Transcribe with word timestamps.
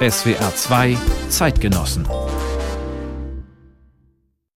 SWR 0.00 0.54
2 0.54 0.98
Zeitgenossen 1.30 2.06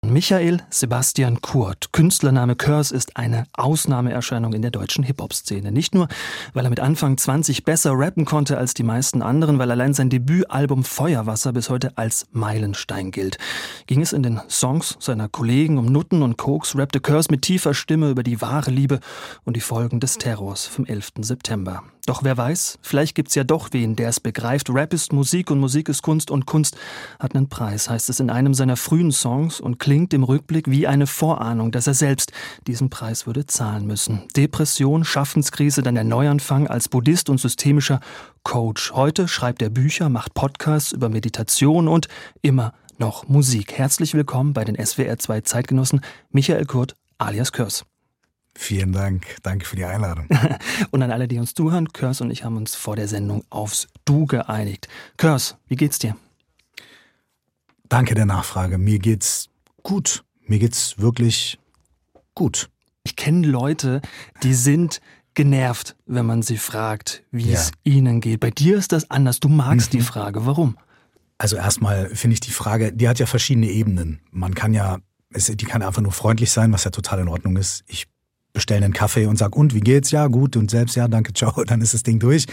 Michael 0.06 0.62
Sebastian 0.70 1.42
Kurt, 1.42 1.92
Künstlername 1.92 2.56
Curse, 2.56 2.94
ist 2.94 3.18
eine 3.18 3.44
Ausnahmeerscheinung 3.52 4.54
in 4.54 4.62
der 4.62 4.70
deutschen 4.70 5.04
Hip-Hop-Szene. 5.04 5.70
Nicht 5.70 5.94
nur, 5.94 6.08
weil 6.54 6.64
er 6.64 6.70
mit 6.70 6.80
Anfang 6.80 7.18
20 7.18 7.64
besser 7.64 7.92
rappen 7.94 8.24
konnte 8.24 8.56
als 8.56 8.72
die 8.72 8.84
meisten 8.84 9.20
anderen, 9.20 9.58
weil 9.58 9.70
allein 9.70 9.92
sein 9.92 10.08
Debütalbum 10.08 10.82
Feuerwasser 10.82 11.52
bis 11.52 11.68
heute 11.68 11.98
als 11.98 12.26
Meilenstein 12.32 13.10
gilt. 13.10 13.36
Ging 13.86 14.00
es 14.00 14.14
in 14.14 14.22
den 14.22 14.40
Songs 14.48 14.96
seiner 14.98 15.28
Kollegen 15.28 15.76
um 15.76 15.84
Nutten 15.86 16.22
und 16.22 16.38
Koks, 16.38 16.74
rappte 16.74 17.00
Curse 17.00 17.28
mit 17.30 17.42
tiefer 17.42 17.74
Stimme 17.74 18.08
über 18.08 18.22
die 18.22 18.40
wahre 18.40 18.70
Liebe 18.70 19.00
und 19.44 19.56
die 19.56 19.60
Folgen 19.60 20.00
des 20.00 20.16
Terrors 20.16 20.64
vom 20.64 20.86
11. 20.86 21.10
September. 21.20 21.82
Doch 22.08 22.24
wer 22.24 22.38
weiß, 22.38 22.78
vielleicht 22.80 23.14
gibt's 23.14 23.34
ja 23.34 23.44
doch 23.44 23.68
wen, 23.72 23.94
der 23.94 24.08
es 24.08 24.18
begreift. 24.18 24.70
Rap 24.70 24.94
ist 24.94 25.12
Musik 25.12 25.50
und 25.50 25.60
Musik 25.60 25.90
ist 25.90 26.00
Kunst 26.00 26.30
und 26.30 26.46
Kunst 26.46 26.74
hat 27.20 27.34
einen 27.34 27.50
Preis, 27.50 27.90
heißt 27.90 28.08
es 28.08 28.18
in 28.18 28.30
einem 28.30 28.54
seiner 28.54 28.78
frühen 28.78 29.12
Songs 29.12 29.60
und 29.60 29.78
klingt 29.78 30.14
im 30.14 30.24
Rückblick 30.24 30.70
wie 30.70 30.86
eine 30.86 31.06
Vorahnung, 31.06 31.70
dass 31.70 31.86
er 31.86 31.92
selbst 31.92 32.32
diesen 32.66 32.88
Preis 32.88 33.26
würde 33.26 33.44
zahlen 33.44 33.86
müssen. 33.86 34.22
Depression, 34.34 35.04
Schaffenskrise, 35.04 35.82
dann 35.82 35.96
der 35.96 36.04
Neuanfang 36.04 36.66
als 36.66 36.88
Buddhist 36.88 37.28
und 37.28 37.42
systemischer 37.42 38.00
Coach. 38.42 38.92
Heute 38.94 39.28
schreibt 39.28 39.60
er 39.60 39.68
Bücher, 39.68 40.08
macht 40.08 40.32
Podcasts 40.32 40.92
über 40.92 41.10
Meditation 41.10 41.88
und 41.88 42.08
immer 42.40 42.72
noch 42.96 43.28
Musik. 43.28 43.74
Herzlich 43.74 44.14
willkommen 44.14 44.54
bei 44.54 44.64
den 44.64 44.82
SWR 44.82 45.18
2 45.18 45.42
Zeitgenossen 45.42 46.00
Michael 46.30 46.64
Kurt 46.64 46.96
alias 47.18 47.52
Körs. 47.52 47.84
Vielen 48.60 48.92
Dank. 48.92 49.36
Danke 49.44 49.64
für 49.64 49.76
die 49.76 49.84
Einladung. 49.84 50.28
und 50.90 51.00
an 51.00 51.12
alle, 51.12 51.28
die 51.28 51.38
uns 51.38 51.54
zuhören, 51.54 51.92
Körs 51.92 52.20
und 52.20 52.32
ich 52.32 52.42
haben 52.42 52.56
uns 52.56 52.74
vor 52.74 52.96
der 52.96 53.06
Sendung 53.06 53.44
aufs 53.50 53.86
Du 54.04 54.26
geeinigt. 54.26 54.88
Körs, 55.16 55.56
wie 55.68 55.76
geht's 55.76 56.00
dir? 56.00 56.16
Danke 57.88 58.16
der 58.16 58.26
Nachfrage. 58.26 58.76
Mir 58.76 58.98
geht's 58.98 59.48
gut. 59.84 60.24
Mir 60.44 60.58
geht's 60.58 60.98
wirklich 60.98 61.60
gut. 62.34 62.68
Ich 63.04 63.14
kenne 63.14 63.46
Leute, 63.46 64.02
die 64.42 64.54
sind 64.54 65.00
genervt, 65.34 65.94
wenn 66.04 66.26
man 66.26 66.42
sie 66.42 66.58
fragt, 66.58 67.22
wie 67.30 67.52
ja. 67.52 67.60
es 67.60 67.70
ihnen 67.84 68.20
geht. 68.20 68.40
Bei 68.40 68.50
dir 68.50 68.76
ist 68.76 68.90
das 68.90 69.08
anders. 69.08 69.38
Du 69.38 69.48
magst 69.48 69.94
mhm. 69.94 69.98
die 69.98 70.04
Frage. 70.04 70.46
Warum? 70.46 70.76
Also 71.38 71.54
erstmal 71.54 72.08
finde 72.08 72.34
ich 72.34 72.40
die 72.40 72.50
Frage, 72.50 72.92
die 72.92 73.08
hat 73.08 73.20
ja 73.20 73.26
verschiedene 73.26 73.68
Ebenen. 73.68 74.20
Man 74.32 74.56
kann 74.56 74.74
ja, 74.74 74.98
die 75.30 75.64
kann 75.64 75.82
einfach 75.82 76.02
nur 76.02 76.10
freundlich 76.10 76.50
sein, 76.50 76.72
was 76.72 76.82
ja 76.82 76.90
total 76.90 77.20
in 77.20 77.28
Ordnung 77.28 77.56
ist. 77.56 77.84
Ich 77.86 78.08
bestelle 78.58 78.84
einen 78.84 78.92
Kaffee 78.94 79.26
und 79.26 79.36
sage, 79.36 79.56
und 79.56 79.72
wie 79.72 79.80
geht's? 79.80 80.10
Ja, 80.10 80.26
gut. 80.26 80.56
Und 80.56 80.70
selbst, 80.70 80.96
ja, 80.96 81.06
danke, 81.06 81.32
ciao. 81.32 81.62
Dann 81.66 81.80
ist 81.80 81.94
das 81.94 82.02
Ding 82.02 82.18
durch. 82.18 82.46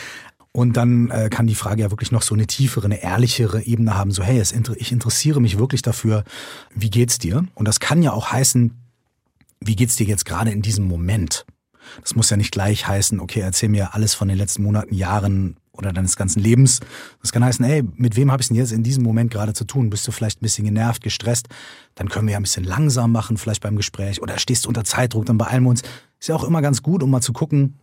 Und 0.51 0.77
dann 0.77 1.09
äh, 1.09 1.27
kann 1.29 1.47
die 1.47 1.55
Frage 1.55 1.81
ja 1.81 1.91
wirklich 1.91 2.13
noch 2.13 2.21
so 2.21 2.33
eine 2.33 2.47
tiefere, 2.47 2.85
eine 2.85 3.03
ehrlichere 3.03 3.63
Ebene 3.63 3.95
haben. 3.95 4.11
So, 4.11 4.23
hey, 4.23 4.39
es, 4.39 4.53
ich 4.77 4.91
interessiere 4.93 5.41
mich 5.41 5.57
wirklich 5.57 5.81
dafür, 5.81 6.23
wie 6.73 6.89
geht's 6.89 7.17
dir? 7.17 7.43
Und 7.55 7.67
das 7.67 7.81
kann 7.81 8.01
ja 8.01 8.13
auch 8.13 8.31
heißen, 8.31 8.71
wie 9.59 9.75
geht's 9.75 9.97
dir 9.97 10.05
jetzt 10.05 10.23
gerade 10.23 10.51
in 10.51 10.61
diesem 10.61 10.87
Moment? 10.87 11.45
Das 11.99 12.15
muss 12.15 12.29
ja 12.29 12.37
nicht 12.37 12.53
gleich 12.53 12.87
heißen, 12.87 13.19
okay, 13.19 13.41
erzähl 13.41 13.67
mir 13.67 13.95
alles 13.95 14.13
von 14.13 14.29
den 14.29 14.37
letzten 14.37 14.63
Monaten, 14.63 14.95
Jahren 14.95 15.57
oder 15.77 15.93
deines 15.93 16.15
ganzen 16.15 16.39
Lebens. 16.39 16.79
Das 17.21 17.31
kann 17.31 17.43
heißen, 17.43 17.65
hey, 17.65 17.83
mit 17.95 18.15
wem 18.15 18.31
habe 18.31 18.41
ich 18.41 18.47
denn 18.47 18.57
jetzt 18.57 18.71
in 18.71 18.83
diesem 18.83 19.03
Moment 19.03 19.31
gerade 19.31 19.53
zu 19.53 19.65
tun? 19.65 19.89
Bist 19.89 20.07
du 20.07 20.11
vielleicht 20.11 20.41
ein 20.41 20.43
bisschen 20.43 20.65
genervt, 20.65 21.03
gestresst? 21.03 21.47
Dann 21.95 22.09
können 22.09 22.27
wir 22.27 22.33
ja 22.33 22.39
ein 22.39 22.43
bisschen 22.43 22.63
langsam 22.63 23.11
machen, 23.11 23.37
vielleicht 23.37 23.61
beim 23.61 23.75
Gespräch. 23.75 24.21
Oder 24.21 24.37
stehst 24.37 24.65
du 24.65 24.69
unter 24.69 24.83
Zeitdruck, 24.83 25.25
dann 25.25 25.37
beeilen 25.37 25.63
wir 25.63 25.69
uns. 25.69 25.81
Ist 26.19 26.29
ja 26.29 26.35
auch 26.35 26.43
immer 26.43 26.61
ganz 26.61 26.81
gut, 26.81 27.03
um 27.03 27.09
mal 27.09 27.21
zu 27.21 27.33
gucken, 27.33 27.79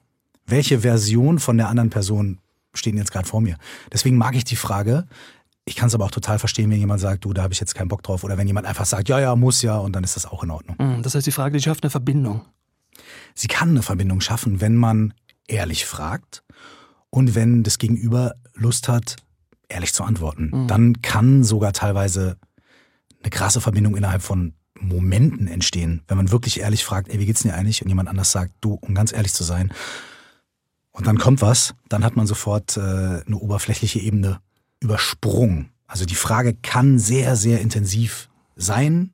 welche 0.47 0.81
Version 0.81 1.39
von 1.39 1.57
der 1.57 1.69
anderen 1.69 1.91
Person 1.91 2.39
steht 2.75 2.95
jetzt 2.95 3.13
gerade 3.13 3.29
vor 3.29 3.41
mir. 3.41 3.57
Deswegen 3.93 4.17
mag 4.17 4.35
ich 4.35 4.45
die 4.45 4.57
Frage. 4.57 5.07
Ich 5.65 5.77
kann 5.77 5.89
es 5.89 5.95
aber 5.95 6.07
auch 6.07 6.11
total 6.11 6.39
verstehen, 6.39 6.71
wenn 6.71 6.79
jemand 6.79 7.01
sagt, 7.01 7.25
du, 7.25 7.33
da 7.33 7.43
habe 7.43 7.53
ich 7.53 7.61
jetzt 7.61 7.75
keinen 7.75 7.89
Bock 7.89 8.03
drauf. 8.03 8.25
Oder 8.25 8.37
wenn 8.39 8.47
jemand 8.47 8.67
einfach 8.67 8.87
sagt, 8.87 9.09
ja, 9.09 9.21
ja, 9.21 9.37
muss 9.37 9.63
ja, 9.63 9.77
und 9.79 9.95
dann 9.95 10.03
ist 10.03 10.17
das 10.17 10.27
auch 10.27 10.43
in 10.43 10.51
Ordnung. 10.51 10.77
Mhm, 10.79 11.03
das 11.03 11.15
heißt, 11.15 11.27
die 11.27 11.33
Frage, 11.33 11.57
die 11.57 11.63
schafft 11.63 11.85
eine 11.85 11.91
Verbindung. 11.91 12.43
Sie 13.35 13.49
kann 13.49 13.71
eine 13.71 13.83
Verbindung 13.83 14.21
schaffen, 14.21 14.61
wenn 14.61 14.77
man 14.77 15.15
ehrlich 15.47 15.87
fragt 15.87 16.43
und 17.15 17.35
wenn 17.35 17.63
das 17.63 17.79
Gegenüber 17.79 18.35
Lust 18.55 18.89
hat, 18.89 19.17
ehrlich 19.69 19.93
zu 19.93 20.03
antworten. 20.03 20.51
Mhm. 20.53 20.67
Dann 20.67 21.03
kann 21.03 21.45
sogar 21.45 21.73
teilweise 21.73 22.37
eine 23.23 23.31
krasse 23.31 23.61
Verbindung 23.61 23.97
innerhalb 23.97 24.23
von 24.23 24.55
Momenten 24.81 25.47
entstehen, 25.47 26.03
wenn 26.09 26.17
man 26.17 26.33
wirklich 26.33 26.61
ehrlich 26.61 26.85
fragt, 26.85 27.09
ey, 27.09 27.21
wie 27.21 27.27
geht's 27.27 27.43
dir 27.43 27.55
eigentlich? 27.55 27.83
Und 27.83 27.89
jemand 27.89 28.09
anders 28.09 28.33
sagt, 28.33 28.53
du, 28.61 28.75
um 28.75 28.95
ganz 28.95 29.13
ehrlich 29.13 29.33
zu 29.33 29.45
sein. 29.45 29.73
Und 30.91 31.07
dann 31.07 31.19
kommt 31.19 31.43
was, 31.43 31.75
dann 31.89 32.03
hat 32.03 32.17
man 32.17 32.27
sofort 32.27 32.77
äh, 32.77 32.81
eine 32.81 33.37
oberflächliche 33.37 34.01
Ebene 34.01 34.41
übersprungen. 34.81 35.71
Also 35.87 36.07
die 36.07 36.15
Frage 36.15 36.55
kann 36.55 36.99
sehr, 36.99 37.37
sehr 37.37 37.61
intensiv 37.61 38.29
sein, 38.57 39.13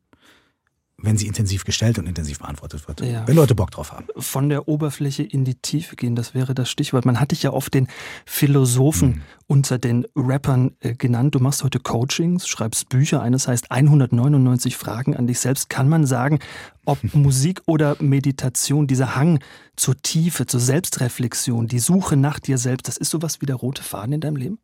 wenn 1.01 1.17
sie 1.17 1.29
intensiv 1.29 1.65
gestellt 1.65 1.99
und 1.99 2.07
intensiv 2.07 2.41
beantwortet 2.41 2.89
wird. 2.89 3.01
Ja. 3.03 3.27
Wenn 3.27 3.37
Leute 3.37 3.55
Bock 3.55 3.71
drauf 3.71 3.93
haben. 3.93 4.07
Von 4.17 4.49
der 4.49 4.67
Oberfläche 4.67 5.23
in 5.23 5.45
die 5.45 5.55
Tiefe 5.55 5.95
gehen, 5.95 6.17
das 6.17 6.35
wäre 6.35 6.55
das 6.55 6.69
Stichwort. 6.69 7.05
Man 7.05 7.21
hat 7.21 7.31
dich 7.31 7.45
ja 7.45 7.53
oft 7.53 7.73
den 7.73 7.87
Philosophen 8.27 9.09
mhm. 9.09 9.23
unter 9.47 9.79
den 9.79 10.07
Rappern 10.17 10.75
äh, 10.81 10.95
genannt. 10.95 11.37
Du 11.37 11.39
machst 11.39 11.63
heute 11.63 11.79
Coachings, 11.79 12.49
schreibst 12.49 12.89
Bücher. 12.89 13.23
Eines 13.23 13.47
heißt 13.47 13.71
199 13.71 14.77
Fragen 14.77 15.17
an 15.17 15.29
dich 15.29 15.39
selbst. 15.39 15.71
Kann 15.71 15.89
man 15.89 16.05
sagen, 16.05 16.41
ob 16.85 16.99
Musik 17.15 17.63
oder 17.67 17.97
Meditation, 18.01 18.89
dieser 18.89 19.15
Hang 19.15 19.39
zur 19.77 19.97
Tiefe, 20.03 20.47
zur 20.47 20.59
Selbstreflexion, 20.59 21.69
die 21.69 21.79
Suche 21.79 22.17
nach 22.17 22.41
dir 22.41 22.59
selbst, 22.59 22.89
das 22.89 22.97
ist 22.97 23.11
sowas 23.11 23.41
wie 23.41 23.47
der 23.47 23.57
rote 23.57 23.85
Faden 23.85 24.15
in 24.15 24.21
deinem 24.21 24.37
Leben? 24.37 24.59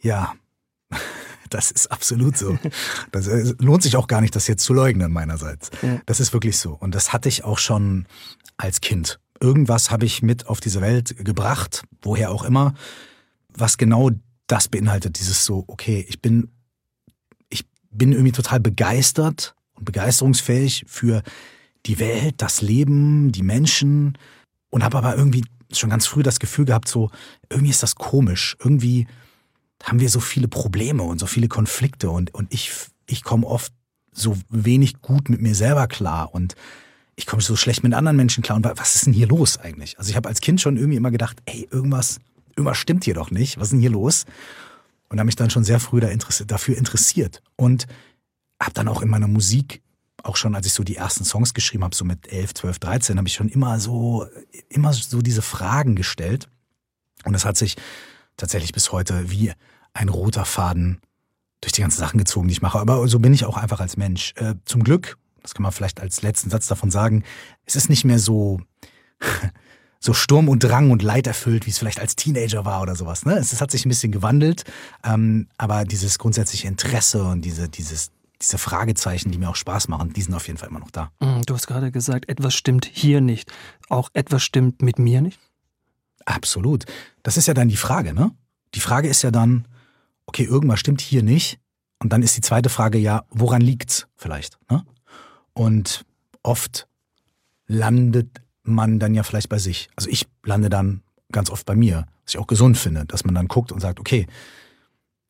Ja. 0.00 0.32
Das 1.50 1.70
ist 1.70 1.90
absolut 1.90 2.36
so. 2.36 2.58
Das 3.12 3.26
äh, 3.28 3.54
lohnt 3.58 3.82
sich 3.82 3.96
auch 3.96 4.06
gar 4.06 4.20
nicht, 4.20 4.34
das 4.36 4.46
jetzt 4.46 4.64
zu 4.64 4.74
leugnen 4.74 5.12
meinerseits. 5.12 5.70
Ja. 5.82 6.00
Das 6.06 6.20
ist 6.20 6.32
wirklich 6.32 6.58
so. 6.58 6.74
Und 6.74 6.94
das 6.94 7.12
hatte 7.12 7.28
ich 7.28 7.44
auch 7.44 7.58
schon 7.58 8.06
als 8.56 8.80
Kind. 8.80 9.20
Irgendwas 9.40 9.90
habe 9.90 10.06
ich 10.06 10.22
mit 10.22 10.46
auf 10.46 10.60
diese 10.60 10.80
Welt 10.80 11.16
gebracht, 11.24 11.84
woher 12.02 12.30
auch 12.30 12.44
immer, 12.44 12.74
was 13.48 13.76
genau 13.76 14.10
das 14.46 14.68
beinhaltet. 14.68 15.18
Dieses 15.18 15.44
so, 15.44 15.64
okay, 15.66 16.04
ich 16.08 16.20
bin, 16.20 16.50
ich 17.48 17.64
bin 17.90 18.12
irgendwie 18.12 18.32
total 18.32 18.60
begeistert 18.60 19.54
und 19.74 19.84
begeisterungsfähig 19.84 20.84
für 20.86 21.22
die 21.86 21.98
Welt, 21.98 22.36
das 22.38 22.62
Leben, 22.62 23.32
die 23.32 23.42
Menschen 23.42 24.18
und 24.70 24.82
habe 24.84 24.98
aber 24.98 25.16
irgendwie 25.16 25.44
schon 25.72 25.90
ganz 25.90 26.06
früh 26.06 26.22
das 26.22 26.38
Gefühl 26.38 26.64
gehabt, 26.64 26.88
so, 26.88 27.10
irgendwie 27.50 27.70
ist 27.70 27.82
das 27.82 27.96
komisch. 27.96 28.56
Irgendwie, 28.60 29.06
haben 29.82 30.00
wir 30.00 30.08
so 30.08 30.20
viele 30.20 30.48
Probleme 30.48 31.02
und 31.02 31.18
so 31.18 31.26
viele 31.26 31.48
Konflikte 31.48 32.10
und, 32.10 32.34
und 32.34 32.52
ich, 32.52 32.72
ich 33.06 33.22
komme 33.22 33.46
oft 33.46 33.72
so 34.12 34.36
wenig 34.48 35.02
gut 35.02 35.28
mit 35.28 35.42
mir 35.42 35.54
selber 35.54 35.86
klar 35.86 36.34
und 36.34 36.54
ich 37.16 37.26
komme 37.26 37.42
so 37.42 37.56
schlecht 37.56 37.82
mit 37.82 37.94
anderen 37.94 38.16
Menschen 38.16 38.42
klar. 38.42 38.56
Und 38.56 38.66
was 38.76 38.94
ist 38.94 39.06
denn 39.06 39.12
hier 39.12 39.26
los 39.26 39.58
eigentlich? 39.58 39.98
Also 39.98 40.10
ich 40.10 40.16
habe 40.16 40.28
als 40.28 40.40
Kind 40.40 40.60
schon 40.60 40.76
irgendwie 40.76 40.96
immer 40.96 41.10
gedacht, 41.10 41.38
ey, 41.46 41.66
irgendwas, 41.70 42.20
irgendwas 42.50 42.76
stimmt 42.76 43.04
hier 43.04 43.14
doch 43.14 43.30
nicht. 43.30 43.56
Was 43.56 43.68
ist 43.68 43.72
denn 43.72 43.80
hier 43.80 43.90
los? 43.90 44.26
Und 45.08 45.18
habe 45.18 45.26
mich 45.26 45.36
dann 45.36 45.50
schon 45.50 45.64
sehr 45.64 45.80
früh 45.80 46.00
da 46.00 46.08
interessiert, 46.08 46.50
dafür 46.50 46.76
interessiert. 46.76 47.42
Und 47.56 47.86
habe 48.60 48.74
dann 48.74 48.88
auch 48.88 49.00
in 49.00 49.08
meiner 49.08 49.28
Musik, 49.28 49.82
auch 50.22 50.36
schon 50.36 50.54
als 50.54 50.66
ich 50.66 50.74
so 50.74 50.82
die 50.82 50.96
ersten 50.96 51.24
Songs 51.24 51.54
geschrieben 51.54 51.84
habe, 51.84 51.94
so 51.94 52.04
mit 52.04 52.30
11, 52.30 52.54
12, 52.54 52.78
13, 52.80 53.18
habe 53.18 53.28
ich 53.28 53.34
schon 53.34 53.48
immer 53.48 53.80
so, 53.80 54.26
immer 54.68 54.92
so 54.92 55.22
diese 55.22 55.42
Fragen 55.42 55.94
gestellt. 55.94 56.48
Und 57.24 57.32
das 57.32 57.46
hat 57.46 57.56
sich 57.56 57.76
tatsächlich 58.36 58.72
bis 58.72 58.92
heute 58.92 59.30
wie 59.30 59.52
ein 59.92 60.08
roter 60.08 60.44
Faden 60.44 61.00
durch 61.60 61.72
die 61.72 61.80
ganzen 61.80 61.98
Sachen 61.98 62.18
gezogen, 62.18 62.48
die 62.48 62.52
ich 62.52 62.62
mache. 62.62 62.78
Aber 62.78 63.06
so 63.08 63.18
bin 63.18 63.34
ich 63.34 63.44
auch 63.44 63.56
einfach 63.56 63.80
als 63.80 63.96
Mensch. 63.96 64.34
Äh, 64.36 64.54
zum 64.64 64.84
Glück, 64.84 65.18
das 65.42 65.54
kann 65.54 65.62
man 65.62 65.72
vielleicht 65.72 66.00
als 66.00 66.22
letzten 66.22 66.50
Satz 66.50 66.66
davon 66.66 66.90
sagen, 66.90 67.24
es 67.64 67.76
ist 67.76 67.88
nicht 67.88 68.04
mehr 68.04 68.18
so, 68.18 68.60
so 70.00 70.12
Sturm 70.12 70.48
und 70.48 70.60
Drang 70.60 70.90
und 70.90 71.02
Leid 71.02 71.26
erfüllt, 71.26 71.66
wie 71.66 71.70
es 71.70 71.78
vielleicht 71.78 72.00
als 72.00 72.16
Teenager 72.16 72.64
war 72.64 72.82
oder 72.82 72.94
sowas. 72.94 73.24
Ne? 73.24 73.34
Es, 73.36 73.52
es 73.52 73.60
hat 73.60 73.70
sich 73.70 73.86
ein 73.86 73.88
bisschen 73.88 74.12
gewandelt, 74.12 74.64
ähm, 75.02 75.48
aber 75.56 75.84
dieses 75.84 76.18
grundsätzliche 76.18 76.68
Interesse 76.68 77.24
und 77.24 77.42
diese, 77.42 77.68
dieses, 77.68 78.10
diese 78.40 78.58
Fragezeichen, 78.58 79.30
die 79.30 79.38
mir 79.38 79.48
auch 79.48 79.56
Spaß 79.56 79.88
machen, 79.88 80.12
die 80.12 80.22
sind 80.22 80.34
auf 80.34 80.46
jeden 80.46 80.58
Fall 80.58 80.68
immer 80.68 80.80
noch 80.80 80.90
da. 80.90 81.10
Mm, 81.20 81.42
du 81.46 81.54
hast 81.54 81.66
gerade 81.66 81.90
gesagt, 81.90 82.28
etwas 82.28 82.54
stimmt 82.54 82.84
hier 82.84 83.20
nicht. 83.20 83.50
Auch 83.88 84.10
etwas 84.12 84.42
stimmt 84.42 84.82
mit 84.82 84.98
mir 84.98 85.22
nicht? 85.22 85.40
Absolut. 86.26 86.84
Das 87.22 87.36
ist 87.36 87.46
ja 87.46 87.54
dann 87.54 87.68
die 87.68 87.76
Frage, 87.76 88.12
ne? 88.12 88.32
Die 88.74 88.80
Frage 88.80 89.08
ist 89.08 89.22
ja 89.22 89.30
dann, 89.30 89.66
okay, 90.26 90.44
irgendwas 90.44 90.80
stimmt 90.80 91.00
hier 91.00 91.22
nicht. 91.22 91.58
Und 91.98 92.12
dann 92.12 92.22
ist 92.22 92.36
die 92.36 92.42
zweite 92.42 92.68
Frage 92.68 92.98
ja, 92.98 93.24
woran 93.30 93.62
liegt's 93.62 94.06
vielleicht? 94.16 94.58
Ne? 94.70 94.84
Und 95.54 96.04
oft 96.42 96.86
landet 97.66 98.42
man 98.62 98.98
dann 98.98 99.14
ja 99.14 99.22
vielleicht 99.22 99.48
bei 99.48 99.58
sich. 99.58 99.88
Also 99.96 100.10
ich 100.10 100.26
lande 100.44 100.68
dann 100.68 101.02
ganz 101.32 101.48
oft 101.50 101.64
bei 101.64 101.74
mir, 101.74 102.06
was 102.24 102.34
ich 102.34 102.38
auch 102.38 102.46
gesund 102.46 102.76
finde, 102.76 103.06
dass 103.06 103.24
man 103.24 103.34
dann 103.34 103.48
guckt 103.48 103.72
und 103.72 103.80
sagt, 103.80 103.98
okay, 103.98 104.26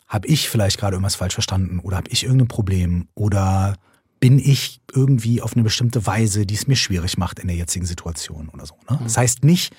habe 0.08 0.26
ich 0.26 0.48
vielleicht 0.48 0.78
gerade 0.78 0.94
irgendwas 0.94 1.16
falsch 1.16 1.34
verstanden 1.34 1.78
oder 1.80 1.96
habe 1.96 2.10
ich 2.10 2.24
irgendein 2.24 2.48
Problem 2.48 3.08
oder 3.14 3.76
bin 4.18 4.38
ich 4.38 4.80
irgendwie 4.92 5.42
auf 5.42 5.54
eine 5.54 5.62
bestimmte 5.62 6.06
Weise, 6.06 6.46
die 6.46 6.54
es 6.54 6.66
mir 6.66 6.76
schwierig 6.76 7.18
macht 7.18 7.38
in 7.38 7.48
der 7.48 7.56
jetzigen 7.56 7.86
Situation 7.86 8.48
oder 8.48 8.66
so. 8.66 8.74
Ne? 8.88 8.98
Das 9.02 9.16
heißt 9.16 9.44
nicht, 9.44 9.74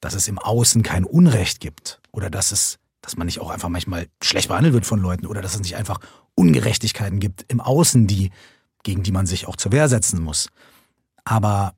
dass 0.00 0.14
es 0.14 0.28
im 0.28 0.38
Außen 0.38 0.82
kein 0.82 1.04
Unrecht 1.04 1.60
gibt 1.60 2.00
oder 2.12 2.30
dass 2.30 2.52
es 2.52 2.78
dass 3.06 3.16
man 3.16 3.26
nicht 3.26 3.40
auch 3.40 3.50
einfach 3.50 3.68
manchmal 3.68 4.08
schlecht 4.20 4.48
behandelt 4.48 4.74
wird 4.74 4.84
von 4.84 5.00
Leuten 5.00 5.26
oder 5.26 5.40
dass 5.40 5.54
es 5.54 5.60
nicht 5.60 5.76
einfach 5.76 6.00
Ungerechtigkeiten 6.34 7.20
gibt 7.20 7.44
im 7.46 7.60
Außen, 7.60 8.08
die, 8.08 8.32
gegen 8.82 9.04
die 9.04 9.12
man 9.12 9.26
sich 9.26 9.46
auch 9.46 9.54
zur 9.54 9.70
Wehr 9.70 9.88
setzen 9.88 10.20
muss. 10.20 10.48
Aber 11.24 11.74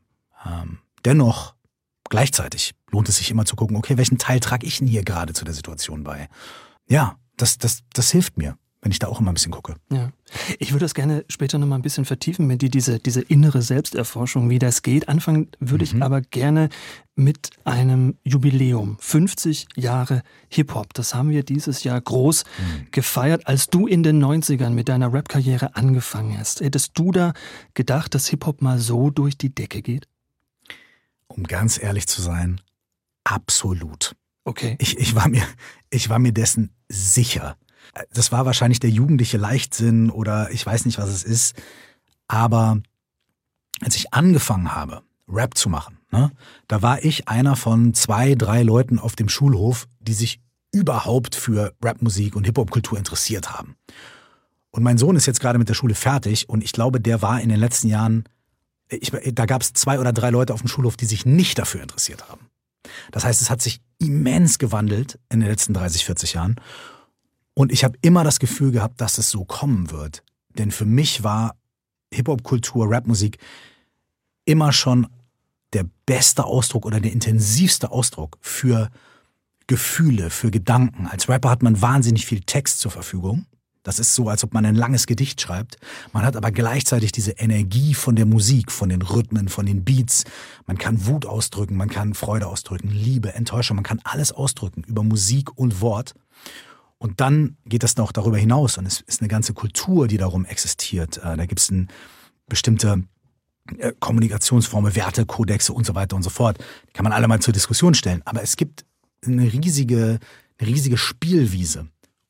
ähm, 0.47 0.79
dennoch, 1.05 1.55
gleichzeitig 2.09 2.75
lohnt 2.91 3.11
es 3.11 3.19
sich 3.19 3.31
immer 3.31 3.45
zu 3.45 3.57
gucken, 3.57 3.77
okay, 3.77 3.99
welchen 3.99 4.17
Teil 4.17 4.41
trage 4.41 4.67
ich 4.67 4.79
denn 4.79 4.89
hier 4.89 5.05
gerade 5.05 5.35
zu 5.35 5.45
der 5.45 5.53
Situation 5.53 6.03
bei? 6.03 6.31
Ja, 6.89 7.19
das, 7.37 7.59
das, 7.59 7.81
das 7.93 8.11
hilft 8.11 8.39
mir 8.39 8.57
wenn 8.89 8.93
ich 8.93 9.01
da 9.01 9.09
auch 9.09 9.21
immer 9.21 9.33
ein 9.33 9.35
bisschen 9.35 9.53
gucke. 9.53 9.77
Ja. 9.93 10.13
Ich 10.59 10.73
würde 10.73 10.87
das 10.87 10.95
gerne 10.95 11.23
später 11.29 11.59
noch 11.59 11.67
mal 11.67 11.75
ein 11.75 11.83
bisschen 11.83 12.07
vertiefen 12.07 12.47
mit 12.47 12.63
dir, 12.63 12.71
diese, 12.71 12.99
diese 12.99 13.21
innere 13.21 13.61
Selbsterforschung, 13.61 14.49
wie 14.49 14.59
das 14.59 14.81
geht. 14.81 15.11
Anfangen 15.11 15.51
würde 15.61 15.85
mhm. 15.85 15.97
ich 15.99 16.03
aber 16.03 16.23
gerne 16.23 16.71
mit 17.15 17.51
einem 17.65 18.17
Jubiläum. 18.25 18.97
50 18.99 19.67
Jahre 19.77 20.23
Hip-Hop. 20.49 20.95
Das 20.95 21.15
haben 21.15 21.29
wir 21.29 21.43
dieses 21.43 21.85
Jahr 21.85 22.01
groß 22.01 22.45
mhm. 22.45 22.87
gefeiert. 22.91 23.47
Als 23.47 23.67
du 23.67 23.87
in 23.87 24.03
den 24.03 24.25
90ern 24.25 24.71
mit 24.71 24.89
deiner 24.89 25.13
Rap-Karriere 25.13 25.77
angefangen 25.77 26.39
hast, 26.39 26.63
hättest 26.63 26.99
du 26.99 27.13
da 27.13 27.35
gedacht, 27.75 28.15
dass 28.15 28.27
Hip-Hop 28.29 28.63
mal 28.63 28.79
so 28.79 29.11
durch 29.11 29.37
die 29.37 29.55
Decke 29.55 29.83
geht? 29.83 30.09
Um 31.27 31.43
ganz 31.43 31.79
ehrlich 31.79 32.07
zu 32.07 32.23
sein, 32.23 32.59
absolut. 33.25 34.17
Okay. 34.45 34.77
Ich, 34.81 34.97
ich, 34.97 35.15
war, 35.15 35.29
mir, 35.29 35.43
ich 35.91 36.09
war 36.09 36.19
mir 36.19 36.33
dessen 36.33 36.71
sicher 36.89 37.59
das 38.13 38.33
war 38.33 38.47
wahrscheinlich 38.47 38.81
der 38.81 38.91
jugendliche 38.91 39.39
Leichtsinn 39.39 40.11
oder 40.11 40.51
ich 40.51 40.65
weiß 40.65 40.85
nicht, 40.85 40.99
was 40.99 41.09
es 41.09 41.25
ist. 41.25 41.55
Aber 42.27 42.81
als 43.81 43.97
ich 43.97 44.13
angefangen 44.13 44.75
habe, 44.75 45.03
Rap 45.29 45.57
zu 45.57 45.69
machen, 45.69 45.99
ne, 46.11 46.33
da 46.69 46.83
war 46.83 47.05
ich 47.05 47.29
einer 47.29 47.57
von 47.57 47.95
zwei, 47.95 48.35
drei 48.35 48.63
Leuten 48.63 48.99
auf 48.99 49.17
dem 49.17 49.29
Schulhof, 49.29 49.87
die 50.01 50.15
sich 50.15 50.41
überhaupt 50.73 51.35
für 51.35 51.75
Rapmusik 51.83 52.37
und 52.37 52.45
Hip-Hop-Kultur 52.45 52.99
interessiert 52.99 53.53
haben. 53.53 53.77
Und 54.71 54.83
mein 54.83 54.99
Sohn 54.99 55.17
ist 55.17 55.27
jetzt 55.27 55.41
gerade 55.41 55.59
mit 55.59 55.69
der 55.69 55.75
Schule 55.75 55.95
fertig 55.95 56.49
und 56.49 56.63
ich 56.63 56.73
glaube, 56.73 57.01
der 57.01 57.23
war 57.23 57.41
in 57.41 57.49
den 57.49 57.59
letzten 57.59 57.89
Jahren, 57.89 58.25
ich, 58.91 59.11
da 59.33 59.47
gab 59.47 59.63
es 59.63 59.73
zwei 59.73 59.99
oder 59.99 60.13
drei 60.13 60.31
Leute 60.31 60.53
auf 60.53 60.61
dem 60.61 60.69
Schulhof, 60.69 60.97
die 60.97 61.07
sich 61.07 61.25
nicht 61.25 61.59
dafür 61.59 61.83
interessiert 61.83 62.29
haben. 62.29 62.49
Das 63.11 63.25
heißt, 63.25 63.41
es 63.41 63.51
hat 63.51 63.63
sich 63.63 63.81
immens 63.99 64.59
gewandelt 64.59 65.19
in 65.31 65.41
den 65.41 65.49
letzten 65.49 65.75
30, 65.75 66.05
40 66.05 66.35
Jahren. 66.35 66.57
Und 67.59 67.73
ich 67.73 67.83
habe 67.83 67.99
immer 68.03 68.23
das 68.23 68.39
Gefühl 68.39 68.71
gehabt, 68.71 69.01
dass 69.01 69.19
es 69.19 69.31
so 69.31 69.45
kommen 69.45 69.91
wird. 69.91 70.23
Denn 70.51 70.71
für 70.71 70.85
mich 70.85 71.25
war 71.25 71.57
Hip-Hop-Kultur, 72.15 72.87
Rapmusik 72.89 73.39
immer 74.45 74.73
schon 74.73 75.09
der 75.73 75.85
beste 76.07 76.45
Ausdruck 76.45 76.87
oder 76.87 77.01
der 77.01 77.11
intensivste 77.13 77.91
Ausdruck 77.91 78.39
für 78.41 78.91
Gefühle, 79.67 80.31
für 80.31 80.53
Gedanken. 80.53 81.09
Als 81.09 81.29
Rapper 81.29 81.51
hat 81.51 81.65
man 81.65 81.83
wahnsinnig 81.83 82.27
viel 82.27 82.43
Text 82.43 82.79
zur 82.79 82.93
Verfügung. 82.93 83.45
Das 83.83 83.99
ist 83.99 84.15
so, 84.15 84.29
als 84.29 84.45
ob 84.45 84.55
man 84.55 84.65
ein 84.65 84.77
langes 84.77 85.09
Gedicht 85.09 85.41
schreibt. 85.41 85.79
Man 86.13 86.25
hat 86.25 86.37
aber 86.37 86.53
gleichzeitig 86.53 87.11
diese 87.11 87.33
Energie 87.33 87.93
von 87.93 88.15
der 88.15 88.27
Musik, 88.27 88.71
von 88.71 88.89
den 88.89 89.03
Rhythmen, 89.03 89.49
von 89.49 89.67
den 89.67 89.83
Beats. 89.83 90.23
Man 90.67 90.79
kann 90.79 91.07
Wut 91.07 91.27
ausdrücken, 91.27 91.77
man 91.77 91.91
kann 91.91 92.15
Freude 92.15 92.47
ausdrücken, 92.47 92.89
Liebe, 92.89 93.35
Enttäuschung. 93.35 93.75
Man 93.75 93.85
kann 93.85 94.01
alles 94.05 94.31
ausdrücken 94.31 94.85
über 94.85 95.03
Musik 95.03 95.59
und 95.59 95.81
Wort. 95.81 96.15
Und 96.99 97.21
dann 97.21 97.57
geht 97.65 97.85
das 97.85 97.97
noch 97.97 98.13
darüber 98.13 98.39
hinaus 98.39 98.77
und 98.77 98.87
es 98.87 99.01
ist 99.01 99.21
eine 99.21 99.29
ganze 99.29 99.55
Kultur, 99.55 100.09
die 100.09 100.17
darum 100.17 100.45
existiert. 100.45 101.19
Äh, 101.19 101.37
da 101.37 101.47
gibt 101.47 101.61
es 101.61 101.73
bestimmte 102.49 103.05
äh, 103.79 103.93
Kommunikationsformen, 104.01 104.95
Wertekodexe 104.97 105.73
und 105.73 105.87
so 105.87 105.95
weiter 105.95 106.17
und 106.17 106.23
so 106.23 106.31
fort. 106.31 106.59
Die 106.89 106.93
kann 106.93 107.05
man 107.05 107.13
alle 107.13 107.29
mal 107.29 107.41
zur 107.41 107.53
Diskussion 107.53 107.95
stellen. 107.95 108.23
Aber 108.25 108.43
es 108.43 108.57
gibt 108.57 108.85
eine 109.25 109.53
riesige, 109.53 110.19
eine 110.59 110.69
riesige 110.69 110.97
Spielwiese. 110.97 111.81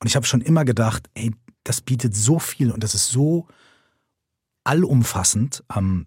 Und 0.01 0.07
ich 0.07 0.17
habe 0.17 0.27
schon 0.27 0.43
immer 0.43 0.65
gedacht, 0.65 1.09
ey, 1.15 1.33
das 1.65 1.81
bietet 1.81 2.15
so 2.15 2.39
viel 2.39 2.71
und 2.71 2.83
das 2.83 2.95
ist 2.95 3.09
so 3.09 3.47
allumfassend. 4.65 5.65
Ähm, 5.75 6.07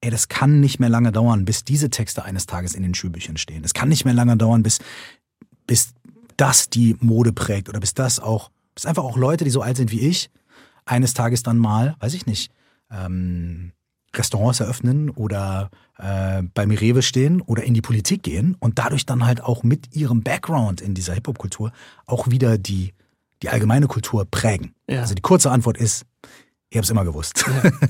ey, 0.00 0.10
das 0.10 0.28
kann 0.28 0.60
nicht 0.60 0.78
mehr 0.78 0.88
lange 0.88 1.12
dauern, 1.12 1.44
bis 1.44 1.64
diese 1.64 1.90
Texte 1.90 2.24
eines 2.24 2.46
Tages 2.46 2.74
in 2.74 2.82
den 2.82 2.94
Schulbüchern 2.94 3.36
stehen. 3.36 3.64
Es 3.64 3.74
kann 3.74 3.88
nicht 3.88 4.04
mehr 4.04 4.14
lange 4.14 4.36
dauern, 4.36 4.62
bis, 4.62 4.78
bis 5.66 5.94
das 6.38 6.70
die 6.70 6.96
Mode 7.00 7.32
prägt 7.32 7.68
oder 7.68 7.80
bis 7.80 7.92
das 7.92 8.18
auch, 8.18 8.50
bis 8.74 8.86
einfach 8.86 9.04
auch 9.04 9.18
Leute, 9.18 9.44
die 9.44 9.50
so 9.50 9.60
alt 9.60 9.76
sind 9.76 9.92
wie 9.92 10.00
ich, 10.00 10.30
eines 10.86 11.12
Tages 11.12 11.42
dann 11.42 11.58
mal, 11.58 11.96
weiß 12.00 12.14
ich 12.14 12.24
nicht, 12.24 12.50
ähm, 12.90 13.72
Restaurants 14.14 14.60
eröffnen 14.60 15.10
oder 15.10 15.70
äh, 15.98 16.42
beim 16.54 16.70
Rewe 16.70 17.02
stehen 17.02 17.42
oder 17.42 17.64
in 17.64 17.74
die 17.74 17.82
Politik 17.82 18.22
gehen 18.22 18.56
und 18.58 18.78
dadurch 18.78 19.04
dann 19.04 19.26
halt 19.26 19.42
auch 19.42 19.62
mit 19.62 19.94
ihrem 19.94 20.22
Background 20.22 20.80
in 20.80 20.94
dieser 20.94 21.12
Hip-Hop-Kultur 21.12 21.72
auch 22.06 22.28
wieder 22.28 22.56
die, 22.56 22.94
die 23.42 23.50
allgemeine 23.50 23.86
Kultur 23.86 24.24
prägen. 24.24 24.74
Ja. 24.88 25.02
Also 25.02 25.14
die 25.14 25.22
kurze 25.22 25.50
Antwort 25.50 25.76
ist, 25.76 26.06
ich 26.70 26.78
habe 26.78 26.84
es 26.84 26.90
immer 26.90 27.04
gewusst. 27.04 27.44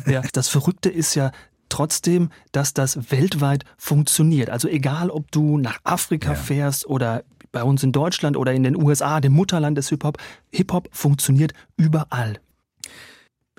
Ja, 0.06 0.12
ja. 0.12 0.23
Das 0.33 0.49
Verrückte 0.49 0.89
ist 0.89 1.15
ja, 1.15 1.31
trotzdem, 1.69 2.31
dass 2.53 2.75
das 2.75 3.11
weltweit 3.11 3.65
funktioniert. 3.77 4.50
Also 4.50 4.69
egal, 4.69 5.11
ob 5.11 5.31
du 5.31 5.59
nach 5.59 5.79
Afrika 5.85 6.31
ja. 6.31 6.35
fährst 6.35 6.87
oder 6.87 7.25
bei 7.53 7.62
uns 7.62 7.83
in 7.83 7.93
Deutschland 7.93 8.37
oder 8.37 8.53
in 8.53 8.62
den 8.62 8.77
USA, 8.77 9.21
dem 9.21 9.33
Mutterland 9.33 9.79
des 9.79 9.89
Hip-Hop. 9.89 10.19
Hip-Hop 10.53 10.89
funktioniert 10.93 11.53
überall. 11.77 12.41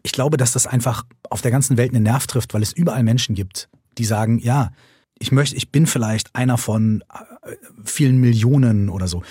Ich 0.03 0.11
glaube, 0.11 0.37
dass 0.37 0.51
das 0.51 0.67
einfach 0.67 1.05
auf 1.29 1.41
der 1.41 1.51
ganzen 1.51 1.77
Welt 1.77 1.93
einen 1.93 2.03
Nerv 2.03 2.27
trifft, 2.27 2.53
weil 2.53 2.61
es 2.61 2.73
überall 2.73 3.03
Menschen 3.03 3.35
gibt, 3.35 3.69
die 3.97 4.05
sagen, 4.05 4.39
ja, 4.39 4.71
ich 5.19 5.31
möchte, 5.31 5.55
ich 5.55 5.71
bin 5.71 5.85
vielleicht 5.85 6.33
einer 6.35 6.57
von 6.57 7.03
äh, 7.43 7.55
vielen 7.83 8.19
Millionen 8.19 8.89
oder 8.89 9.07
so. 9.07 9.23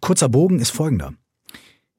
Kurzer 0.00 0.28
Bogen 0.28 0.58
ist 0.58 0.70
folgender. 0.70 1.12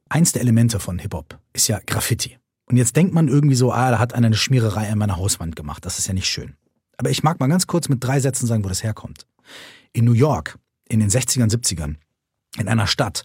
Eins 0.10 0.32
der 0.32 0.42
Elemente 0.42 0.80
von 0.80 1.00
Hip-Hop 1.00 1.40
ist 1.54 1.68
ja 1.68 1.80
Graffiti. 1.86 2.38
Und 2.68 2.78
jetzt 2.78 2.96
denkt 2.96 3.14
man 3.14 3.28
irgendwie 3.28 3.56
so, 3.56 3.72
ah, 3.72 3.92
da 3.92 4.00
hat 4.00 4.14
einer 4.14 4.28
eine 4.28 4.36
Schmiererei 4.36 4.92
an 4.92 4.98
meiner 4.98 5.18
Hauswand 5.18 5.56
gemacht. 5.56 5.86
Das 5.86 6.00
ist 6.00 6.08
ja 6.08 6.14
nicht 6.14 6.28
schön. 6.28 6.56
Aber 6.98 7.10
ich 7.10 7.22
mag 7.24 7.40
mal 7.40 7.48
ganz 7.48 7.68
kurz 7.68 7.90
mit 7.90 8.04
drei 8.04 8.20
Sätzen 8.20 8.48
sagen, 8.48 8.64
wo 8.64 8.70
das 8.70 8.84
herkommt. 8.84 9.28
In 9.94 10.06
New 10.06 10.14
York 10.14 10.58
in 10.88 11.00
den 11.00 11.10
60ern, 11.10 11.52
70ern 11.52 11.96
in 12.57 12.68
einer 12.68 12.88
Stadt 12.88 13.24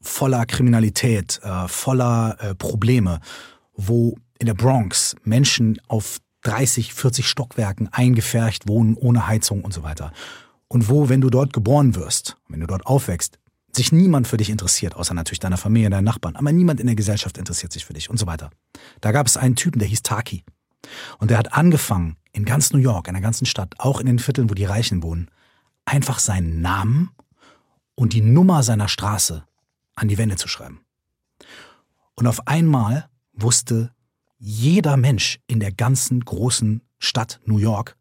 voller 0.00 0.46
Kriminalität, 0.46 1.40
äh, 1.42 1.68
voller 1.68 2.36
äh, 2.40 2.54
Probleme, 2.54 3.20
wo 3.74 4.16
in 4.38 4.46
der 4.46 4.54
Bronx 4.54 5.16
Menschen 5.24 5.80
auf 5.88 6.18
30, 6.42 6.94
40 6.94 7.26
Stockwerken 7.26 7.88
eingefärcht 7.92 8.68
wohnen, 8.68 8.94
ohne 8.94 9.26
Heizung 9.26 9.62
und 9.62 9.72
so 9.72 9.82
weiter. 9.82 10.12
Und 10.68 10.88
wo, 10.88 11.08
wenn 11.08 11.20
du 11.20 11.30
dort 11.30 11.52
geboren 11.52 11.94
wirst, 11.94 12.36
wenn 12.48 12.60
du 12.60 12.66
dort 12.66 12.86
aufwächst, 12.86 13.38
sich 13.72 13.92
niemand 13.92 14.26
für 14.28 14.36
dich 14.36 14.50
interessiert, 14.50 14.96
außer 14.96 15.14
natürlich 15.14 15.40
deiner 15.40 15.56
Familie, 15.56 15.90
deinen 15.90 16.04
Nachbarn, 16.04 16.36
aber 16.36 16.52
niemand 16.52 16.80
in 16.80 16.86
der 16.86 16.96
Gesellschaft 16.96 17.38
interessiert 17.38 17.72
sich 17.72 17.84
für 17.84 17.92
dich 17.92 18.08
und 18.08 18.18
so 18.18 18.26
weiter. 18.26 18.50
Da 19.00 19.12
gab 19.12 19.26
es 19.26 19.36
einen 19.36 19.56
Typen, 19.56 19.78
der 19.78 19.88
hieß 19.88 20.02
Taki. 20.02 20.44
Und 21.18 21.30
der 21.30 21.38
hat 21.38 21.52
angefangen, 21.52 22.16
in 22.32 22.44
ganz 22.44 22.72
New 22.72 22.78
York, 22.78 23.08
in 23.08 23.14
der 23.14 23.22
ganzen 23.22 23.46
Stadt, 23.46 23.74
auch 23.78 24.00
in 24.00 24.06
den 24.06 24.18
Vierteln, 24.18 24.48
wo 24.48 24.54
die 24.54 24.64
Reichen 24.64 25.02
wohnen, 25.02 25.30
einfach 25.84 26.18
seinen 26.18 26.60
Namen 26.60 27.10
und 27.98 28.12
die 28.12 28.20
Nummer 28.20 28.62
seiner 28.62 28.86
Straße 28.86 29.44
an 29.96 30.06
die 30.06 30.18
Wände 30.18 30.36
zu 30.36 30.46
schreiben. 30.46 30.82
Und 32.14 32.28
auf 32.28 32.46
einmal 32.46 33.10
wusste 33.32 33.92
jeder 34.38 34.96
Mensch 34.96 35.40
in 35.48 35.58
der 35.58 35.72
ganzen 35.72 36.24
großen 36.24 36.82
Stadt 37.00 37.40
New 37.44 37.58
York, 37.58 37.96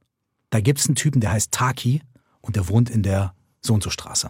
da 0.52 0.62
gibt 0.62 0.78
es 0.78 0.86
einen 0.86 0.96
Typen, 0.96 1.20
der 1.20 1.32
heißt 1.32 1.52
Taki 1.52 2.04
und 2.42 2.56
der 2.56 2.68
wohnt 2.68 2.92
in 2.92 3.02
der 3.02 3.34
so 3.60 3.74
und 3.74 3.82
so 3.82 3.90
Straße. 3.90 4.30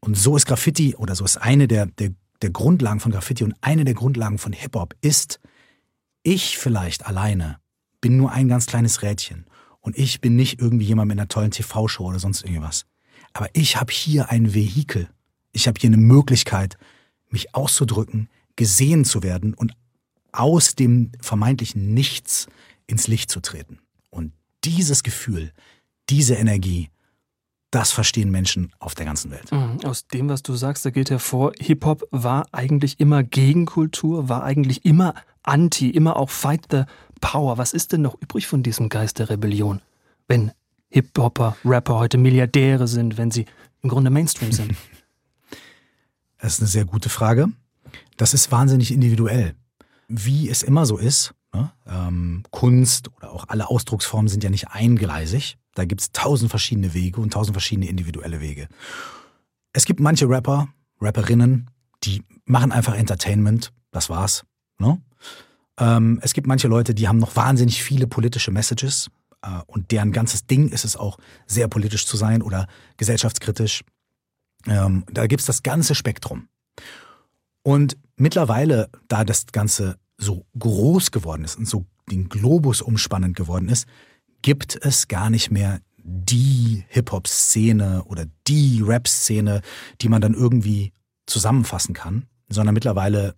Und 0.00 0.18
so 0.18 0.36
ist 0.36 0.44
Graffiti 0.44 0.96
oder 0.96 1.14
so 1.14 1.24
ist 1.24 1.38
eine 1.38 1.66
der, 1.66 1.86
der, 1.86 2.10
der 2.42 2.50
Grundlagen 2.50 3.00
von 3.00 3.10
Graffiti 3.10 3.44
und 3.44 3.54
eine 3.62 3.86
der 3.86 3.94
Grundlagen 3.94 4.36
von 4.36 4.52
Hip-Hop 4.52 4.94
ist, 5.00 5.40
ich 6.22 6.58
vielleicht 6.58 7.06
alleine 7.06 7.58
bin 8.02 8.18
nur 8.18 8.32
ein 8.32 8.48
ganz 8.48 8.66
kleines 8.66 9.00
Rädchen 9.00 9.46
und 9.80 9.96
ich 9.96 10.20
bin 10.20 10.36
nicht 10.36 10.60
irgendwie 10.60 10.84
jemand 10.84 11.08
mit 11.08 11.18
einer 11.18 11.28
tollen 11.28 11.52
TV-Show 11.52 12.04
oder 12.04 12.18
sonst 12.18 12.44
irgendwas. 12.44 12.84
Aber 13.32 13.48
ich 13.52 13.76
habe 13.76 13.92
hier 13.92 14.30
ein 14.30 14.54
Vehikel. 14.54 15.08
Ich 15.52 15.68
habe 15.68 15.78
hier 15.80 15.88
eine 15.88 15.96
Möglichkeit, 15.96 16.76
mich 17.28 17.54
auszudrücken, 17.54 18.28
gesehen 18.56 19.04
zu 19.04 19.22
werden 19.22 19.54
und 19.54 19.72
aus 20.32 20.74
dem 20.74 21.12
vermeintlichen 21.20 21.92
Nichts 21.94 22.46
ins 22.86 23.06
Licht 23.06 23.30
zu 23.30 23.40
treten. 23.40 23.78
Und 24.10 24.32
dieses 24.64 25.02
Gefühl, 25.02 25.52
diese 26.08 26.34
Energie, 26.34 26.90
das 27.70 27.90
verstehen 27.90 28.30
Menschen 28.30 28.72
auf 28.78 28.94
der 28.94 29.06
ganzen 29.06 29.30
Welt. 29.30 29.50
Mhm. 29.50 29.80
Aus 29.84 30.06
dem, 30.06 30.28
was 30.28 30.42
du 30.42 30.54
sagst, 30.54 30.84
da 30.84 30.90
geht 30.90 31.10
hervor, 31.10 31.52
Hip-Hop 31.58 32.06
war 32.10 32.46
eigentlich 32.52 33.00
immer 33.00 33.22
Gegenkultur, 33.22 34.28
war 34.28 34.42
eigentlich 34.44 34.84
immer 34.84 35.14
anti, 35.42 35.88
immer 35.90 36.16
auch 36.16 36.30
Fight 36.30 36.66
the 36.70 36.82
Power. 37.20 37.56
Was 37.56 37.72
ist 37.72 37.92
denn 37.92 38.02
noch 38.02 38.20
übrig 38.20 38.46
von 38.46 38.62
diesem 38.62 38.90
Geist 38.90 39.18
der 39.18 39.30
Rebellion, 39.30 39.80
wenn 40.28 40.52
Hip-Hopper, 40.92 41.56
Rapper 41.64 41.94
heute 41.94 42.18
Milliardäre 42.18 42.86
sind, 42.86 43.16
wenn 43.16 43.30
sie 43.30 43.46
im 43.80 43.88
Grunde 43.88 44.10
Mainstream 44.10 44.52
sind? 44.52 44.74
Das 46.38 46.54
ist 46.54 46.58
eine 46.58 46.68
sehr 46.68 46.84
gute 46.84 47.08
Frage. 47.08 47.52
Das 48.16 48.34
ist 48.34 48.50
wahnsinnig 48.50 48.90
individuell. 48.90 49.54
Wie 50.08 50.48
es 50.48 50.64
immer 50.64 50.86
so 50.86 50.98
ist, 50.98 51.34
ne? 51.54 51.70
ähm, 51.86 52.42
Kunst 52.50 53.10
oder 53.16 53.30
auch 53.30 53.44
alle 53.46 53.70
Ausdrucksformen 53.70 54.26
sind 54.26 54.42
ja 54.42 54.50
nicht 54.50 54.66
eingleisig. 54.66 55.56
Da 55.74 55.84
gibt 55.84 56.00
es 56.00 56.10
tausend 56.10 56.50
verschiedene 56.50 56.94
Wege 56.94 57.20
und 57.20 57.32
tausend 57.32 57.54
verschiedene 57.54 57.86
individuelle 57.86 58.40
Wege. 58.40 58.66
Es 59.72 59.84
gibt 59.84 60.00
manche 60.00 60.28
Rapper, 60.28 60.66
Rapperinnen, 61.00 61.70
die 62.02 62.24
machen 62.44 62.72
einfach 62.72 62.94
Entertainment, 62.96 63.72
das 63.92 64.10
war's. 64.10 64.44
Ne? 64.80 65.00
Ähm, 65.78 66.18
es 66.22 66.34
gibt 66.34 66.48
manche 66.48 66.66
Leute, 66.66 66.92
die 66.92 67.06
haben 67.06 67.18
noch 67.18 67.36
wahnsinnig 67.36 67.84
viele 67.84 68.08
politische 68.08 68.50
Messages 68.50 69.10
und 69.66 69.90
deren 69.90 70.12
ganzes 70.12 70.46
Ding 70.46 70.68
ist 70.68 70.84
es 70.84 70.96
auch, 70.96 71.18
sehr 71.46 71.68
politisch 71.68 72.06
zu 72.06 72.16
sein 72.16 72.42
oder 72.42 72.66
gesellschaftskritisch. 72.96 73.84
Ähm, 74.66 75.04
da 75.10 75.26
gibt's 75.26 75.46
das 75.46 75.62
ganze 75.62 75.94
Spektrum. 75.94 76.48
Und 77.62 77.96
mittlerweile, 78.16 78.90
da 79.08 79.24
das 79.24 79.46
Ganze 79.46 79.98
so 80.18 80.46
groß 80.58 81.10
geworden 81.10 81.44
ist 81.44 81.58
und 81.58 81.66
so 81.66 81.86
den 82.10 82.28
Globus 82.28 82.82
umspannend 82.82 83.36
geworden 83.36 83.68
ist, 83.68 83.86
gibt 84.42 84.78
es 84.84 85.08
gar 85.08 85.30
nicht 85.30 85.50
mehr 85.50 85.80
die 86.04 86.84
Hip-Hop-Szene 86.88 88.04
oder 88.04 88.26
die 88.48 88.82
Rap-Szene, 88.84 89.62
die 90.00 90.08
man 90.08 90.20
dann 90.20 90.34
irgendwie 90.34 90.92
zusammenfassen 91.26 91.94
kann, 91.94 92.26
sondern 92.48 92.74
mittlerweile, 92.74 93.36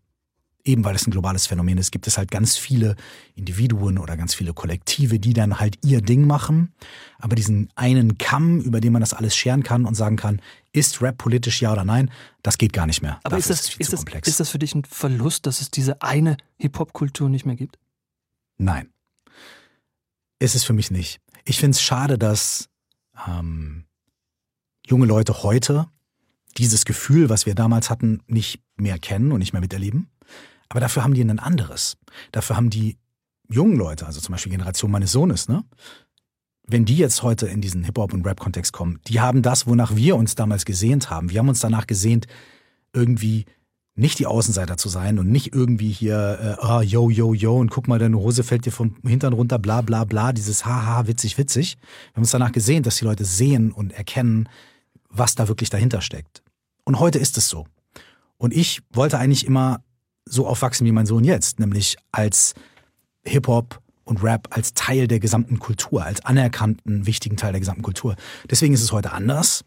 eben 0.64 0.85
weil 0.85 0.94
es 0.94 1.06
ein 1.06 1.11
globales 1.11 1.47
Phänomen 1.47 1.78
ist, 1.78 1.92
gibt 1.92 2.06
es 2.06 2.16
halt 2.16 2.30
ganz 2.30 2.56
viele 2.56 2.97
Individuen 3.35 3.99
oder 3.99 4.16
ganz 4.16 4.35
viele 4.35 4.54
Kollektive, 4.54 5.18
die 5.18 5.35
dann 5.35 5.61
halt 5.61 5.78
ihr 5.85 6.00
Ding 6.00 6.26
machen. 6.26 6.73
Aber 7.18 7.37
diesen 7.37 7.68
einen 7.75 8.18
Kamm, 8.18 8.61
über 8.61 8.80
den 8.80 8.92
man 8.92 9.00
das 9.00 9.12
alles 9.12 9.37
scheren 9.37 9.62
kann 9.62 9.85
und 9.85 9.94
sagen 9.94 10.16
kann, 10.16 10.40
ist 10.73 11.02
Rap 11.02 11.18
politisch 11.18 11.61
ja 11.61 11.73
oder 11.73 11.85
nein, 11.85 12.11
das 12.42 12.59
geht 12.59 12.73
gar 12.73 12.87
nicht 12.87 13.02
mehr. 13.02 13.21
Aber 13.25 13.37
ist 13.37 13.50
das, 13.50 13.68
ist, 13.68 13.80
ist, 13.80 13.92
das, 13.92 14.04
ist 14.26 14.40
das 14.40 14.50
für 14.50 14.59
dich 14.59 14.75
ein 14.75 14.85
Verlust, 14.85 15.47
dass 15.47 15.61
es 15.61 15.71
diese 15.71 16.00
eine 16.02 16.37
Hip-Hop-Kultur 16.59 17.28
nicht 17.28 17.44
mehr 17.44 17.56
gibt? 17.56 17.78
Nein. 18.56 18.88
Ist 20.38 20.54
es 20.54 20.64
für 20.64 20.73
mich 20.73 20.90
nicht. 20.90 21.21
Ich 21.44 21.59
finde 21.59 21.76
es 21.76 21.83
schade, 21.83 22.18
dass 22.18 22.68
ähm, 23.28 23.85
junge 24.87 25.06
Leute 25.06 25.42
heute 25.42 25.87
dieses 26.56 26.85
Gefühl, 26.85 27.28
was 27.28 27.47
wir 27.47 27.54
damals 27.54 27.90
hatten, 27.90 28.23
nicht 28.26 28.61
mehr 28.76 28.99
kennen 28.99 29.33
und 29.33 29.40
nicht 29.40 29.52
mehr 29.52 29.62
miterleben. 29.62 30.09
Aber 30.74 30.80
dafür 30.80 31.04
haben 31.04 31.14
die 31.14 31.22
ein 31.22 31.38
anderes. 31.38 31.96
Dafür 32.32 32.56
haben 32.56 32.68
die 32.68 32.98
jungen 33.48 33.76
Leute, 33.76 34.06
also 34.06 34.20
zum 34.20 34.32
Beispiel 34.32 34.50
Generation 34.50 34.90
meines 34.90 35.12
Sohnes, 35.12 35.48
ne? 35.48 35.62
Wenn 36.66 36.84
die 36.84 36.96
jetzt 36.96 37.22
heute 37.22 37.46
in 37.46 37.60
diesen 37.60 37.84
Hip-Hop- 37.84 38.12
und 38.12 38.26
Rap-Kontext 38.26 38.72
kommen, 38.72 38.98
die 39.06 39.20
haben 39.20 39.42
das, 39.42 39.68
wonach 39.68 39.94
wir 39.94 40.16
uns 40.16 40.34
damals 40.34 40.64
gesehnt 40.64 41.10
haben. 41.10 41.30
Wir 41.30 41.38
haben 41.38 41.48
uns 41.48 41.60
danach 41.60 41.86
gesehnt, 41.86 42.26
irgendwie 42.92 43.44
nicht 43.94 44.18
die 44.18 44.26
Außenseiter 44.26 44.76
zu 44.76 44.88
sein 44.88 45.20
und 45.20 45.30
nicht 45.30 45.54
irgendwie 45.54 45.92
hier, 45.92 46.58
äh, 46.60 46.66
oh, 46.66 46.80
yo, 46.80 47.08
yo, 47.08 47.34
yo, 47.34 47.56
und 47.56 47.70
guck 47.70 47.86
mal, 47.86 48.00
deine 48.00 48.18
Hose 48.18 48.42
fällt 48.42 48.66
dir 48.66 48.72
vom 48.72 48.96
Hintern 49.06 49.32
runter, 49.32 49.60
bla, 49.60 49.80
bla, 49.80 50.02
bla, 50.02 50.32
dieses 50.32 50.66
haha, 50.66 51.06
witzig, 51.06 51.38
witzig. 51.38 51.76
Wir 51.78 52.16
haben 52.16 52.22
uns 52.22 52.32
danach 52.32 52.50
gesehen, 52.50 52.82
dass 52.82 52.96
die 52.96 53.04
Leute 53.04 53.24
sehen 53.24 53.70
und 53.70 53.92
erkennen, 53.92 54.48
was 55.08 55.36
da 55.36 55.46
wirklich 55.46 55.70
dahinter 55.70 56.00
steckt. 56.00 56.42
Und 56.82 56.98
heute 56.98 57.20
ist 57.20 57.38
es 57.38 57.48
so. 57.48 57.64
Und 58.38 58.52
ich 58.52 58.82
wollte 58.92 59.18
eigentlich 59.18 59.46
immer 59.46 59.84
so 60.26 60.46
aufwachsen 60.46 60.86
wie 60.86 60.92
mein 60.92 61.06
Sohn 61.06 61.24
jetzt, 61.24 61.60
nämlich 61.60 61.96
als 62.12 62.54
Hip-Hop 63.24 63.80
und 64.04 64.22
Rap 64.22 64.48
als 64.50 64.74
Teil 64.74 65.08
der 65.08 65.18
gesamten 65.18 65.58
Kultur, 65.58 66.04
als 66.04 66.24
anerkannten, 66.24 67.06
wichtigen 67.06 67.36
Teil 67.36 67.52
der 67.52 67.60
gesamten 67.60 67.82
Kultur. 67.82 68.16
Deswegen 68.50 68.74
ist 68.74 68.82
es 68.82 68.92
heute 68.92 69.12
anders. 69.12 69.64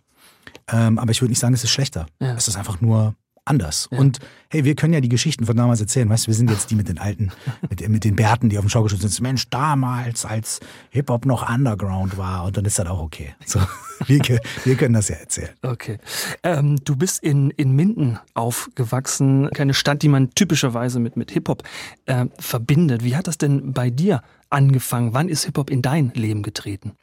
Ähm, 0.70 1.00
aber 1.00 1.12
ich 1.12 1.22
würde 1.22 1.32
nicht 1.32 1.40
sagen, 1.40 1.54
es 1.54 1.64
ist 1.64 1.72
schlechter. 1.72 2.06
Ja. 2.20 2.36
Es 2.36 2.48
ist 2.48 2.58
einfach 2.58 2.82
nur 2.82 3.16
anders. 3.50 3.88
Ja. 3.92 4.00
Und 4.00 4.20
hey, 4.50 4.64
wir 4.64 4.76
können 4.76 4.94
ja 4.94 5.02
die 5.02 5.10
Geschichten 5.10 5.46
von 5.46 5.56
damals 5.56 5.82
erzählen. 5.82 6.10
Weißt 6.10 6.26
du, 6.26 6.28
wir 6.28 6.36
sind 6.36 6.50
jetzt 6.50 6.70
die 6.72 6.76
mit 6.76 6.88
den 6.88 6.98
alten, 6.98 7.32
mit, 7.70 7.88
mit 7.88 8.04
den 8.04 8.16
Bärten, 8.16 8.50
die 8.50 8.58
auf 8.58 8.66
dem 8.66 8.70
Schaukelstuhl 8.70 9.02
sind. 9.02 9.22
Mensch, 9.22 9.50
damals, 9.50 10.26
als 10.26 10.60
Hip-Hop 10.92 11.26
noch 11.26 11.50
Underground 11.50 12.18
war. 12.18 12.46
Und 12.46 12.58
dann 12.58 12.66
ist 12.66 12.80
das 12.80 12.88
auch 12.88 13.00
okay. 13.00 13.36
So, 13.46 13.60
wir, 14.06 14.40
wir 14.64 14.76
können 14.76 14.94
das 14.94 15.10
ja 15.10 15.16
erzählen. 15.16 15.50
Okay. 15.62 15.98
Ähm, 16.44 16.78
du 16.84 16.96
bist 16.96 17.24
in, 17.24 17.50
in 17.52 17.72
Minden 17.72 18.20
aufgewachsen. 18.34 19.50
Keine 19.54 19.74
Stadt, 19.74 20.02
die 20.02 20.10
man 20.10 20.32
typischerweise 20.32 21.00
mit, 21.00 21.18
mit 21.18 21.32
Hip-Hop 21.32 21.64
äh, 22.06 22.26
verbindet. 22.38 23.04
Wie 23.04 23.16
hat 23.16 23.28
das 23.28 23.38
denn 23.38 23.74
bei 23.74 23.90
dir 23.90 24.22
angefangen? 24.50 25.14
Wann 25.14 25.30
ist 25.30 25.46
Hip-Hop 25.46 25.70
in 25.70 25.82
dein 25.82 26.12
Leben 26.14 26.44
getreten? 26.44 26.94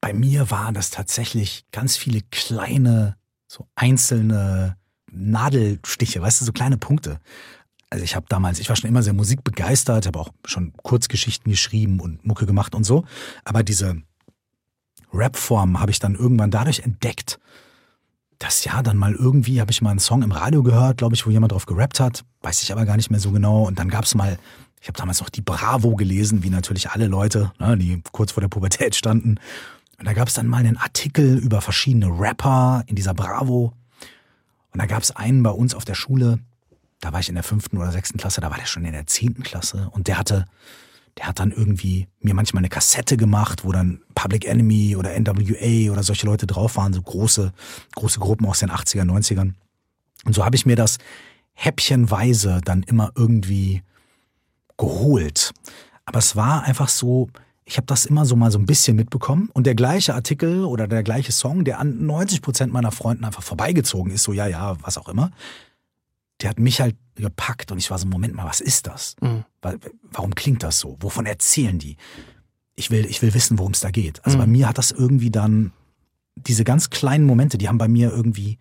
Bei 0.00 0.12
mir 0.12 0.50
waren 0.50 0.74
das 0.74 0.90
tatsächlich 0.90 1.64
ganz 1.70 1.96
viele 1.96 2.22
kleine, 2.32 3.16
so 3.46 3.68
einzelne 3.76 4.76
Nadelstiche, 5.12 6.20
weißt 6.20 6.40
du, 6.40 6.44
so 6.44 6.52
kleine 6.52 6.78
Punkte. 6.78 7.18
Also 7.90 8.04
ich 8.04 8.16
habe 8.16 8.26
damals, 8.28 8.58
ich 8.58 8.68
war 8.68 8.76
schon 8.76 8.88
immer 8.88 9.02
sehr 9.02 9.12
musikbegeistert, 9.12 10.06
habe 10.06 10.18
auch 10.18 10.30
schon 10.46 10.72
Kurzgeschichten 10.82 11.50
geschrieben 11.50 12.00
und 12.00 12.24
Mucke 12.24 12.46
gemacht 12.46 12.74
und 12.74 12.84
so. 12.84 13.04
Aber 13.44 13.62
diese 13.62 14.02
Rapform 15.12 15.78
habe 15.78 15.90
ich 15.90 15.98
dann 15.98 16.14
irgendwann 16.14 16.50
dadurch 16.50 16.80
entdeckt, 16.80 17.38
dass 18.38 18.64
ja 18.64 18.82
dann 18.82 18.96
mal 18.96 19.14
irgendwie 19.14 19.60
habe 19.60 19.70
ich 19.70 19.82
mal 19.82 19.90
einen 19.90 20.00
Song 20.00 20.22
im 20.22 20.32
Radio 20.32 20.62
gehört, 20.62 20.96
glaube 20.96 21.14
ich, 21.14 21.26
wo 21.26 21.30
jemand 21.30 21.52
drauf 21.52 21.66
gerappt 21.66 22.00
hat, 22.00 22.24
weiß 22.40 22.62
ich 22.62 22.72
aber 22.72 22.86
gar 22.86 22.96
nicht 22.96 23.10
mehr 23.10 23.20
so 23.20 23.30
genau. 23.30 23.64
Und 23.64 23.78
dann 23.78 23.88
gab 23.88 24.04
es 24.04 24.14
mal, 24.14 24.38
ich 24.80 24.88
habe 24.88 24.98
damals 24.98 25.20
noch 25.20 25.28
die 25.28 25.42
Bravo 25.42 25.94
gelesen, 25.94 26.42
wie 26.42 26.50
natürlich 26.50 26.90
alle 26.90 27.06
Leute, 27.06 27.52
ne, 27.60 27.76
die 27.78 28.02
kurz 28.10 28.32
vor 28.32 28.40
der 28.40 28.48
Pubertät 28.48 28.96
standen. 28.96 29.36
Und 29.98 30.06
da 30.06 30.12
gab 30.12 30.26
es 30.26 30.34
dann 30.34 30.48
mal 30.48 30.58
einen 30.58 30.76
Artikel 30.76 31.38
über 31.38 31.60
verschiedene 31.60 32.06
Rapper 32.06 32.82
in 32.86 32.96
dieser 32.96 33.14
Bravo. 33.14 33.74
Und 34.72 34.80
da 34.80 34.86
gab 34.86 35.02
es 35.02 35.10
einen 35.10 35.42
bei 35.42 35.50
uns 35.50 35.74
auf 35.74 35.84
der 35.84 35.94
Schule, 35.94 36.38
da 37.00 37.12
war 37.12 37.20
ich 37.20 37.28
in 37.28 37.34
der 37.34 37.44
fünften 37.44 37.76
oder 37.76 37.90
sechsten 37.90 38.18
Klasse, 38.18 38.40
da 38.40 38.50
war 38.50 38.58
der 38.58 38.66
schon 38.66 38.84
in 38.84 38.92
der 38.92 39.06
zehnten 39.06 39.42
Klasse 39.42 39.88
und 39.92 40.06
der 40.06 40.18
hatte, 40.18 40.46
der 41.18 41.26
hat 41.26 41.40
dann 41.40 41.50
irgendwie 41.50 42.08
mir 42.20 42.34
manchmal 42.34 42.60
eine 42.60 42.68
Kassette 42.68 43.16
gemacht, 43.16 43.64
wo 43.64 43.72
dann 43.72 44.00
Public 44.14 44.46
Enemy 44.46 44.96
oder 44.96 45.18
NWA 45.18 45.92
oder 45.92 46.02
solche 46.02 46.26
Leute 46.26 46.46
drauf 46.46 46.76
waren, 46.76 46.92
so 46.92 47.02
große, 47.02 47.52
große 47.96 48.20
Gruppen 48.20 48.46
aus 48.46 48.60
den 48.60 48.70
80er, 48.70 49.04
90ern. 49.04 49.54
Und 50.24 50.34
so 50.34 50.44
habe 50.44 50.56
ich 50.56 50.64
mir 50.64 50.76
das 50.76 50.98
häppchenweise 51.54 52.60
dann 52.64 52.82
immer 52.84 53.12
irgendwie 53.16 53.82
geholt. 54.78 55.52
Aber 56.04 56.18
es 56.18 56.36
war 56.36 56.62
einfach 56.62 56.88
so, 56.88 57.28
ich 57.64 57.76
habe 57.76 57.86
das 57.86 58.04
immer 58.04 58.24
so 58.24 58.36
mal 58.36 58.50
so 58.50 58.58
ein 58.58 58.66
bisschen 58.66 58.96
mitbekommen 58.96 59.48
und 59.52 59.66
der 59.66 59.74
gleiche 59.74 60.14
Artikel 60.14 60.64
oder 60.64 60.88
der 60.88 61.02
gleiche 61.02 61.32
Song, 61.32 61.64
der 61.64 61.78
an 61.78 62.04
90 62.04 62.42
Prozent 62.42 62.72
meiner 62.72 62.90
Freunden 62.90 63.24
einfach 63.24 63.42
vorbeigezogen 63.42 64.12
ist, 64.12 64.24
so 64.24 64.32
ja, 64.32 64.46
ja, 64.46 64.76
was 64.82 64.98
auch 64.98 65.08
immer, 65.08 65.30
der 66.40 66.50
hat 66.50 66.58
mich 66.58 66.80
halt 66.80 66.96
gepackt 67.14 67.70
und 67.70 67.78
ich 67.78 67.90
war 67.90 67.98
so, 67.98 68.06
Moment 68.06 68.34
mal, 68.34 68.46
was 68.46 68.60
ist 68.60 68.86
das? 68.86 69.14
Mhm. 69.20 69.44
Warum 70.10 70.34
klingt 70.34 70.62
das 70.62 70.80
so? 70.80 70.96
Wovon 71.00 71.26
erzählen 71.26 71.78
die? 71.78 71.96
Ich 72.74 72.90
will, 72.90 73.04
ich 73.06 73.22
will 73.22 73.34
wissen, 73.34 73.58
worum 73.58 73.72
es 73.72 73.80
da 73.80 73.90
geht. 73.90 74.24
Also 74.24 74.38
mhm. 74.38 74.42
bei 74.42 74.46
mir 74.48 74.68
hat 74.68 74.78
das 74.78 74.90
irgendwie 74.90 75.30
dann, 75.30 75.72
diese 76.34 76.64
ganz 76.64 76.90
kleinen 76.90 77.26
Momente, 77.26 77.58
die 77.58 77.68
haben 77.68 77.78
bei 77.78 77.88
mir 77.88 78.10
irgendwie, 78.10 78.58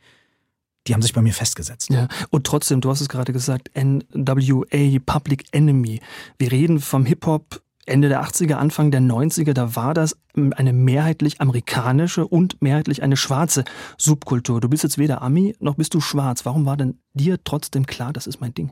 die 0.86 0.94
haben 0.94 1.02
sich 1.02 1.14
bei 1.14 1.22
mir 1.22 1.34
festgesetzt. 1.34 1.90
Ja, 1.90 2.08
und 2.30 2.46
trotzdem, 2.46 2.82
du 2.82 2.90
hast 2.90 3.02
es 3.02 3.10
gerade 3.10 3.34
gesagt, 3.34 3.72
NWA, 3.76 5.00
Public 5.06 5.46
Enemy. 5.52 6.02
Wir 6.38 6.52
reden 6.52 6.80
vom 6.80 7.06
Hip-Hop 7.06 7.62
Ende 7.86 8.10
der 8.10 8.24
80er, 8.24 8.54
Anfang 8.54 8.92
der 8.92 9.02
90er, 9.02 9.54
da 9.54 9.76
war 9.76 9.94
das 9.94 10.16
eine 10.36 10.72
mehrheitlich 10.72 11.42
amerikanische 11.42 12.28
und 12.28 12.62
mehrheitlich 12.62 13.02
eine 13.02 13.18
schwarze 13.18 13.64
Subkultur. 13.98 14.62
Du 14.62 14.70
bist 14.70 14.84
jetzt 14.84 14.98
weder 14.98 15.22
Ami 15.22 15.56
noch 15.60 15.76
bist 15.76 15.94
du 15.94 16.02
schwarz. 16.02 16.46
Warum 16.46 16.66
war 16.66 16.78
denn 16.78 17.00
dir 17.14 17.44
trotzdem 17.44 17.86
klar, 17.86 18.14
das 18.14 18.28
ist 18.28 18.40
mein 18.40 18.54
Ding? 18.54 18.72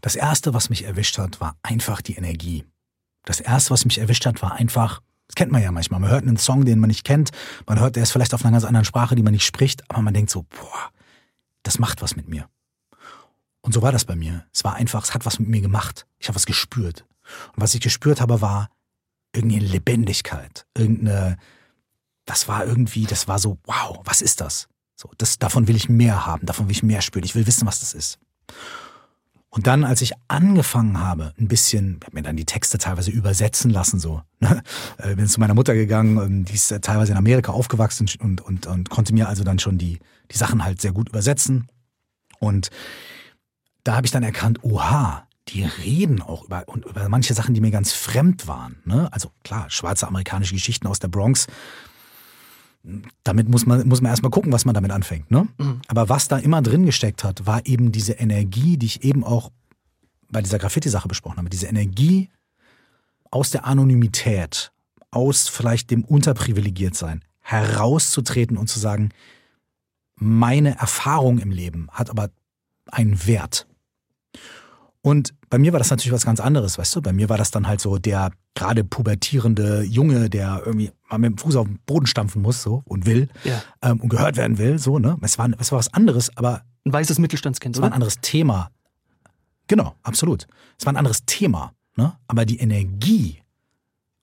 Das 0.00 0.16
erste, 0.16 0.52
was 0.52 0.68
mich 0.68 0.84
erwischt 0.84 1.18
hat, 1.18 1.40
war 1.40 1.56
einfach 1.62 2.02
die 2.02 2.14
Energie. 2.14 2.64
Das 3.24 3.40
erste, 3.40 3.70
was 3.70 3.84
mich 3.84 3.98
erwischt 3.98 4.26
hat, 4.26 4.42
war 4.42 4.52
einfach, 4.52 5.00
das 5.26 5.34
kennt 5.34 5.52
man 5.52 5.62
ja 5.62 5.72
manchmal. 5.72 6.00
Man 6.00 6.10
hört 6.10 6.22
einen 6.22 6.36
Song, 6.36 6.64
den 6.64 6.78
man 6.78 6.88
nicht 6.88 7.04
kennt. 7.04 7.30
Man 7.66 7.80
hört, 7.80 7.96
der 7.96 8.02
ist 8.02 8.12
vielleicht 8.12 8.34
auf 8.34 8.44
einer 8.44 8.52
ganz 8.52 8.64
anderen 8.64 8.84
Sprache, 8.84 9.16
die 9.16 9.22
man 9.22 9.32
nicht 9.32 9.46
spricht, 9.46 9.88
aber 9.90 10.02
man 10.02 10.14
denkt 10.14 10.30
so, 10.30 10.42
boah, 10.42 10.90
das 11.62 11.78
macht 11.78 12.02
was 12.02 12.14
mit 12.14 12.28
mir. 12.28 12.48
Und 13.62 13.72
so 13.72 13.82
war 13.82 13.90
das 13.90 14.04
bei 14.04 14.14
mir. 14.14 14.44
Es 14.52 14.62
war 14.62 14.74
einfach, 14.74 15.02
es 15.02 15.12
hat 15.12 15.26
was 15.26 15.40
mit 15.40 15.48
mir 15.48 15.60
gemacht. 15.60 16.06
Ich 16.18 16.28
habe 16.28 16.36
was 16.36 16.46
gespürt. 16.46 17.04
Und 17.54 17.62
was 17.62 17.74
ich 17.74 17.80
gespürt 17.80 18.20
habe, 18.20 18.40
war 18.40 18.70
irgendeine 19.34 19.64
Lebendigkeit, 19.64 20.66
irgendeine, 20.76 21.36
das 22.24 22.48
war 22.48 22.64
irgendwie, 22.64 23.04
das 23.04 23.28
war 23.28 23.38
so, 23.38 23.58
wow, 23.64 24.00
was 24.04 24.22
ist 24.22 24.40
das? 24.40 24.68
So, 24.94 25.10
das, 25.18 25.38
davon 25.38 25.68
will 25.68 25.76
ich 25.76 25.88
mehr 25.88 26.26
haben, 26.26 26.46
davon 26.46 26.66
will 26.66 26.72
ich 26.72 26.82
mehr 26.82 27.02
spüren, 27.02 27.24
ich 27.24 27.34
will 27.34 27.46
wissen, 27.46 27.66
was 27.66 27.80
das 27.80 27.92
ist. 27.92 28.18
Und 29.50 29.66
dann, 29.66 29.84
als 29.84 30.02
ich 30.02 30.12
angefangen 30.28 31.00
habe, 31.00 31.32
ein 31.38 31.48
bisschen, 31.48 31.98
ich 32.00 32.06
habe 32.06 32.16
mir 32.16 32.22
dann 32.22 32.36
die 32.36 32.44
Texte 32.44 32.78
teilweise 32.78 33.10
übersetzen 33.10 33.70
lassen, 33.70 33.98
so, 33.98 34.22
ne? 34.40 34.62
Äh, 34.98 35.14
bin 35.14 35.26
zu 35.28 35.40
meiner 35.40 35.54
Mutter 35.54 35.74
gegangen, 35.74 36.44
die 36.44 36.54
ist 36.54 36.68
teilweise 36.82 37.12
in 37.12 37.18
Amerika 37.18 37.52
aufgewachsen 37.52 38.08
und, 38.20 38.40
und, 38.40 38.66
und 38.66 38.90
konnte 38.90 39.14
mir 39.14 39.28
also 39.28 39.44
dann 39.44 39.58
schon 39.58 39.78
die, 39.78 39.98
die 40.30 40.36
Sachen 40.36 40.64
halt 40.64 40.80
sehr 40.80 40.92
gut 40.92 41.08
übersetzen. 41.08 41.68
Und 42.38 42.70
da 43.84 43.96
habe 43.96 44.06
ich 44.06 44.10
dann 44.10 44.22
erkannt, 44.22 44.62
oha, 44.62 45.25
die 45.48 45.64
reden 45.64 46.22
auch 46.22 46.44
über, 46.44 46.64
und 46.66 46.84
über 46.84 47.08
manche 47.08 47.34
Sachen, 47.34 47.54
die 47.54 47.60
mir 47.60 47.70
ganz 47.70 47.92
fremd 47.92 48.48
waren. 48.48 48.76
Ne? 48.84 49.08
Also 49.12 49.30
klar, 49.44 49.70
schwarze 49.70 50.08
amerikanische 50.08 50.54
Geschichten 50.54 50.86
aus 50.86 50.98
der 50.98 51.08
Bronx. 51.08 51.46
Damit 53.24 53.48
muss 53.48 53.66
man, 53.66 53.86
muss 53.88 54.00
man 54.00 54.10
erstmal 54.10 54.30
gucken, 54.30 54.52
was 54.52 54.64
man 54.64 54.74
damit 54.74 54.90
anfängt. 54.90 55.30
Ne? 55.30 55.48
Mhm. 55.58 55.80
Aber 55.88 56.08
was 56.08 56.28
da 56.28 56.38
immer 56.38 56.62
drin 56.62 56.86
gesteckt 56.86 57.24
hat, 57.24 57.46
war 57.46 57.64
eben 57.66 57.92
diese 57.92 58.14
Energie, 58.14 58.76
die 58.76 58.86
ich 58.86 59.04
eben 59.04 59.24
auch 59.24 59.50
bei 60.30 60.42
dieser 60.42 60.58
Graffiti-Sache 60.58 61.08
besprochen 61.08 61.38
habe. 61.38 61.50
Diese 61.50 61.66
Energie 61.66 62.30
aus 63.30 63.50
der 63.50 63.64
Anonymität, 63.66 64.72
aus 65.10 65.48
vielleicht 65.48 65.90
dem 65.90 66.04
Unterprivilegiertsein, 66.04 67.22
herauszutreten 67.40 68.56
und 68.56 68.68
zu 68.68 68.80
sagen, 68.80 69.10
meine 70.16 70.76
Erfahrung 70.78 71.38
im 71.38 71.50
Leben 71.50 71.88
hat 71.92 72.10
aber 72.10 72.30
einen 72.90 73.26
Wert. 73.26 73.66
Und 75.06 75.34
bei 75.50 75.58
mir 75.58 75.72
war 75.72 75.78
das 75.78 75.90
natürlich 75.90 76.12
was 76.12 76.26
ganz 76.26 76.40
anderes, 76.40 76.78
weißt 76.78 76.96
du? 76.96 77.00
Bei 77.00 77.12
mir 77.12 77.28
war 77.28 77.38
das 77.38 77.52
dann 77.52 77.68
halt 77.68 77.80
so 77.80 77.96
der 77.96 78.32
gerade 78.56 78.82
pubertierende 78.82 79.84
Junge, 79.84 80.28
der 80.28 80.62
irgendwie 80.66 80.90
mal 81.08 81.18
mit 81.18 81.30
dem 81.30 81.38
Fuß 81.38 81.54
auf 81.54 81.68
den 81.68 81.78
Boden 81.86 82.08
stampfen 82.08 82.42
muss 82.42 82.60
so 82.60 82.82
und 82.86 83.06
will 83.06 83.28
ja. 83.44 83.62
ähm, 83.82 84.00
und 84.00 84.08
gehört 84.08 84.36
werden 84.36 84.58
will, 84.58 84.80
so, 84.80 84.98
ne? 84.98 85.16
Es 85.22 85.38
war, 85.38 85.48
es 85.60 85.70
war 85.70 85.78
was 85.78 85.94
anderes, 85.94 86.36
aber. 86.36 86.62
Ein 86.84 86.92
weißes 86.92 87.20
Mittelstandskind, 87.20 87.76
Es 87.76 87.80
war 87.80 87.88
ein 87.88 87.92
anderes 87.92 88.16
Thema. 88.20 88.72
Genau, 89.68 89.94
absolut. 90.02 90.48
Es 90.76 90.86
war 90.86 90.92
ein 90.92 90.96
anderes 90.96 91.24
Thema, 91.24 91.72
ne? 91.94 92.16
Aber 92.26 92.44
die 92.44 92.58
Energie 92.58 93.38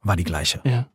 war 0.02 0.18
die 0.18 0.26
gleiche. 0.26 0.60
Ja. 0.66 0.88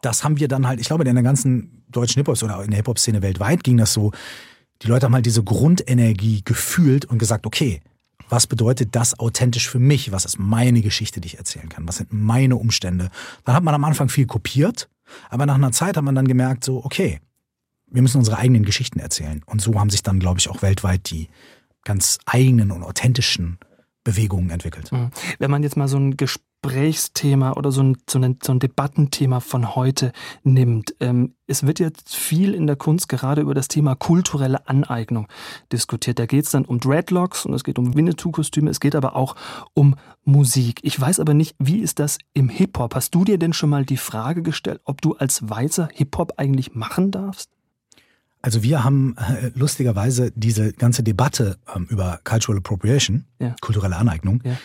Das 0.00 0.22
haben 0.22 0.38
wir 0.38 0.46
dann 0.46 0.64
halt, 0.64 0.78
ich 0.78 0.86
glaube, 0.86 1.02
in 1.02 1.12
der 1.12 1.24
ganzen 1.24 1.82
deutschen 1.88 2.20
Hip-Hop 2.20 2.40
oder 2.40 2.62
in 2.62 2.70
der 2.70 2.76
Hip-Hop-Szene 2.76 3.20
weltweit 3.20 3.64
ging 3.64 3.78
das 3.78 3.94
so. 3.94 4.12
Die 4.82 4.86
Leute 4.86 5.06
haben 5.06 5.14
halt 5.14 5.26
diese 5.26 5.42
Grundenergie 5.42 6.42
gefühlt 6.44 7.04
und 7.04 7.18
gesagt, 7.18 7.46
okay, 7.46 7.82
was 8.28 8.46
bedeutet 8.46 8.94
das 8.96 9.18
authentisch 9.18 9.68
für 9.68 9.78
mich? 9.78 10.12
Was 10.12 10.24
ist 10.24 10.38
meine 10.38 10.82
Geschichte, 10.82 11.20
die 11.20 11.26
ich 11.26 11.38
erzählen 11.38 11.68
kann? 11.68 11.86
Was 11.88 11.96
sind 11.96 12.12
meine 12.12 12.56
Umstände? 12.56 13.10
Dann 13.44 13.54
hat 13.54 13.64
man 13.64 13.74
am 13.74 13.84
Anfang 13.84 14.08
viel 14.08 14.26
kopiert, 14.26 14.88
aber 15.30 15.46
nach 15.46 15.54
einer 15.54 15.72
Zeit 15.72 15.96
hat 15.96 16.04
man 16.04 16.14
dann 16.14 16.28
gemerkt, 16.28 16.64
so, 16.64 16.84
okay, 16.84 17.20
wir 17.86 18.02
müssen 18.02 18.18
unsere 18.18 18.38
eigenen 18.38 18.64
Geschichten 18.64 18.98
erzählen. 18.98 19.42
Und 19.46 19.60
so 19.60 19.78
haben 19.78 19.90
sich 19.90 20.02
dann, 20.02 20.18
glaube 20.18 20.40
ich, 20.40 20.48
auch 20.48 20.62
weltweit 20.62 21.10
die 21.10 21.28
ganz 21.84 22.18
eigenen 22.26 22.70
und 22.70 22.82
authentischen 22.82 23.58
Bewegungen 24.02 24.50
entwickelt. 24.50 24.90
Mhm. 24.90 25.10
Wenn 25.38 25.50
man 25.50 25.62
jetzt 25.62 25.76
mal 25.76 25.88
so 25.88 25.98
ein 25.98 26.16
Gespräch 26.16 26.53
Gesprächsthema 26.64 27.52
oder 27.52 27.70
so 27.70 27.82
ein, 27.82 27.96
so 28.08 28.18
ein, 28.18 28.38
so 28.42 28.52
ein 28.52 28.58
Debattenthema 28.58 29.40
von 29.40 29.74
heute 29.74 30.12
nimmt. 30.44 30.94
Ähm, 30.98 31.34
es 31.46 31.66
wird 31.66 31.78
jetzt 31.78 32.16
viel 32.16 32.54
in 32.54 32.66
der 32.66 32.76
Kunst 32.76 33.08
gerade 33.08 33.42
über 33.42 33.52
das 33.52 33.68
Thema 33.68 33.94
kulturelle 33.94 34.66
Aneignung 34.66 35.28
diskutiert. 35.72 36.18
Da 36.18 36.24
geht 36.24 36.46
es 36.46 36.52
dann 36.52 36.64
um 36.64 36.80
Dreadlocks 36.80 37.44
und 37.44 37.52
es 37.52 37.64
geht 37.64 37.78
um 37.78 37.94
Winnetou-Kostüme, 37.94 38.70
es 38.70 38.80
geht 38.80 38.96
aber 38.96 39.14
auch 39.14 39.36
um 39.74 39.96
Musik. 40.24 40.80
Ich 40.82 40.98
weiß 40.98 41.20
aber 41.20 41.34
nicht, 41.34 41.54
wie 41.58 41.80
ist 41.80 41.98
das 41.98 42.16
im 42.32 42.48
Hip-Hop? 42.48 42.94
Hast 42.94 43.14
du 43.14 43.24
dir 43.24 43.38
denn 43.38 43.52
schon 43.52 43.68
mal 43.68 43.84
die 43.84 43.98
Frage 43.98 44.42
gestellt, 44.42 44.80
ob 44.84 45.02
du 45.02 45.14
als 45.14 45.46
Weißer 45.46 45.90
Hip-Hop 45.92 46.34
eigentlich 46.38 46.74
machen 46.74 47.10
darfst? 47.10 47.50
Also 48.40 48.62
wir 48.62 48.84
haben 48.84 49.16
äh, 49.18 49.50
lustigerweise 49.54 50.32
diese 50.34 50.72
ganze 50.72 51.02
Debatte 51.02 51.58
ähm, 51.74 51.86
über 51.90 52.20
Cultural 52.24 52.58
Appropriation, 52.58 53.26
ja. 53.38 53.54
kulturelle 53.60 53.96
Aneignung, 53.96 54.42
ja 54.44 54.56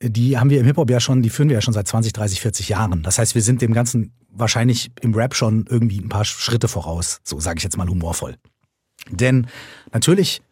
die 0.00 0.38
haben 0.38 0.50
wir 0.50 0.60
im 0.60 0.66
Hip-Hop 0.66 0.90
ja 0.90 1.00
schon, 1.00 1.22
die 1.22 1.30
führen 1.30 1.48
wir 1.48 1.54
ja 1.54 1.60
schon 1.60 1.74
seit 1.74 1.88
20, 1.88 2.12
30, 2.12 2.40
40 2.40 2.68
Jahren. 2.68 3.02
Das 3.02 3.18
heißt, 3.18 3.34
wir 3.34 3.42
sind 3.42 3.62
dem 3.62 3.72
Ganzen 3.72 4.12
wahrscheinlich 4.30 4.90
im 5.00 5.14
Rap 5.14 5.34
schon 5.34 5.66
irgendwie 5.68 5.98
ein 5.98 6.08
paar 6.08 6.24
Schritte 6.24 6.68
voraus, 6.68 7.20
so 7.24 7.40
sage 7.40 7.58
ich 7.58 7.64
jetzt 7.64 7.76
mal 7.76 7.88
humorvoll. 7.88 8.36
Denn 9.10 9.46
natürlich 9.92 10.42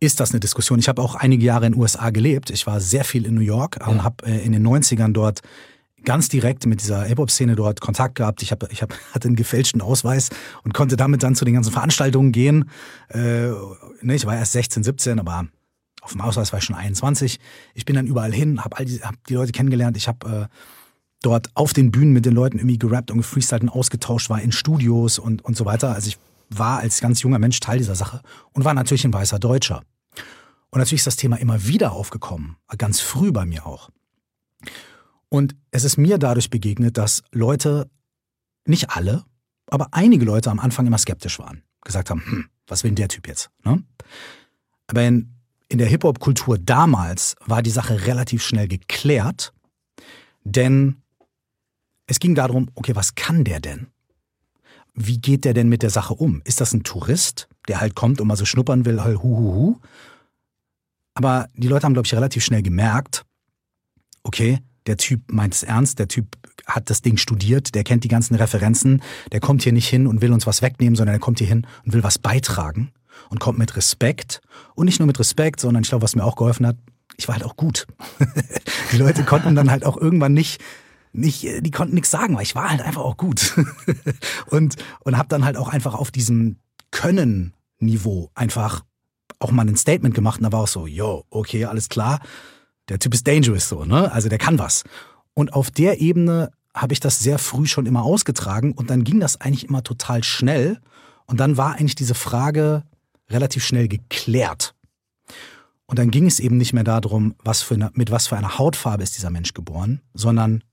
ist 0.00 0.20
das 0.20 0.30
eine 0.30 0.40
Diskussion. 0.40 0.78
Ich 0.78 0.88
habe 0.88 1.02
auch 1.02 1.14
einige 1.14 1.44
Jahre 1.44 1.66
in 1.66 1.72
den 1.72 1.80
USA 1.80 2.10
gelebt. 2.10 2.50
Ich 2.50 2.66
war 2.66 2.80
sehr 2.80 3.04
viel 3.04 3.26
in 3.26 3.34
New 3.34 3.40
York 3.40 3.78
ja. 3.80 3.86
und 3.86 4.02
habe 4.02 4.26
äh, 4.26 4.44
in 4.44 4.52
den 4.52 4.66
90ern 4.66 5.12
dort 5.12 5.40
ganz 6.04 6.28
direkt 6.28 6.66
mit 6.66 6.82
dieser 6.82 7.04
Hip-Hop-Szene 7.04 7.56
dort 7.56 7.80
Kontakt 7.80 8.16
gehabt. 8.16 8.42
Ich, 8.42 8.52
hab, 8.52 8.70
ich 8.70 8.82
hab, 8.82 8.94
hatte 9.14 9.28
einen 9.28 9.36
gefälschten 9.36 9.80
Ausweis 9.80 10.30
und 10.62 10.74
konnte 10.74 10.96
damit 10.96 11.22
dann 11.22 11.34
zu 11.34 11.44
den 11.44 11.54
ganzen 11.54 11.72
Veranstaltungen 11.72 12.32
gehen. 12.32 12.70
Äh, 13.08 13.48
ne, 14.00 14.14
ich 14.14 14.26
war 14.26 14.36
erst 14.36 14.52
16, 14.52 14.84
17, 14.84 15.18
aber 15.18 15.46
auf 16.04 16.12
dem 16.12 16.20
Ausweis 16.20 16.52
war 16.52 16.58
ich 16.58 16.64
schon 16.64 16.76
21. 16.76 17.40
Ich 17.72 17.84
bin 17.86 17.96
dann 17.96 18.06
überall 18.06 18.32
hin, 18.32 18.62
habe 18.62 18.76
all 18.76 18.84
die, 18.84 19.00
hab 19.00 19.26
die 19.26 19.34
Leute 19.34 19.52
kennengelernt. 19.52 19.96
Ich 19.96 20.06
habe 20.06 20.48
äh, 20.50 20.56
dort 21.22 21.50
auf 21.54 21.72
den 21.72 21.90
Bühnen 21.90 22.12
mit 22.12 22.26
den 22.26 22.34
Leuten 22.34 22.58
irgendwie 22.58 22.78
gerappt 22.78 23.10
und 23.10 23.16
gefreestylt 23.18 23.62
und 23.62 23.70
ausgetauscht, 23.70 24.28
war 24.28 24.40
in 24.40 24.52
Studios 24.52 25.18
und, 25.18 25.42
und 25.42 25.56
so 25.56 25.64
weiter. 25.64 25.94
Also 25.94 26.08
ich 26.08 26.18
war 26.50 26.80
als 26.80 27.00
ganz 27.00 27.22
junger 27.22 27.38
Mensch 27.38 27.58
Teil 27.58 27.78
dieser 27.78 27.94
Sache 27.94 28.20
und 28.52 28.66
war 28.66 28.74
natürlich 28.74 29.04
ein 29.06 29.14
weißer 29.14 29.38
Deutscher. 29.38 29.82
Und 30.70 30.78
natürlich 30.78 31.00
ist 31.00 31.06
das 31.06 31.16
Thema 31.16 31.36
immer 31.36 31.66
wieder 31.66 31.92
aufgekommen, 31.92 32.56
ganz 32.76 33.00
früh 33.00 33.32
bei 33.32 33.46
mir 33.46 33.64
auch. 33.66 33.90
Und 35.30 35.56
es 35.70 35.84
ist 35.84 35.96
mir 35.96 36.18
dadurch 36.18 36.50
begegnet, 36.50 36.98
dass 36.98 37.22
Leute, 37.32 37.90
nicht 38.66 38.90
alle, 38.90 39.24
aber 39.68 39.88
einige 39.92 40.24
Leute 40.24 40.50
am 40.50 40.60
Anfang 40.60 40.86
immer 40.86 40.98
skeptisch 40.98 41.38
waren. 41.38 41.62
Gesagt 41.82 42.10
haben, 42.10 42.22
hm, 42.24 42.44
was 42.66 42.84
will 42.84 42.90
denn 42.90 42.96
der 42.96 43.08
Typ 43.08 43.26
jetzt? 43.26 43.50
Ne? 43.64 43.82
Aber 44.86 45.02
in 45.02 45.33
in 45.68 45.78
der 45.78 45.86
Hip-Hop-Kultur 45.88 46.58
damals 46.58 47.36
war 47.44 47.62
die 47.62 47.70
Sache 47.70 48.06
relativ 48.06 48.42
schnell 48.42 48.68
geklärt, 48.68 49.52
denn 50.44 51.02
es 52.06 52.20
ging 52.20 52.34
darum, 52.34 52.70
okay, 52.74 52.94
was 52.94 53.14
kann 53.14 53.44
der 53.44 53.60
denn? 53.60 53.88
Wie 54.94 55.18
geht 55.18 55.44
der 55.44 55.54
denn 55.54 55.68
mit 55.68 55.82
der 55.82 55.90
Sache 55.90 56.14
um? 56.14 56.42
Ist 56.44 56.60
das 56.60 56.72
ein 56.72 56.84
Tourist, 56.84 57.48
der 57.66 57.80
halt 57.80 57.94
kommt 57.94 58.20
und 58.20 58.28
mal 58.28 58.36
so 58.36 58.44
schnuppern 58.44 58.84
will, 58.84 59.02
halt 59.02 59.22
hu, 59.22 59.36
hu, 59.36 59.54
hu? 59.54 59.80
Aber 61.14 61.48
die 61.54 61.68
Leute 61.68 61.84
haben, 61.84 61.94
glaube 61.94 62.06
ich, 62.06 62.14
relativ 62.14 62.44
schnell 62.44 62.62
gemerkt, 62.62 63.24
okay, 64.22 64.60
der 64.86 64.96
Typ 64.98 65.32
meint 65.32 65.54
es 65.54 65.62
ernst, 65.62 65.98
der 65.98 66.08
Typ 66.08 66.36
hat 66.66 66.90
das 66.90 67.02
Ding 67.02 67.16
studiert, 67.16 67.74
der 67.74 67.84
kennt 67.84 68.04
die 68.04 68.08
ganzen 68.08 68.34
Referenzen, 68.34 69.02
der 69.32 69.40
kommt 69.40 69.62
hier 69.62 69.72
nicht 69.72 69.88
hin 69.88 70.06
und 70.06 70.20
will 70.20 70.32
uns 70.32 70.46
was 70.46 70.62
wegnehmen, 70.62 70.96
sondern 70.96 71.16
er 71.16 71.20
kommt 71.20 71.38
hier 71.38 71.48
hin 71.48 71.66
und 71.84 71.92
will 71.92 72.04
was 72.04 72.18
beitragen 72.18 72.92
und 73.30 73.40
kommt 73.40 73.58
mit 73.58 73.76
Respekt. 73.76 74.40
Und 74.74 74.86
nicht 74.86 74.98
nur 74.98 75.06
mit 75.06 75.18
Respekt, 75.18 75.60
sondern 75.60 75.82
ich 75.82 75.88
glaube, 75.88 76.02
was 76.02 76.16
mir 76.16 76.24
auch 76.24 76.36
geholfen 76.36 76.66
hat, 76.66 76.76
ich 77.16 77.28
war 77.28 77.34
halt 77.36 77.44
auch 77.44 77.56
gut. 77.56 77.86
die 78.92 78.96
Leute 78.96 79.24
konnten 79.24 79.54
dann 79.54 79.70
halt 79.70 79.84
auch 79.84 79.96
irgendwann 79.96 80.32
nicht, 80.32 80.60
nicht, 81.12 81.44
die 81.44 81.70
konnten 81.70 81.94
nichts 81.94 82.10
sagen, 82.10 82.34
weil 82.36 82.42
ich 82.42 82.54
war 82.54 82.70
halt 82.70 82.82
einfach 82.82 83.02
auch 83.02 83.16
gut. 83.16 83.54
und, 84.46 84.76
und 85.00 85.16
habe 85.16 85.28
dann 85.28 85.44
halt 85.44 85.56
auch 85.56 85.68
einfach 85.68 85.94
auf 85.94 86.10
diesem 86.10 86.56
Können-Niveau 86.90 88.30
einfach 88.34 88.84
auch 89.38 89.50
mal 89.50 89.66
ein 89.66 89.76
Statement 89.76 90.14
gemacht 90.14 90.38
und 90.38 90.44
da 90.44 90.52
war 90.52 90.60
auch 90.60 90.68
so, 90.68 90.86
yo, 90.86 91.24
okay, 91.30 91.64
alles 91.66 91.88
klar, 91.88 92.20
der 92.88 92.98
Typ 92.98 93.14
ist 93.14 93.26
dangerous 93.26 93.68
so, 93.68 93.84
ne? 93.84 94.10
Also 94.12 94.28
der 94.28 94.38
kann 94.38 94.58
was. 94.58 94.84
Und 95.34 95.52
auf 95.52 95.70
der 95.70 96.00
Ebene 96.00 96.50
habe 96.74 96.92
ich 96.92 97.00
das 97.00 97.20
sehr 97.20 97.38
früh 97.38 97.66
schon 97.66 97.86
immer 97.86 98.02
ausgetragen 98.02 98.72
und 98.72 98.90
dann 98.90 99.04
ging 99.04 99.20
das 99.20 99.40
eigentlich 99.40 99.68
immer 99.68 99.82
total 99.82 100.24
schnell. 100.24 100.80
Und 101.26 101.40
dann 101.40 101.56
war 101.56 101.74
eigentlich 101.74 101.94
diese 101.94 102.14
Frage, 102.14 102.82
relativ 103.30 103.64
schnell 103.64 103.88
geklärt. 103.88 104.74
Und 105.86 105.98
dann 105.98 106.10
ging 106.10 106.26
es 106.26 106.40
eben 106.40 106.56
nicht 106.56 106.72
mehr 106.72 106.84
darum, 106.84 107.34
was 107.38 107.62
für 107.62 107.74
eine, 107.74 107.90
mit 107.94 108.10
was 108.10 108.26
für 108.26 108.36
einer 108.36 108.58
Hautfarbe 108.58 109.02
ist 109.02 109.16
dieser 109.16 109.30
Mensch 109.30 109.52
geboren, 109.52 110.00
sondern 110.14 110.64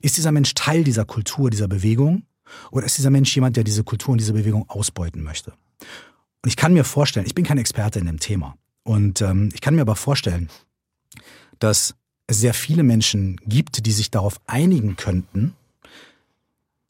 ist 0.00 0.16
dieser 0.16 0.32
Mensch 0.32 0.54
Teil 0.54 0.84
dieser 0.84 1.04
Kultur, 1.04 1.50
dieser 1.50 1.68
Bewegung? 1.68 2.24
Oder 2.70 2.86
ist 2.86 2.98
dieser 2.98 3.10
Mensch 3.10 3.34
jemand, 3.34 3.56
der 3.56 3.64
diese 3.64 3.84
Kultur 3.84 4.12
und 4.12 4.18
diese 4.18 4.32
Bewegung 4.32 4.68
ausbeuten 4.68 5.22
möchte? 5.22 5.52
Und 6.42 6.48
ich 6.48 6.56
kann 6.56 6.72
mir 6.72 6.84
vorstellen, 6.84 7.26
ich 7.26 7.34
bin 7.34 7.44
kein 7.44 7.58
Experte 7.58 7.98
in 7.98 8.06
dem 8.06 8.20
Thema, 8.20 8.56
und 8.84 9.20
ähm, 9.20 9.50
ich 9.52 9.60
kann 9.60 9.74
mir 9.74 9.82
aber 9.82 9.96
vorstellen, 9.96 10.48
dass 11.58 11.94
es 12.26 12.38
sehr 12.38 12.54
viele 12.54 12.82
Menschen 12.82 13.40
gibt, 13.46 13.86
die 13.86 13.92
sich 13.92 14.10
darauf 14.10 14.40
einigen 14.46 14.96
könnten, 14.96 15.54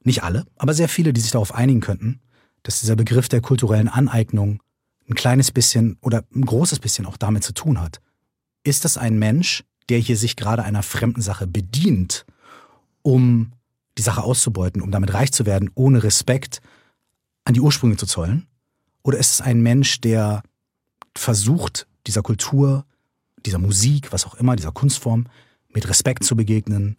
nicht 0.04 0.22
alle, 0.22 0.46
aber 0.56 0.74
sehr 0.74 0.88
viele, 0.88 1.12
die 1.12 1.20
sich 1.20 1.30
darauf 1.30 1.54
einigen 1.54 1.80
könnten, 1.80 2.20
dass 2.62 2.80
dieser 2.80 2.96
Begriff 2.96 3.28
der 3.28 3.40
kulturellen 3.40 3.88
Aneignung 3.88 4.62
ein 5.08 5.14
kleines 5.14 5.50
bisschen 5.50 5.96
oder 6.00 6.24
ein 6.34 6.44
großes 6.44 6.78
bisschen 6.78 7.06
auch 7.06 7.16
damit 7.16 7.44
zu 7.44 7.52
tun 7.52 7.80
hat. 7.80 8.00
Ist 8.64 8.84
das 8.84 8.96
ein 8.96 9.18
Mensch, 9.18 9.64
der 9.88 9.98
hier 9.98 10.16
sich 10.16 10.36
gerade 10.36 10.62
einer 10.62 10.82
fremden 10.82 11.22
Sache 11.22 11.46
bedient, 11.46 12.24
um 13.02 13.52
die 13.98 14.02
Sache 14.02 14.22
auszubeuten, 14.22 14.80
um 14.80 14.90
damit 14.90 15.12
reich 15.12 15.32
zu 15.32 15.44
werden, 15.44 15.70
ohne 15.74 16.02
Respekt 16.02 16.60
an 17.44 17.54
die 17.54 17.60
Ursprünge 17.60 17.96
zu 17.96 18.06
zollen? 18.06 18.46
Oder 19.02 19.18
ist 19.18 19.32
es 19.32 19.40
ein 19.40 19.60
Mensch, 19.60 20.00
der 20.00 20.42
versucht, 21.16 21.86
dieser 22.06 22.22
Kultur, 22.22 22.86
dieser 23.44 23.58
Musik, 23.58 24.12
was 24.12 24.24
auch 24.24 24.34
immer, 24.34 24.56
dieser 24.56 24.72
Kunstform 24.72 25.26
mit 25.68 25.88
Respekt 25.88 26.24
zu 26.24 26.36
begegnen, 26.36 26.96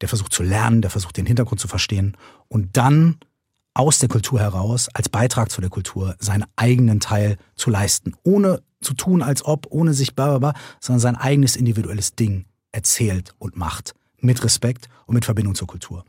der 0.00 0.08
versucht 0.08 0.32
zu 0.32 0.42
lernen, 0.42 0.82
der 0.82 0.90
versucht 0.90 1.16
den 1.16 1.26
Hintergrund 1.26 1.60
zu 1.60 1.68
verstehen 1.68 2.16
und 2.48 2.76
dann 2.76 3.18
aus 3.74 3.98
der 3.98 4.08
Kultur 4.08 4.40
heraus, 4.40 4.88
als 4.94 5.08
Beitrag 5.08 5.50
zu 5.50 5.60
der 5.60 5.70
Kultur, 5.70 6.14
seinen 6.18 6.44
eigenen 6.56 7.00
Teil 7.00 7.36
zu 7.56 7.70
leisten. 7.70 8.14
Ohne 8.22 8.62
zu 8.80 8.94
tun, 8.94 9.22
als 9.22 9.44
ob, 9.44 9.66
ohne 9.70 9.92
sich 9.92 10.14
bla 10.14 10.38
bla 10.38 10.38
bla, 10.38 10.60
sondern 10.80 11.00
sein 11.00 11.16
eigenes 11.16 11.56
individuelles 11.56 12.14
Ding 12.14 12.44
erzählt 12.72 13.34
und 13.38 13.56
macht. 13.56 13.94
Mit 14.20 14.42
Respekt 14.42 14.88
und 15.04 15.14
mit 15.14 15.26
Verbindung 15.26 15.54
zur 15.54 15.68
Kultur. 15.68 16.02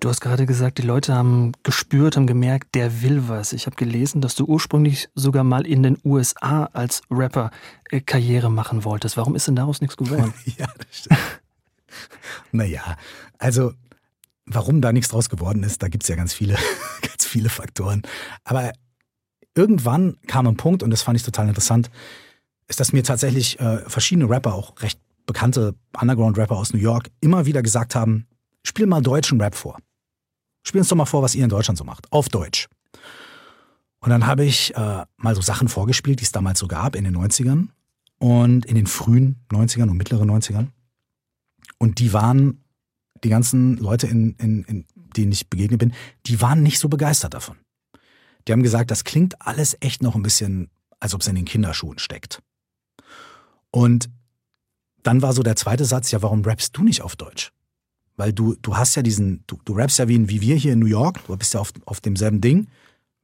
Du 0.00 0.08
hast 0.08 0.22
gerade 0.22 0.46
gesagt, 0.46 0.78
die 0.78 0.82
Leute 0.82 1.14
haben 1.14 1.52
gespürt, 1.64 2.16
haben 2.16 2.26
gemerkt, 2.26 2.74
der 2.74 3.02
will 3.02 3.28
was. 3.28 3.52
Ich 3.52 3.66
habe 3.66 3.76
gelesen, 3.76 4.22
dass 4.22 4.34
du 4.34 4.46
ursprünglich 4.46 5.10
sogar 5.14 5.44
mal 5.44 5.66
in 5.66 5.82
den 5.82 5.98
USA 6.02 6.64
als 6.72 7.02
Rapper 7.10 7.50
äh, 7.90 8.00
Karriere 8.00 8.50
machen 8.50 8.84
wolltest. 8.84 9.18
Warum 9.18 9.34
ist 9.34 9.48
denn 9.48 9.56
daraus 9.56 9.82
nichts 9.82 9.98
geworden? 9.98 10.32
ja, 10.56 10.66
das 10.78 10.98
stimmt. 10.98 11.20
naja, 12.52 12.96
also 13.36 13.74
Warum 14.46 14.80
da 14.80 14.92
nichts 14.92 15.10
draus 15.10 15.28
geworden 15.28 15.62
ist, 15.62 15.82
da 15.82 15.88
gibt 15.88 16.04
es 16.04 16.08
ja 16.08 16.16
ganz 16.16 16.34
viele, 16.34 16.56
ganz 17.02 17.24
viele 17.24 17.48
Faktoren. 17.48 18.02
Aber 18.44 18.72
irgendwann 19.54 20.16
kam 20.26 20.46
ein 20.46 20.56
Punkt, 20.56 20.82
und 20.82 20.90
das 20.90 21.02
fand 21.02 21.16
ich 21.16 21.24
total 21.24 21.48
interessant, 21.48 21.90
ist, 22.68 22.80
dass 22.80 22.92
mir 22.92 23.02
tatsächlich 23.02 23.60
äh, 23.60 23.78
verschiedene 23.88 24.28
Rapper, 24.28 24.54
auch 24.54 24.80
recht 24.80 25.00
bekannte 25.26 25.74
Underground-Rapper 25.98 26.56
aus 26.56 26.72
New 26.72 26.80
York, 26.80 27.10
immer 27.20 27.46
wieder 27.46 27.62
gesagt 27.62 27.94
haben, 27.94 28.26
spiel 28.64 28.86
mal 28.86 29.00
deutschen 29.00 29.40
Rap 29.40 29.54
vor. 29.54 29.78
Spiel 30.64 30.80
uns 30.80 30.88
doch 30.88 30.96
mal 30.96 31.06
vor, 31.06 31.22
was 31.22 31.34
ihr 31.34 31.44
in 31.44 31.50
Deutschland 31.50 31.78
so 31.78 31.84
macht. 31.84 32.10
Auf 32.12 32.28
Deutsch. 32.28 32.68
Und 34.00 34.10
dann 34.10 34.26
habe 34.26 34.44
ich 34.44 34.74
äh, 34.74 35.04
mal 35.16 35.34
so 35.34 35.40
Sachen 35.40 35.68
vorgespielt, 35.68 36.20
die 36.20 36.24
es 36.24 36.32
damals 36.32 36.58
so 36.58 36.66
gab 36.66 36.96
in 36.96 37.04
den 37.04 37.16
90ern 37.16 37.68
und 38.18 38.66
in 38.66 38.74
den 38.74 38.86
frühen 38.86 39.44
90ern 39.52 39.88
und 39.88 39.96
mittleren 39.96 40.30
90ern. 40.30 40.68
Und 41.78 41.98
die 41.98 42.12
waren, 42.12 42.61
die 43.24 43.28
ganzen 43.28 43.76
Leute, 43.76 44.06
in, 44.06 44.34
in, 44.36 44.64
in 44.64 44.86
denen 45.16 45.32
ich 45.32 45.48
begegnet 45.48 45.78
bin, 45.78 45.92
die 46.26 46.40
waren 46.40 46.62
nicht 46.62 46.78
so 46.78 46.88
begeistert 46.88 47.34
davon. 47.34 47.56
Die 48.46 48.52
haben 48.52 48.62
gesagt, 48.62 48.90
das 48.90 49.04
klingt 49.04 49.40
alles 49.40 49.76
echt 49.80 50.02
noch 50.02 50.16
ein 50.16 50.22
bisschen, 50.22 50.70
als 50.98 51.14
ob 51.14 51.20
es 51.20 51.28
in 51.28 51.36
den 51.36 51.44
Kinderschuhen 51.44 51.98
steckt. 51.98 52.42
Und 53.70 54.10
dann 55.02 55.22
war 55.22 55.32
so 55.32 55.42
der 55.42 55.56
zweite 55.56 55.84
Satz, 55.84 56.10
ja, 56.10 56.22
warum 56.22 56.42
rappst 56.42 56.76
du 56.76 56.82
nicht 56.82 57.02
auf 57.02 57.16
Deutsch? 57.16 57.52
Weil 58.16 58.32
du, 58.32 58.54
du 58.60 58.76
hast 58.76 58.94
ja 58.94 59.02
diesen, 59.02 59.44
du, 59.46 59.58
du 59.64 59.72
rappst 59.74 59.98
ja 59.98 60.08
wie, 60.08 60.28
wie 60.28 60.40
wir 60.40 60.56
hier 60.56 60.74
in 60.74 60.78
New 60.78 60.86
York, 60.86 61.24
du 61.26 61.36
bist 61.36 61.54
ja 61.54 61.60
auf, 61.60 61.72
auf 61.86 62.00
demselben 62.00 62.40
Ding. 62.40 62.68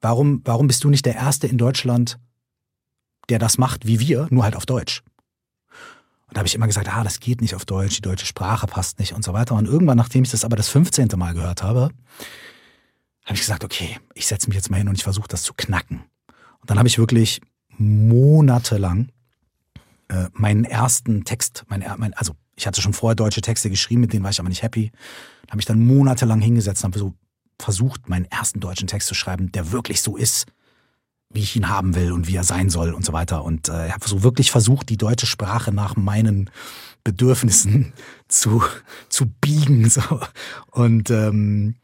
Warum, 0.00 0.42
warum 0.44 0.66
bist 0.66 0.84
du 0.84 0.90
nicht 0.90 1.06
der 1.06 1.14
Erste 1.14 1.46
in 1.46 1.58
Deutschland, 1.58 2.18
der 3.28 3.38
das 3.38 3.58
macht 3.58 3.86
wie 3.86 4.00
wir, 4.00 4.28
nur 4.30 4.44
halt 4.44 4.56
auf 4.56 4.66
Deutsch? 4.66 5.02
Und 6.28 6.36
da 6.36 6.40
habe 6.40 6.46
ich 6.46 6.54
immer 6.54 6.66
gesagt, 6.66 6.88
ah, 6.88 7.02
das 7.02 7.20
geht 7.20 7.40
nicht 7.40 7.54
auf 7.54 7.64
Deutsch, 7.64 7.96
die 7.96 8.02
deutsche 8.02 8.26
Sprache 8.26 8.66
passt 8.66 8.98
nicht 8.98 9.14
und 9.14 9.24
so 9.24 9.32
weiter. 9.32 9.54
Und 9.54 9.66
irgendwann, 9.66 9.96
nachdem 9.96 10.24
ich 10.24 10.30
das 10.30 10.44
aber 10.44 10.56
das 10.56 10.68
15. 10.68 11.08
Mal 11.16 11.32
gehört 11.32 11.62
habe, 11.62 11.90
habe 13.24 13.34
ich 13.34 13.40
gesagt, 13.40 13.64
okay, 13.64 13.98
ich 14.14 14.26
setze 14.26 14.48
mich 14.48 14.56
jetzt 14.56 14.70
mal 14.70 14.76
hin 14.76 14.88
und 14.88 14.96
ich 14.96 15.04
versuche 15.04 15.28
das 15.28 15.42
zu 15.42 15.54
knacken. 15.54 16.02
Und 16.60 16.70
dann 16.70 16.78
habe 16.78 16.88
ich 16.88 16.98
wirklich 16.98 17.40
monatelang 17.78 19.08
äh, 20.08 20.26
meinen 20.32 20.64
ersten 20.64 21.24
Text, 21.24 21.64
mein, 21.68 21.84
mein, 21.96 22.12
also 22.14 22.34
ich 22.56 22.66
hatte 22.66 22.82
schon 22.82 22.92
vorher 22.92 23.14
deutsche 23.14 23.40
Texte 23.40 23.70
geschrieben, 23.70 24.02
mit 24.02 24.12
denen 24.12 24.24
war 24.24 24.30
ich 24.30 24.40
aber 24.40 24.48
nicht 24.48 24.62
happy. 24.62 24.90
Da 25.46 25.52
habe 25.52 25.60
ich 25.60 25.66
dann 25.66 25.86
monatelang 25.86 26.40
hingesetzt 26.40 26.84
und 26.84 26.90
habe 26.90 26.98
so 26.98 27.14
versucht, 27.60 28.08
meinen 28.08 28.26
ersten 28.26 28.60
deutschen 28.60 28.86
Text 28.86 29.08
zu 29.08 29.14
schreiben, 29.14 29.50
der 29.52 29.72
wirklich 29.72 30.02
so 30.02 30.16
ist, 30.16 30.46
wie 31.30 31.40
ich 31.40 31.56
ihn 31.56 31.68
haben 31.68 31.94
will 31.94 32.12
und 32.12 32.26
wie 32.26 32.36
er 32.36 32.44
sein 32.44 32.70
soll 32.70 32.92
und 32.92 33.04
so 33.04 33.12
weiter. 33.12 33.44
Und 33.44 33.68
äh, 33.68 33.90
habe 33.90 34.08
so 34.08 34.22
wirklich 34.22 34.50
versucht, 34.50 34.88
die 34.88 34.96
deutsche 34.96 35.26
Sprache 35.26 35.72
nach 35.72 35.96
meinen 35.96 36.50
Bedürfnissen 37.04 37.92
zu, 38.28 38.62
zu 39.08 39.26
biegen. 39.26 39.88
So. 39.90 40.02
Und, 40.70 41.10
ähm, 41.10 41.74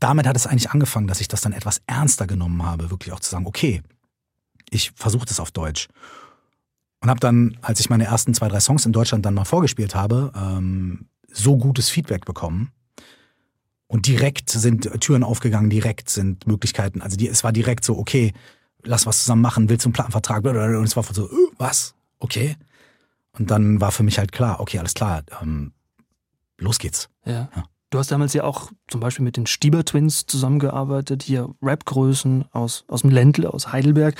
damit 0.00 0.26
hat 0.26 0.36
es 0.36 0.46
eigentlich 0.46 0.70
angefangen, 0.70 1.06
dass 1.06 1.20
ich 1.20 1.28
das 1.28 1.40
dann 1.40 1.52
etwas 1.52 1.82
ernster 1.86 2.26
genommen 2.26 2.64
habe, 2.64 2.90
wirklich 2.90 3.12
auch 3.12 3.20
zu 3.20 3.30
sagen, 3.30 3.46
okay, 3.46 3.82
ich 4.70 4.92
versuche 4.94 5.26
das 5.26 5.40
auf 5.40 5.50
Deutsch. 5.50 5.88
Und 7.00 7.10
habe 7.10 7.20
dann, 7.20 7.58
als 7.60 7.80
ich 7.80 7.90
meine 7.90 8.04
ersten 8.04 8.32
zwei, 8.32 8.48
drei 8.48 8.60
Songs 8.60 8.86
in 8.86 8.92
Deutschland 8.92 9.26
dann 9.26 9.34
mal 9.34 9.44
vorgespielt 9.44 9.94
habe, 9.94 10.32
ähm, 10.34 11.06
so 11.30 11.58
gutes 11.58 11.90
Feedback 11.90 12.24
bekommen. 12.24 12.72
Und 13.94 14.08
direkt 14.08 14.50
sind 14.50 14.90
Türen 15.00 15.22
aufgegangen, 15.22 15.70
direkt 15.70 16.10
sind 16.10 16.48
Möglichkeiten. 16.48 17.00
Also 17.00 17.16
die, 17.16 17.28
es 17.28 17.44
war 17.44 17.52
direkt 17.52 17.84
so, 17.84 17.96
okay, 17.96 18.32
lass 18.82 19.06
was 19.06 19.20
zusammen 19.20 19.40
machen, 19.40 19.68
willst 19.68 19.84
du 19.84 19.88
einen 19.88 19.92
Plattenvertrag? 19.92 20.44
Und 20.44 20.82
es 20.82 20.96
war 20.96 21.04
so, 21.04 21.30
äh, 21.30 21.52
was? 21.58 21.94
Okay. 22.18 22.56
Und 23.38 23.52
dann 23.52 23.80
war 23.80 23.92
für 23.92 24.02
mich 24.02 24.18
halt 24.18 24.32
klar, 24.32 24.58
okay, 24.58 24.80
alles 24.80 24.94
klar, 24.94 25.22
ähm, 25.40 25.70
los 26.58 26.80
geht's. 26.80 27.08
Ja. 27.24 27.48
ja. 27.54 27.64
Du 27.94 28.00
hast 28.00 28.10
damals 28.10 28.34
ja 28.34 28.42
auch 28.42 28.72
zum 28.88 29.00
Beispiel 29.00 29.24
mit 29.24 29.36
den 29.36 29.46
Stieber 29.46 29.84
Twins 29.84 30.26
zusammengearbeitet, 30.26 31.22
hier 31.22 31.54
Rapgrößen 31.62 32.44
aus, 32.50 32.84
aus 32.88 33.02
dem 33.02 33.10
Ländle, 33.10 33.54
aus 33.54 33.70
Heidelberg. 33.70 34.16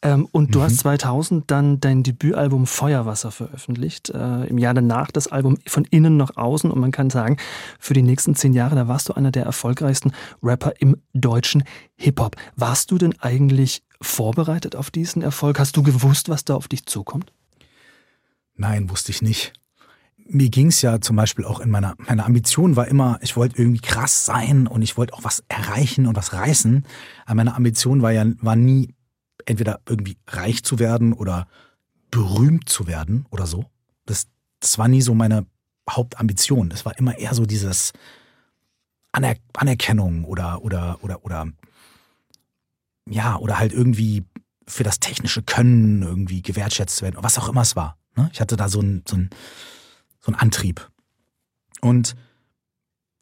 Ähm, 0.00 0.26
und 0.32 0.54
du 0.54 0.60
mhm. 0.60 0.62
hast 0.62 0.78
2000 0.78 1.50
dann 1.50 1.78
dein 1.78 2.02
Debütalbum 2.02 2.66
Feuerwasser 2.66 3.30
veröffentlicht. 3.30 4.08
Äh, 4.08 4.46
Im 4.46 4.56
Jahr 4.56 4.72
danach 4.72 5.10
das 5.10 5.26
Album 5.26 5.58
von 5.66 5.84
innen 5.84 6.16
nach 6.16 6.38
außen. 6.38 6.70
Und 6.70 6.80
man 6.80 6.90
kann 6.90 7.10
sagen, 7.10 7.36
für 7.78 7.92
die 7.92 8.00
nächsten 8.00 8.34
zehn 8.34 8.54
Jahre, 8.54 8.76
da 8.76 8.88
warst 8.88 9.10
du 9.10 9.12
einer 9.12 9.30
der 9.30 9.44
erfolgreichsten 9.44 10.12
Rapper 10.42 10.72
im 10.78 10.96
deutschen 11.12 11.64
Hip-Hop. 11.96 12.34
Warst 12.56 12.92
du 12.92 12.96
denn 12.96 13.14
eigentlich 13.20 13.82
vorbereitet 14.00 14.74
auf 14.74 14.90
diesen 14.90 15.20
Erfolg? 15.20 15.58
Hast 15.58 15.76
du 15.76 15.82
gewusst, 15.82 16.30
was 16.30 16.46
da 16.46 16.54
auf 16.54 16.66
dich 16.66 16.86
zukommt? 16.86 17.30
Nein, 18.54 18.88
wusste 18.88 19.12
ich 19.12 19.20
nicht 19.20 19.52
mir 20.28 20.50
ging's 20.50 20.82
ja 20.82 21.00
zum 21.00 21.16
Beispiel 21.16 21.44
auch 21.44 21.60
in 21.60 21.70
meiner, 21.70 21.94
meine 21.98 22.24
Ambition 22.24 22.76
war 22.76 22.86
immer, 22.88 23.18
ich 23.22 23.36
wollte 23.36 23.60
irgendwie 23.60 23.80
krass 23.80 24.26
sein 24.26 24.66
und 24.66 24.82
ich 24.82 24.96
wollte 24.96 25.14
auch 25.14 25.24
was 25.24 25.42
erreichen 25.48 26.06
und 26.06 26.16
was 26.16 26.32
reißen. 26.32 26.84
Aber 27.24 27.34
meine 27.34 27.54
Ambition 27.54 28.02
war 28.02 28.12
ja, 28.12 28.24
war 28.40 28.56
nie 28.56 28.94
entweder 29.46 29.80
irgendwie 29.88 30.18
reich 30.26 30.62
zu 30.62 30.78
werden 30.78 31.12
oder 31.12 31.48
berühmt 32.10 32.68
zu 32.68 32.86
werden 32.86 33.26
oder 33.30 33.46
so. 33.46 33.66
Das, 34.06 34.26
das 34.60 34.78
war 34.78 34.88
nie 34.88 35.02
so 35.02 35.14
meine 35.14 35.46
Hauptambition. 35.88 36.68
Das 36.68 36.84
war 36.84 36.98
immer 36.98 37.16
eher 37.18 37.34
so 37.34 37.46
dieses 37.46 37.92
Aner 39.12 39.34
Anerkennung 39.54 40.24
oder, 40.24 40.62
oder, 40.62 40.98
oder, 41.02 41.24
oder, 41.24 41.46
ja, 43.08 43.36
oder 43.36 43.58
halt 43.58 43.72
irgendwie 43.72 44.24
für 44.66 44.84
das 44.84 45.00
technische 45.00 45.42
Können 45.42 46.02
irgendwie 46.02 46.42
gewertschätzt 46.42 47.00
werden, 47.00 47.16
was 47.20 47.38
auch 47.38 47.48
immer 47.48 47.62
es 47.62 47.74
war. 47.74 47.96
Ne? 48.16 48.28
Ich 48.32 48.40
hatte 48.40 48.56
da 48.56 48.68
so 48.68 48.80
ein, 48.80 49.02
so 49.08 49.16
ein, 49.16 49.30
so 50.28 50.32
ein 50.32 50.40
Antrieb. 50.40 50.90
Und 51.80 52.14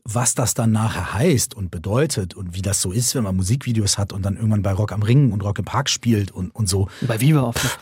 was 0.03 0.35
das 0.35 0.55
dann 0.55 0.73
nachher 0.73 1.14
heißt 1.14 1.55
und 1.55 1.71
bedeutet 1.71 2.35
und 2.35 2.55
wie 2.55 2.62
das 2.62 2.81
so 2.81 2.92
ist, 2.92 3.14
wenn 3.14 3.25
man 3.25 3.37
Musikvideos 3.37 3.99
hat 3.99 4.12
und 4.12 4.23
dann 4.23 4.37
irgendwann 4.37 4.62
bei 4.62 4.73
Rock 4.73 4.92
am 4.92 5.03
Ring 5.03 5.33
und 5.33 5.42
Rock 5.42 5.59
im 5.59 5.64
Park 5.64 5.88
spielt 5.88 6.31
und, 6.31 6.51
und 6.55 6.69
so. 6.69 6.88
Bei 7.03 7.21
Viva 7.21 7.42
auftritt. 7.42 7.79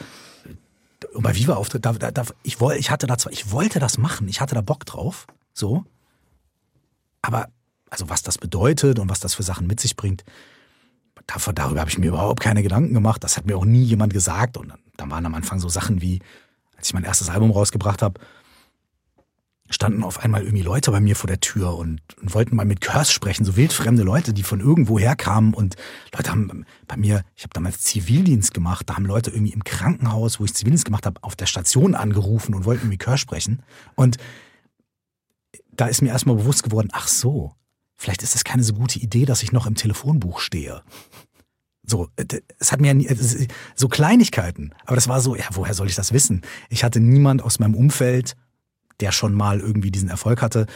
Und 1.12 1.22
bei 1.22 1.34
Viva 1.34 1.54
auftritt, 1.54 1.84
da, 1.84 1.92
da, 1.92 2.10
da, 2.10 2.24
ich, 2.42 2.60
woll, 2.60 2.74
ich 2.74 2.90
hatte 2.90 3.06
da 3.06 3.18
zwar, 3.18 3.32
ich 3.32 3.50
wollte 3.50 3.78
das 3.78 3.98
machen, 3.98 4.26
ich 4.26 4.40
hatte 4.40 4.54
da 4.54 4.62
Bock 4.62 4.86
drauf, 4.86 5.26
so. 5.52 5.84
Aber, 7.22 7.48
also 7.90 8.08
was 8.08 8.22
das 8.22 8.38
bedeutet 8.38 8.98
und 8.98 9.08
was 9.08 9.20
das 9.20 9.34
für 9.34 9.42
Sachen 9.42 9.66
mit 9.66 9.80
sich 9.80 9.96
bringt, 9.96 10.24
darüber 11.26 11.80
habe 11.80 11.90
ich 11.90 11.98
mir 11.98 12.08
überhaupt 12.08 12.40
keine 12.40 12.62
Gedanken 12.62 12.94
gemacht. 12.94 13.22
Das 13.22 13.36
hat 13.36 13.46
mir 13.46 13.56
auch 13.56 13.64
nie 13.64 13.82
jemand 13.82 14.12
gesagt. 14.12 14.56
Und 14.56 14.68
dann, 14.68 14.80
dann 14.96 15.10
waren 15.10 15.24
am 15.24 15.34
Anfang 15.34 15.60
so 15.60 15.68
Sachen 15.68 16.00
wie, 16.02 16.20
als 16.76 16.88
ich 16.88 16.94
mein 16.94 17.04
erstes 17.04 17.28
Album 17.28 17.50
rausgebracht 17.50 18.02
habe, 18.02 18.20
standen 19.74 20.02
auf 20.04 20.20
einmal 20.20 20.42
irgendwie 20.42 20.62
Leute 20.62 20.90
bei 20.90 21.00
mir 21.00 21.16
vor 21.16 21.26
der 21.26 21.40
Tür 21.40 21.76
und, 21.76 22.00
und 22.20 22.34
wollten 22.34 22.56
mal 22.56 22.64
mit 22.64 22.80
Curse 22.80 23.12
sprechen, 23.12 23.44
so 23.44 23.56
wildfremde 23.56 24.02
Leute, 24.02 24.32
die 24.32 24.42
von 24.42 24.60
irgendwo 24.60 24.98
herkamen 24.98 25.52
und 25.52 25.76
Leute 26.14 26.30
haben 26.30 26.64
bei 26.86 26.96
mir, 26.96 27.22
ich 27.34 27.42
habe 27.42 27.52
damals 27.52 27.80
Zivildienst 27.80 28.54
gemacht, 28.54 28.88
da 28.88 28.96
haben 28.96 29.06
Leute 29.06 29.30
irgendwie 29.30 29.52
im 29.52 29.64
Krankenhaus, 29.64 30.40
wo 30.40 30.44
ich 30.44 30.54
Zivildienst 30.54 30.84
gemacht 30.84 31.06
habe, 31.06 31.22
auf 31.22 31.36
der 31.36 31.46
Station 31.46 31.94
angerufen 31.94 32.54
und 32.54 32.64
wollten 32.64 32.82
irgendwie 32.82 32.98
Curse 32.98 33.18
sprechen 33.18 33.62
und 33.94 34.16
da 35.72 35.86
ist 35.86 36.02
mir 36.02 36.10
erstmal 36.10 36.36
bewusst 36.36 36.62
geworden, 36.62 36.88
ach 36.92 37.08
so, 37.08 37.52
vielleicht 37.96 38.22
ist 38.22 38.34
das 38.34 38.44
keine 38.44 38.62
so 38.62 38.74
gute 38.74 38.98
Idee, 38.98 39.24
dass 39.24 39.42
ich 39.42 39.52
noch 39.52 39.66
im 39.66 39.74
Telefonbuch 39.74 40.38
stehe. 40.38 40.82
So, 41.86 42.08
es 42.58 42.72
hat 42.72 42.80
mir 42.80 42.94
so 43.74 43.88
Kleinigkeiten, 43.88 44.72
aber 44.86 44.94
das 44.94 45.08
war 45.08 45.20
so, 45.20 45.36
ja, 45.36 45.44
woher 45.52 45.74
soll 45.74 45.88
ich 45.88 45.94
das 45.94 46.12
wissen? 46.12 46.42
Ich 46.70 46.82
hatte 46.82 46.98
niemand 46.98 47.42
aus 47.42 47.58
meinem 47.58 47.74
Umfeld, 47.74 48.36
der 49.00 49.12
schon 49.12 49.34
mal 49.34 49.60
irgendwie 49.60 49.90
diesen 49.90 50.08
Erfolg 50.08 50.42
hatte. 50.42 50.66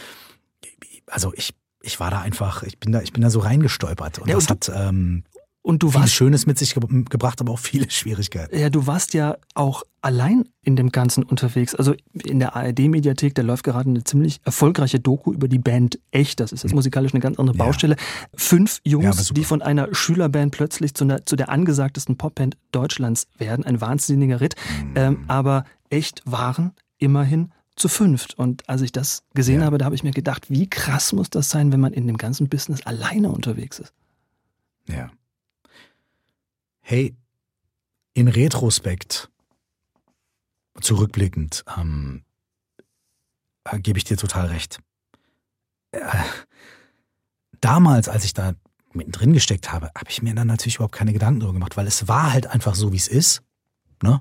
Also 1.07 1.33
ich, 1.35 1.53
ich 1.81 1.99
war 1.99 2.11
da 2.11 2.21
einfach, 2.21 2.63
ich 2.63 2.79
bin 2.79 2.91
da, 2.91 3.01
ich 3.01 3.13
bin 3.13 3.21
da 3.21 3.29
so 3.29 3.39
reingestolpert. 3.39 4.19
Und 4.19 4.27
ja, 4.27 4.35
das 4.35 4.45
und 4.45 4.49
hat 4.49 4.71
ähm, 4.75 5.23
und 5.61 5.83
du 5.83 5.91
viel 5.91 6.01
warst, 6.01 6.13
Schönes 6.13 6.45
mit 6.45 6.57
sich 6.57 6.73
ge 6.73 7.03
gebracht, 7.09 7.41
aber 7.41 7.53
auch 7.53 7.59
viele 7.59 7.89
Schwierigkeiten. 7.91 8.57
Ja, 8.57 8.69
du 8.69 8.87
warst 8.87 9.13
ja 9.13 9.37
auch 9.55 9.83
allein 10.01 10.45
in 10.63 10.75
dem 10.75 10.91
Ganzen 10.91 11.23
unterwegs. 11.23 11.75
Also 11.75 11.93
in 12.13 12.39
der 12.39 12.55
ARD-Mediathek, 12.55 13.35
da 13.35 13.41
läuft 13.41 13.65
gerade 13.65 13.89
eine 13.89 14.03
ziemlich 14.03 14.39
erfolgreiche 14.45 14.99
Doku 14.99 15.33
über 15.33 15.47
die 15.47 15.59
Band 15.59 15.99
Echt. 16.11 16.39
Das 16.39 16.53
ist 16.53 16.63
jetzt 16.63 16.73
musikalisch 16.73 17.13
eine 17.13 17.19
ganz 17.19 17.37
andere 17.37 17.57
Baustelle. 17.57 17.97
Ja. 17.97 18.29
Fünf 18.35 18.79
Jungs, 18.83 19.29
ja, 19.29 19.33
die 19.33 19.43
von 19.43 19.61
einer 19.61 19.93
Schülerband 19.93 20.53
plötzlich 20.53 20.93
zu, 20.93 21.03
einer, 21.03 21.25
zu 21.25 21.35
der 21.35 21.49
angesagtesten 21.49 22.17
Popband 22.17 22.57
Deutschlands 22.71 23.27
werden. 23.37 23.65
Ein 23.65 23.81
wahnsinniger 23.81 24.41
Ritt. 24.41 24.55
Mhm. 24.83 24.93
Ähm, 24.95 25.23
aber 25.27 25.65
Echt 25.89 26.21
waren 26.25 26.71
immerhin 26.99 27.51
zu 27.79 27.87
fünft. 27.87 28.37
Und 28.37 28.67
als 28.69 28.81
ich 28.81 28.91
das 28.91 29.23
gesehen 29.33 29.61
ja. 29.61 29.65
habe, 29.65 29.77
da 29.77 29.85
habe 29.85 29.95
ich 29.95 30.03
mir 30.03 30.11
gedacht, 30.11 30.49
wie 30.49 30.69
krass 30.69 31.13
muss 31.13 31.29
das 31.29 31.49
sein, 31.49 31.71
wenn 31.71 31.79
man 31.79 31.93
in 31.93 32.07
dem 32.07 32.17
ganzen 32.17 32.49
Business 32.49 32.85
alleine 32.85 33.29
unterwegs 33.29 33.79
ist. 33.79 33.93
Ja. 34.87 35.11
Hey, 36.81 37.15
in 38.13 38.27
Retrospekt, 38.27 39.29
zurückblickend, 40.81 41.63
ähm, 41.77 42.23
äh, 43.63 43.79
gebe 43.79 43.97
ich 43.97 44.03
dir 44.03 44.17
total 44.17 44.47
recht. 44.47 44.79
Äh, 45.91 45.99
damals, 47.61 48.09
als 48.09 48.25
ich 48.25 48.33
da 48.33 48.53
mittendrin 48.93 49.33
gesteckt 49.33 49.71
habe, 49.71 49.91
habe 49.95 50.09
ich 50.09 50.21
mir 50.21 50.33
dann 50.33 50.47
natürlich 50.47 50.75
überhaupt 50.75 50.95
keine 50.95 51.13
Gedanken 51.13 51.39
darüber 51.41 51.53
gemacht, 51.53 51.77
weil 51.77 51.87
es 51.87 52.07
war 52.07 52.33
halt 52.33 52.47
einfach 52.47 52.75
so, 52.75 52.91
wie 52.91 52.97
es 52.97 53.07
ist. 53.07 53.43
Ne? 54.01 54.19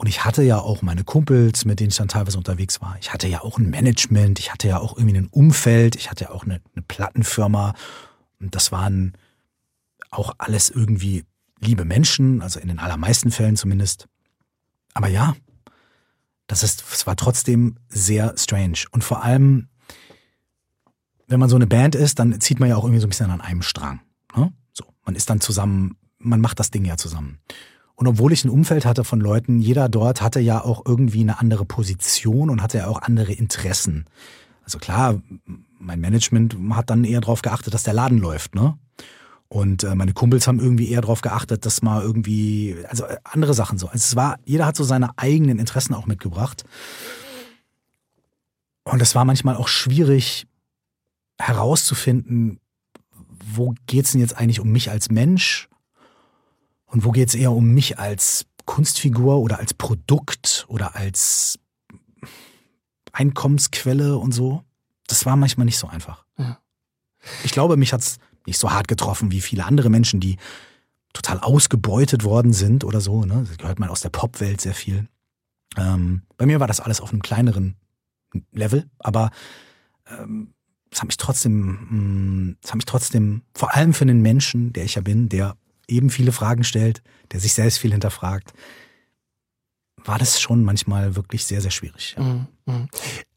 Und 0.00 0.06
ich 0.06 0.24
hatte 0.24 0.42
ja 0.42 0.58
auch 0.58 0.80
meine 0.80 1.04
Kumpels, 1.04 1.66
mit 1.66 1.78
denen 1.78 1.90
ich 1.90 1.96
dann 1.96 2.08
teilweise 2.08 2.38
unterwegs 2.38 2.80
war. 2.80 2.96
Ich 3.00 3.12
hatte 3.12 3.28
ja 3.28 3.42
auch 3.42 3.58
ein 3.58 3.68
Management, 3.68 4.38
ich 4.38 4.50
hatte 4.50 4.66
ja 4.66 4.78
auch 4.78 4.96
irgendwie 4.96 5.18
ein 5.18 5.26
Umfeld, 5.26 5.94
ich 5.94 6.08
hatte 6.10 6.24
ja 6.24 6.30
auch 6.30 6.44
eine, 6.44 6.62
eine 6.74 6.82
Plattenfirma. 6.88 7.74
Und 8.40 8.54
das 8.54 8.72
waren 8.72 9.12
auch 10.10 10.34
alles 10.38 10.70
irgendwie 10.70 11.26
liebe 11.58 11.84
Menschen, 11.84 12.40
also 12.40 12.58
in 12.60 12.68
den 12.68 12.78
allermeisten 12.78 13.30
Fällen 13.30 13.56
zumindest. 13.56 14.08
Aber 14.94 15.08
ja, 15.08 15.36
das 16.46 16.62
ist, 16.62 16.82
es 16.90 17.06
war 17.06 17.16
trotzdem 17.16 17.76
sehr 17.90 18.32
strange. 18.38 18.78
Und 18.92 19.04
vor 19.04 19.22
allem, 19.22 19.68
wenn 21.26 21.40
man 21.40 21.50
so 21.50 21.56
eine 21.56 21.66
Band 21.66 21.94
ist, 21.94 22.18
dann 22.18 22.40
zieht 22.40 22.58
man 22.58 22.70
ja 22.70 22.76
auch 22.76 22.84
irgendwie 22.84 23.02
so 23.02 23.06
ein 23.06 23.10
bisschen 23.10 23.30
an 23.30 23.42
einem 23.42 23.60
Strang. 23.60 24.00
Ne? 24.34 24.50
So, 24.72 24.86
man 25.04 25.14
ist 25.14 25.28
dann 25.28 25.42
zusammen 25.42 25.98
man 26.20 26.40
macht 26.40 26.60
das 26.60 26.70
Ding 26.70 26.84
ja 26.84 26.96
zusammen. 26.96 27.40
Und 28.00 28.06
obwohl 28.06 28.32
ich 28.32 28.46
ein 28.46 28.50
Umfeld 28.50 28.86
hatte 28.86 29.04
von 29.04 29.20
Leuten, 29.20 29.60
jeder 29.60 29.90
dort 29.90 30.22
hatte 30.22 30.40
ja 30.40 30.64
auch 30.64 30.86
irgendwie 30.86 31.20
eine 31.20 31.38
andere 31.38 31.66
Position 31.66 32.48
und 32.48 32.62
hatte 32.62 32.78
ja 32.78 32.86
auch 32.86 33.02
andere 33.02 33.34
Interessen. 33.34 34.06
Also 34.64 34.78
klar, 34.78 35.20
mein 35.78 36.00
Management 36.00 36.56
hat 36.70 36.88
dann 36.88 37.04
eher 37.04 37.20
darauf 37.20 37.42
geachtet, 37.42 37.74
dass 37.74 37.82
der 37.82 37.92
Laden 37.92 38.16
läuft, 38.16 38.54
ne? 38.54 38.78
Und 39.48 39.84
äh, 39.84 39.94
meine 39.94 40.14
Kumpels 40.14 40.48
haben 40.48 40.60
irgendwie 40.60 40.88
eher 40.88 41.02
darauf 41.02 41.20
geachtet, 41.20 41.66
dass 41.66 41.82
mal 41.82 42.00
irgendwie, 42.00 42.74
also 42.88 43.04
äh, 43.04 43.18
andere 43.22 43.52
Sachen 43.52 43.76
so. 43.76 43.88
Also 43.88 43.98
es 43.98 44.16
war, 44.16 44.38
jeder 44.46 44.64
hat 44.64 44.76
so 44.76 44.84
seine 44.84 45.18
eigenen 45.18 45.58
Interessen 45.58 45.92
auch 45.92 46.06
mitgebracht. 46.06 46.64
Und 48.84 49.02
es 49.02 49.14
war 49.14 49.26
manchmal 49.26 49.56
auch 49.56 49.68
schwierig 49.68 50.46
herauszufinden, 51.38 52.60
wo 53.44 53.74
geht's 53.84 54.12
denn 54.12 54.22
jetzt 54.22 54.38
eigentlich 54.38 54.60
um 54.60 54.72
mich 54.72 54.90
als 54.90 55.10
Mensch 55.10 55.68
und 56.90 57.04
wo 57.04 57.10
geht's 57.10 57.34
eher 57.34 57.52
um 57.52 57.72
mich 57.72 57.98
als 57.98 58.46
Kunstfigur 58.64 59.38
oder 59.38 59.58
als 59.58 59.74
Produkt 59.74 60.66
oder 60.68 60.96
als 60.96 61.58
Einkommensquelle 63.12 64.18
und 64.18 64.32
so. 64.32 64.64
Das 65.06 65.26
war 65.26 65.36
manchmal 65.36 65.64
nicht 65.64 65.78
so 65.78 65.88
einfach. 65.88 66.24
Ja. 66.38 66.58
Ich 67.44 67.52
glaube, 67.52 67.76
mich 67.76 67.92
hat's 67.92 68.18
nicht 68.46 68.58
so 68.58 68.70
hart 68.70 68.88
getroffen 68.88 69.30
wie 69.30 69.40
viele 69.40 69.64
andere 69.64 69.90
Menschen, 69.90 70.20
die 70.20 70.36
total 71.12 71.40
ausgebeutet 71.40 72.24
worden 72.24 72.52
sind 72.52 72.84
oder 72.84 73.00
so. 73.00 73.24
Ne? 73.24 73.44
Das 73.48 73.58
gehört 73.58 73.78
man 73.78 73.88
aus 73.88 74.00
der 74.00 74.10
Popwelt 74.10 74.60
sehr 74.60 74.74
viel. 74.74 75.08
Ähm, 75.76 76.22
bei 76.36 76.46
mir 76.46 76.60
war 76.60 76.66
das 76.66 76.80
alles 76.80 77.00
auf 77.00 77.10
einem 77.10 77.22
kleineren 77.22 77.76
Level, 78.52 78.88
aber 78.98 79.30
ähm, 80.06 80.54
es 80.90 81.00
hat 81.00 81.08
mich 81.08 81.16
trotzdem, 81.16 82.58
es 82.62 82.68
mm, 82.68 82.70
hat 82.70 82.74
mich 82.76 82.84
trotzdem, 82.84 83.42
vor 83.54 83.74
allem 83.74 83.94
für 83.94 84.02
einen 84.02 84.22
Menschen, 84.22 84.72
der 84.72 84.84
ich 84.84 84.96
ja 84.96 85.02
bin, 85.02 85.28
der 85.28 85.56
eben 85.90 86.10
viele 86.10 86.32
Fragen 86.32 86.64
stellt, 86.64 87.02
der 87.32 87.40
sich 87.40 87.52
selbst 87.52 87.78
viel 87.78 87.92
hinterfragt, 87.92 88.52
war 90.04 90.18
das 90.18 90.40
schon 90.40 90.64
manchmal 90.64 91.16
wirklich 91.16 91.44
sehr, 91.44 91.60
sehr 91.60 91.70
schwierig. 91.70 92.16
Ja. 92.16 92.46
Mhm. 92.66 92.88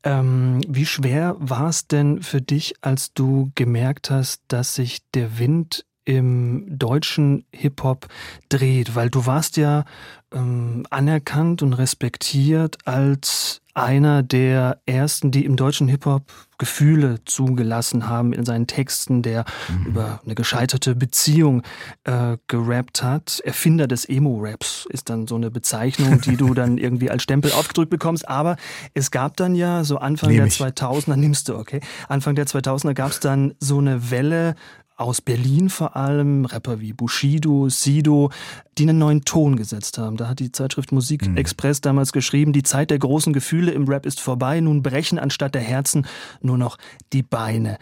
Ähm, 0.04 0.62
wie 0.68 0.86
schwer 0.86 1.36
war 1.40 1.70
es 1.70 1.88
denn 1.88 2.22
für 2.22 2.42
dich, 2.42 2.76
als 2.82 3.14
du 3.14 3.52
gemerkt 3.56 4.10
hast, 4.10 4.42
dass 4.48 4.76
sich 4.76 5.00
der 5.14 5.40
Wind 5.40 5.86
im 6.06 6.66
deutschen 6.68 7.46
Hip-Hop 7.52 8.08
dreht? 8.50 8.96
Weil 8.96 9.10
du 9.10 9.26
warst 9.26 9.58
ja 9.58 9.86
ähm, 10.34 10.86
anerkannt 10.90 11.62
und 11.62 11.74
respektiert 11.74 12.78
als 12.86 13.62
einer 13.76 14.22
der 14.22 14.80
ersten, 14.86 15.32
die 15.32 15.46
im 15.46 15.56
deutschen 15.56 15.88
Hip-Hop 15.88 16.32
Gefühle 16.60 17.18
zugelassen 17.26 18.08
haben 18.08 18.32
in 18.32 18.46
seinen 18.46 18.68
Texten, 18.68 19.22
der 19.24 19.46
mhm. 19.68 19.86
über 19.88 20.22
eine 20.24 20.36
gescheiterte 20.36 20.96
Beziehung 20.96 21.64
äh, 22.04 22.38
gerappt 22.48 23.02
hat. 23.02 23.42
Erfinder 23.44 23.88
des 23.88 24.06
Emo-Raps 24.06 24.86
ist 24.90 25.10
dann 25.10 25.28
so 25.28 25.36
eine 25.36 25.50
Bezeichnung, 25.50 26.22
die 26.22 26.38
du 26.38 26.54
dann 26.54 26.78
irgendwie 26.78 27.10
als 27.10 27.24
Stempel 27.24 27.52
aufgedrückt 27.52 27.90
bekommst. 27.90 28.30
Aber 28.30 28.58
es 28.94 29.10
gab 29.10 29.36
dann 29.38 29.56
ja 29.56 29.84
so 29.84 29.98
Anfang 29.98 30.30
Nehm 30.30 30.38
der 30.38 30.48
ich. 30.48 30.54
2000er, 30.54 31.16
nimmst 31.18 31.50
du, 31.50 31.58
okay? 31.58 31.82
Anfang 32.08 32.36
der 32.36 32.46
2000er 32.46 32.94
gab 32.94 33.12
es 33.12 33.20
dann 33.20 33.56
so 33.60 33.80
eine 33.80 34.12
Welle 34.12 34.56
aus 34.96 35.22
Berlin 35.22 35.70
vor 35.70 35.96
allem, 35.96 36.46
Rapper 36.46 36.80
wie 36.80 36.94
Bushido, 36.94 37.70
Sido, 37.70 38.32
die 38.78 38.84
einen 38.84 38.98
neuen 38.98 39.26
Ton 39.26 39.56
gesetzt 39.56 39.98
haben. 39.98 40.18
Da 40.18 40.28
hat 40.28 40.40
die 40.40 40.52
Zeitschrift 40.52 40.92
Musik 40.92 41.28
mhm. 41.28 41.38
Express 41.38 41.82
damals 41.82 42.14
geschrieben, 42.14 42.54
die 42.54 42.64
Zeit 42.64 42.92
der 42.92 43.00
großen 43.00 43.34
Gefühle 43.34 43.72
im 43.72 43.88
Rap 43.88 44.06
ist 44.06 44.20
vorbei, 44.20 44.60
nun 44.60 44.84
brechen 44.84 45.20
anstatt 45.20 45.56
der 45.56 45.62
Herzen 45.62 46.08
nur 46.42 46.58
noch 46.58 46.78
die 47.12 47.24
Beine. 47.24 47.78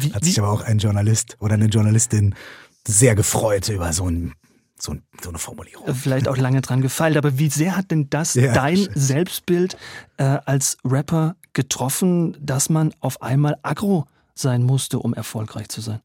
Wie, 0.00 0.12
hat 0.12 0.24
sich 0.24 0.38
aber 0.38 0.50
auch 0.50 0.62
ein 0.62 0.78
Journalist 0.78 1.36
oder 1.40 1.54
eine 1.54 1.66
Journalistin 1.66 2.34
sehr 2.86 3.14
gefreut 3.14 3.68
über 3.68 3.92
so 3.92 4.08
ein 4.08 4.34
so, 4.80 4.94
so, 5.20 5.30
eine 5.30 5.38
Formulierung. 5.38 5.92
Vielleicht 5.92 6.28
auch 6.28 6.36
lange 6.36 6.60
dran 6.60 6.82
gefeilt, 6.82 7.16
aber 7.16 7.36
wie 7.36 7.50
sehr 7.50 7.76
hat 7.76 7.90
denn 7.90 8.08
das 8.10 8.34
ja, 8.34 8.52
dein 8.52 8.88
Selbstbild 8.94 9.76
äh, 10.18 10.22
als 10.22 10.78
Rapper 10.84 11.34
getroffen, 11.52 12.36
dass 12.40 12.68
man 12.68 12.94
auf 13.00 13.20
einmal 13.20 13.58
aggro 13.62 14.06
sein 14.36 14.62
musste, 14.62 15.00
um 15.00 15.14
erfolgreich 15.14 15.68
zu 15.68 15.80
sein? 15.80 16.00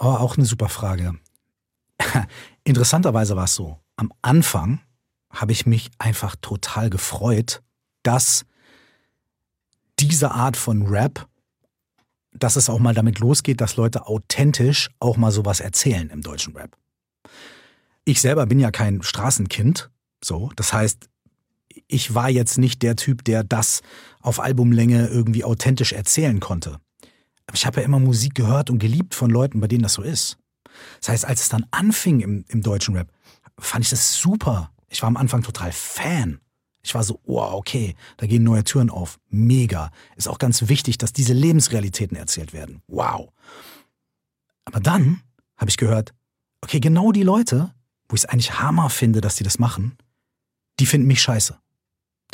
Oh, 0.00 0.04
auch 0.06 0.36
eine 0.36 0.46
super 0.46 0.68
Frage. 0.68 1.18
Interessanterweise 2.64 3.34
war 3.34 3.44
es 3.44 3.54
so. 3.54 3.78
Am 3.96 4.12
Anfang 4.22 4.80
habe 5.30 5.50
ich 5.50 5.66
mich 5.66 5.90
einfach 5.98 6.36
total 6.40 6.88
gefreut, 6.88 7.62
dass 8.04 8.44
diese 9.98 10.30
Art 10.30 10.56
von 10.56 10.86
Rap, 10.86 11.26
dass 12.32 12.54
es 12.54 12.70
auch 12.70 12.78
mal 12.78 12.94
damit 12.94 13.18
losgeht, 13.18 13.60
dass 13.60 13.74
Leute 13.74 14.06
authentisch 14.06 14.88
auch 15.00 15.16
mal 15.16 15.32
sowas 15.32 15.58
erzählen 15.58 16.10
im 16.10 16.22
deutschen 16.22 16.56
Rap. 16.56 16.76
Ich 18.04 18.20
selber 18.20 18.46
bin 18.46 18.60
ja 18.60 18.70
kein 18.70 19.02
Straßenkind, 19.02 19.90
so. 20.22 20.52
Das 20.54 20.72
heißt, 20.72 21.08
ich 21.88 22.14
war 22.14 22.30
jetzt 22.30 22.56
nicht 22.56 22.82
der 22.82 22.94
Typ, 22.94 23.24
der 23.24 23.42
das 23.42 23.82
auf 24.20 24.38
Albumlänge 24.38 25.08
irgendwie 25.08 25.42
authentisch 25.42 25.92
erzählen 25.92 26.38
konnte. 26.38 26.78
Ich 27.52 27.66
habe 27.66 27.80
ja 27.80 27.86
immer 27.86 27.98
Musik 27.98 28.34
gehört 28.34 28.70
und 28.70 28.78
geliebt 28.78 29.14
von 29.14 29.30
Leuten, 29.30 29.60
bei 29.60 29.68
denen 29.68 29.82
das 29.82 29.94
so 29.94 30.02
ist. 30.02 30.38
Das 31.00 31.08
heißt, 31.08 31.24
als 31.24 31.40
es 31.40 31.48
dann 31.48 31.66
anfing 31.70 32.20
im, 32.20 32.44
im 32.48 32.62
deutschen 32.62 32.94
Rap, 32.96 33.10
fand 33.58 33.84
ich 33.84 33.90
das 33.90 34.14
super. 34.14 34.70
Ich 34.88 35.02
war 35.02 35.08
am 35.08 35.16
Anfang 35.16 35.42
total 35.42 35.72
Fan. 35.72 36.40
Ich 36.82 36.94
war 36.94 37.02
so, 37.02 37.20
oh, 37.24 37.40
okay, 37.40 37.96
da 38.16 38.26
gehen 38.26 38.44
neue 38.44 38.64
Türen 38.64 38.90
auf. 38.90 39.18
Mega. 39.28 39.90
Ist 40.16 40.28
auch 40.28 40.38
ganz 40.38 40.68
wichtig, 40.68 40.98
dass 40.98 41.12
diese 41.12 41.32
Lebensrealitäten 41.32 42.16
erzählt 42.16 42.52
werden. 42.52 42.82
Wow. 42.86 43.30
Aber 44.64 44.80
dann 44.80 45.22
habe 45.56 45.70
ich 45.70 45.76
gehört, 45.76 46.14
okay, 46.62 46.80
genau 46.80 47.12
die 47.12 47.22
Leute, 47.22 47.74
wo 48.08 48.14
ich 48.14 48.22
es 48.22 48.26
eigentlich 48.26 48.60
Hammer 48.60 48.90
finde, 48.90 49.20
dass 49.20 49.36
die 49.36 49.44
das 49.44 49.58
machen, 49.58 49.96
die 50.78 50.86
finden 50.86 51.08
mich 51.08 51.20
scheiße. 51.20 51.58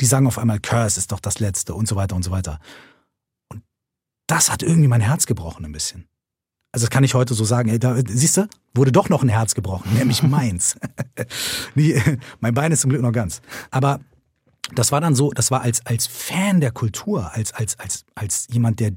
Die 0.01 0.05
sagen 0.05 0.27
auf 0.27 0.37
einmal, 0.37 0.59
Curse 0.59 0.99
ist 0.99 1.11
doch 1.11 1.19
das 1.19 1.39
Letzte 1.39 1.73
und 1.73 1.87
so 1.87 1.95
weiter 1.95 2.15
und 2.15 2.23
so 2.23 2.31
weiter 2.31 2.59
das 4.27 4.51
hat 4.51 4.63
irgendwie 4.63 4.87
mein 4.87 5.01
Herz 5.01 5.25
gebrochen 5.25 5.65
ein 5.65 5.71
bisschen. 5.71 6.07
Also 6.71 6.87
das 6.87 6.89
kann 6.89 7.03
ich 7.03 7.13
heute 7.13 7.33
so 7.33 7.45
sagen. 7.45 7.69
Ey, 7.69 7.79
da, 7.79 7.95
siehst 8.05 8.37
du, 8.37 8.47
wurde 8.73 8.91
doch 8.91 9.07
noch 9.07 9.23
ein 9.23 9.29
Herz 9.29 9.55
gebrochen, 9.55 9.93
nämlich 9.93 10.23
meins. 10.23 10.75
nee, 11.75 12.01
mein 12.39 12.53
Bein 12.53 12.71
ist 12.71 12.81
zum 12.81 12.89
Glück 12.89 13.01
noch 13.01 13.13
ganz. 13.13 13.41
Aber 13.71 13.99
das 14.73 14.91
war 14.91 14.99
dann 14.99 15.15
so, 15.15 15.31
das 15.31 15.51
war 15.51 15.61
als, 15.61 15.85
als 15.85 16.07
Fan 16.07 16.59
der 16.59 16.71
Kultur, 16.71 17.31
als, 17.33 17.53
als, 17.53 17.79
als, 17.79 18.05
als 18.15 18.47
jemand, 18.51 18.79
der, 18.79 18.91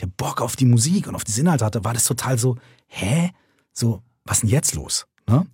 der 0.00 0.06
Bock 0.06 0.40
auf 0.40 0.56
die 0.56 0.64
Musik 0.64 1.06
und 1.06 1.14
auf 1.14 1.24
die 1.24 1.38
Inhalte 1.38 1.64
hatte, 1.64 1.84
war 1.84 1.94
das 1.94 2.06
total 2.06 2.38
so, 2.38 2.56
hä? 2.86 3.30
So, 3.72 4.02
was 4.24 4.40
denn 4.40 4.50
jetzt 4.50 4.74
los? 4.74 5.06
Ne? 5.28 5.46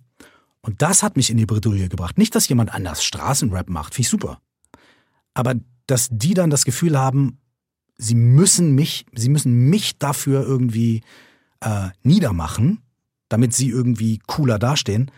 Und 0.61 0.81
das 0.81 1.03
hat 1.03 1.17
mich 1.17 1.29
in 1.29 1.37
die 1.37 1.45
Bredouille 1.45 1.89
gebracht. 1.89 2.17
Nicht, 2.17 2.35
dass 2.35 2.47
jemand 2.47 2.73
anders 2.73 3.03
Straßenrap 3.03 3.69
macht, 3.69 3.93
finde 3.93 4.07
ich 4.07 4.09
super. 4.09 4.41
Aber 5.33 5.55
dass 5.87 6.09
die 6.11 6.33
dann 6.33 6.49
das 6.49 6.65
Gefühl 6.65 6.97
haben, 6.97 7.39
sie 7.99 8.15
müssen 8.15 8.73
mich, 8.73 9.05
sie 9.13 9.29
müssen 9.29 9.69
mich 9.69 9.99
dafür 9.99 10.41
irgendwie 10.41 11.03
äh, 11.59 11.89
niedermachen, 12.01 12.81
damit 13.27 13.53
sie 13.53 13.69
irgendwie 13.69 14.19
cooler 14.25 14.57
dastehen. 14.57 15.11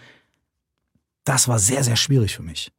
Das 1.24 1.48
war 1.48 1.60
sehr, 1.60 1.84
sehr 1.84 1.96
schwierig 1.96 2.36
für 2.36 2.44
mich. 2.44 2.74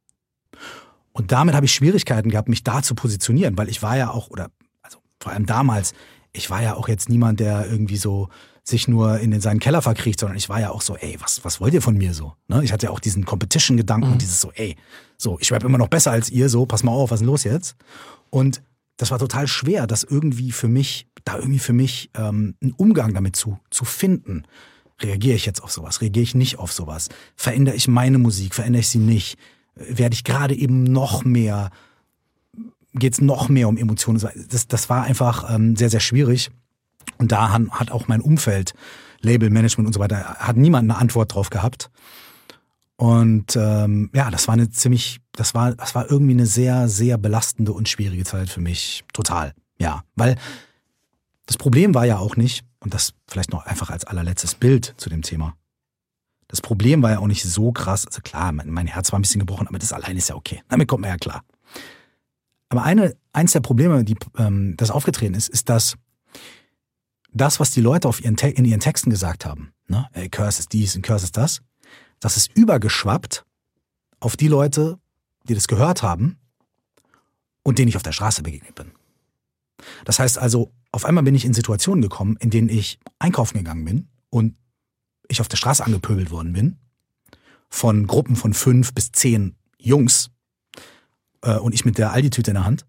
Und 1.13 1.31
damit 1.31 1.55
habe 1.55 1.65
ich 1.65 1.73
Schwierigkeiten 1.73 2.29
gehabt, 2.29 2.49
mich 2.49 2.63
da 2.63 2.83
zu 2.83 2.93
positionieren, 2.95 3.57
weil 3.57 3.69
ich 3.69 3.81
war 3.81 3.97
ja 3.97 4.11
auch, 4.11 4.29
oder 4.29 4.51
also 4.81 4.97
vor 5.19 5.31
allem 5.31 5.45
damals, 5.45 5.93
ich 6.33 6.49
war 6.49 6.61
ja 6.61 6.75
auch 6.75 6.89
jetzt 6.89 7.07
niemand, 7.07 7.39
der 7.39 7.65
irgendwie 7.67 7.97
so 7.97 8.29
sich 8.63 8.87
nur 8.87 9.19
in 9.19 9.39
seinen 9.39 9.59
Keller 9.59 9.81
verkriecht, 9.81 10.19
sondern 10.19 10.37
ich 10.37 10.49
war 10.49 10.59
ja 10.59 10.71
auch 10.71 10.81
so, 10.81 10.95
ey, 10.95 11.17
was, 11.19 11.43
was 11.45 11.61
wollt 11.61 11.73
ihr 11.73 11.81
von 11.81 11.97
mir 11.97 12.13
so? 12.13 12.33
Ne? 12.47 12.63
Ich 12.63 12.73
hatte 12.73 12.87
ja 12.87 12.91
auch 12.91 12.99
diesen 12.99 13.25
Competition-Gedanken 13.25 14.07
mhm. 14.07 14.13
und 14.13 14.21
dieses 14.21 14.41
so, 14.41 14.51
ey, 14.53 14.75
so, 15.17 15.37
ich 15.39 15.51
rap 15.51 15.63
immer 15.63 15.77
noch 15.77 15.89
besser 15.89 16.11
als 16.11 16.29
ihr, 16.29 16.49
so, 16.49 16.65
pass 16.65 16.83
mal 16.83 16.91
auf, 16.91 17.11
was 17.11 17.17
ist 17.17 17.21
denn 17.21 17.27
los 17.27 17.43
jetzt? 17.43 17.75
Und 18.29 18.61
das 18.97 19.11
war 19.11 19.19
total 19.19 19.47
schwer, 19.47 19.87
das 19.87 20.03
irgendwie 20.03 20.51
für 20.51 20.67
mich, 20.67 21.07
da 21.23 21.37
irgendwie 21.37 21.59
für 21.59 21.73
mich 21.73 22.09
ähm, 22.15 22.55
einen 22.61 22.73
Umgang 22.73 23.13
damit 23.13 23.35
zu, 23.35 23.59
zu 23.69 23.85
finden. 23.85 24.43
Reagiere 25.01 25.35
ich 25.35 25.45
jetzt 25.45 25.63
auf 25.63 25.71
sowas? 25.71 26.01
Reagiere 26.01 26.23
ich 26.23 26.35
nicht 26.35 26.59
auf 26.59 26.71
sowas? 26.71 27.09
Verändere 27.35 27.75
ich 27.75 27.87
meine 27.87 28.19
Musik? 28.19 28.53
Verändere 28.53 28.81
ich 28.81 28.89
sie 28.89 28.99
nicht? 28.99 29.37
Werde 29.75 30.13
ich 30.13 30.23
gerade 30.23 30.55
eben 30.55 30.83
noch 30.83 31.25
mehr, 31.25 31.71
geht 32.93 33.13
es 33.13 33.21
noch 33.21 33.49
mehr 33.49 33.67
um 33.67 33.77
Emotionen? 33.77 34.21
Das, 34.49 34.67
das 34.67 34.89
war 34.89 35.03
einfach 35.03 35.53
ähm, 35.53 35.75
sehr, 35.75 35.89
sehr 35.89 35.99
schwierig. 35.99 36.51
Und 37.17 37.31
da 37.31 37.51
hat 37.51 37.91
auch 37.91 38.07
mein 38.07 38.21
Umfeld, 38.21 38.73
Label, 39.21 39.49
Management 39.49 39.87
und 39.87 39.93
so 39.93 39.99
weiter, 39.99 40.35
hat 40.39 40.57
niemand 40.57 40.89
eine 40.89 40.99
Antwort 40.99 41.33
drauf 41.33 41.49
gehabt. 41.49 41.89
Und 42.95 43.55
ähm, 43.55 44.09
ja, 44.13 44.29
das 44.29 44.47
war 44.47 44.53
eine 44.53 44.69
ziemlich, 44.69 45.19
das 45.33 45.53
war, 45.53 45.73
das 45.75 45.95
war 45.95 46.09
irgendwie 46.09 46.33
eine 46.33 46.45
sehr, 46.45 46.87
sehr 46.87 47.17
belastende 47.17 47.73
und 47.73 47.89
schwierige 47.89 48.23
Zeit 48.23 48.49
für 48.49 48.61
mich. 48.61 49.03
Total. 49.13 49.53
Ja. 49.79 50.03
Weil 50.15 50.37
das 51.45 51.57
Problem 51.57 51.93
war 51.93 52.05
ja 52.05 52.19
auch 52.19 52.35
nicht, 52.35 52.63
und 52.79 52.93
das 52.93 53.13
vielleicht 53.27 53.51
noch 53.51 53.65
einfach 53.65 53.89
als 53.89 54.05
allerletztes 54.05 54.55
Bild 54.55 54.93
zu 54.97 55.09
dem 55.09 55.21
Thema. 55.21 55.55
Das 56.47 56.61
Problem 56.61 57.01
war 57.01 57.11
ja 57.11 57.19
auch 57.19 57.27
nicht 57.27 57.43
so 57.43 57.71
krass. 57.71 58.05
Also 58.05 58.21
klar, 58.21 58.51
mein, 58.51 58.87
Herz 58.87 59.11
war 59.11 59.19
ein 59.19 59.23
bisschen 59.23 59.39
gebrochen, 59.39 59.67
aber 59.67 59.79
das 59.79 59.91
allein 59.91 60.17
ist 60.17 60.29
ja 60.29 60.35
okay. 60.35 60.61
Damit 60.67 60.87
kommt 60.87 61.01
man 61.01 61.09
ja 61.09 61.17
klar. 61.17 61.43
Aber 62.69 62.83
eine, 62.83 63.15
eins 63.31 63.53
der 63.53 63.61
Probleme, 63.61 64.03
die 64.03 64.15
ähm, 64.37 64.75
das 64.77 64.91
aufgetreten 64.91 65.33
ist, 65.33 65.49
ist, 65.49 65.69
dass 65.69 65.95
das, 67.31 67.59
was 67.59 67.71
die 67.71 67.81
Leute 67.81 68.07
auf 68.07 68.23
ihren 68.23 68.35
in 68.35 68.65
ihren 68.65 68.79
Texten 68.79 69.09
gesagt 69.09 69.45
haben, 69.45 69.73
ne? 69.87 70.07
Ey, 70.13 70.29
Curse 70.29 70.59
ist 70.59 70.73
dies 70.73 70.95
und 70.95 71.01
Curse 71.01 71.25
ist 71.25 71.37
das. 71.37 71.61
Das 72.23 72.37
ist 72.37 72.55
übergeschwappt 72.55 73.45
auf 74.21 74.37
die 74.37 74.47
Leute, 74.47 74.97
die 75.43 75.55
das 75.55 75.67
gehört 75.67 76.03
haben 76.03 76.37
und 77.63 77.79
denen 77.79 77.89
ich 77.89 77.97
auf 77.97 78.03
der 78.03 78.13
Straße 78.13 78.43
begegnet 78.43 78.75
bin. 78.75 78.93
Das 80.05 80.19
heißt 80.19 80.37
also, 80.37 80.71
auf 80.93 81.03
einmal 81.03 81.25
bin 81.25 81.35
ich 81.35 81.43
in 81.43 81.53
Situationen 81.53 82.01
gekommen, 82.01 82.37
in 82.39 82.49
denen 82.49 82.69
ich 82.69 82.97
einkaufen 83.19 83.57
gegangen 83.57 83.83
bin 83.83 84.07
und 84.29 84.55
ich 85.27 85.41
auf 85.41 85.49
der 85.49 85.57
Straße 85.57 85.83
angepöbelt 85.85 86.31
worden 86.31 86.53
bin 86.53 86.77
von 87.69 88.07
Gruppen 88.07 88.37
von 88.37 88.53
fünf 88.53 88.93
bis 88.93 89.11
zehn 89.11 89.57
Jungs 89.77 90.29
äh, 91.41 91.57
und 91.57 91.73
ich 91.73 91.83
mit 91.83 91.97
der 91.97 92.13
Aldi-Tüte 92.13 92.51
in 92.51 92.55
der 92.55 92.65
Hand, 92.65 92.85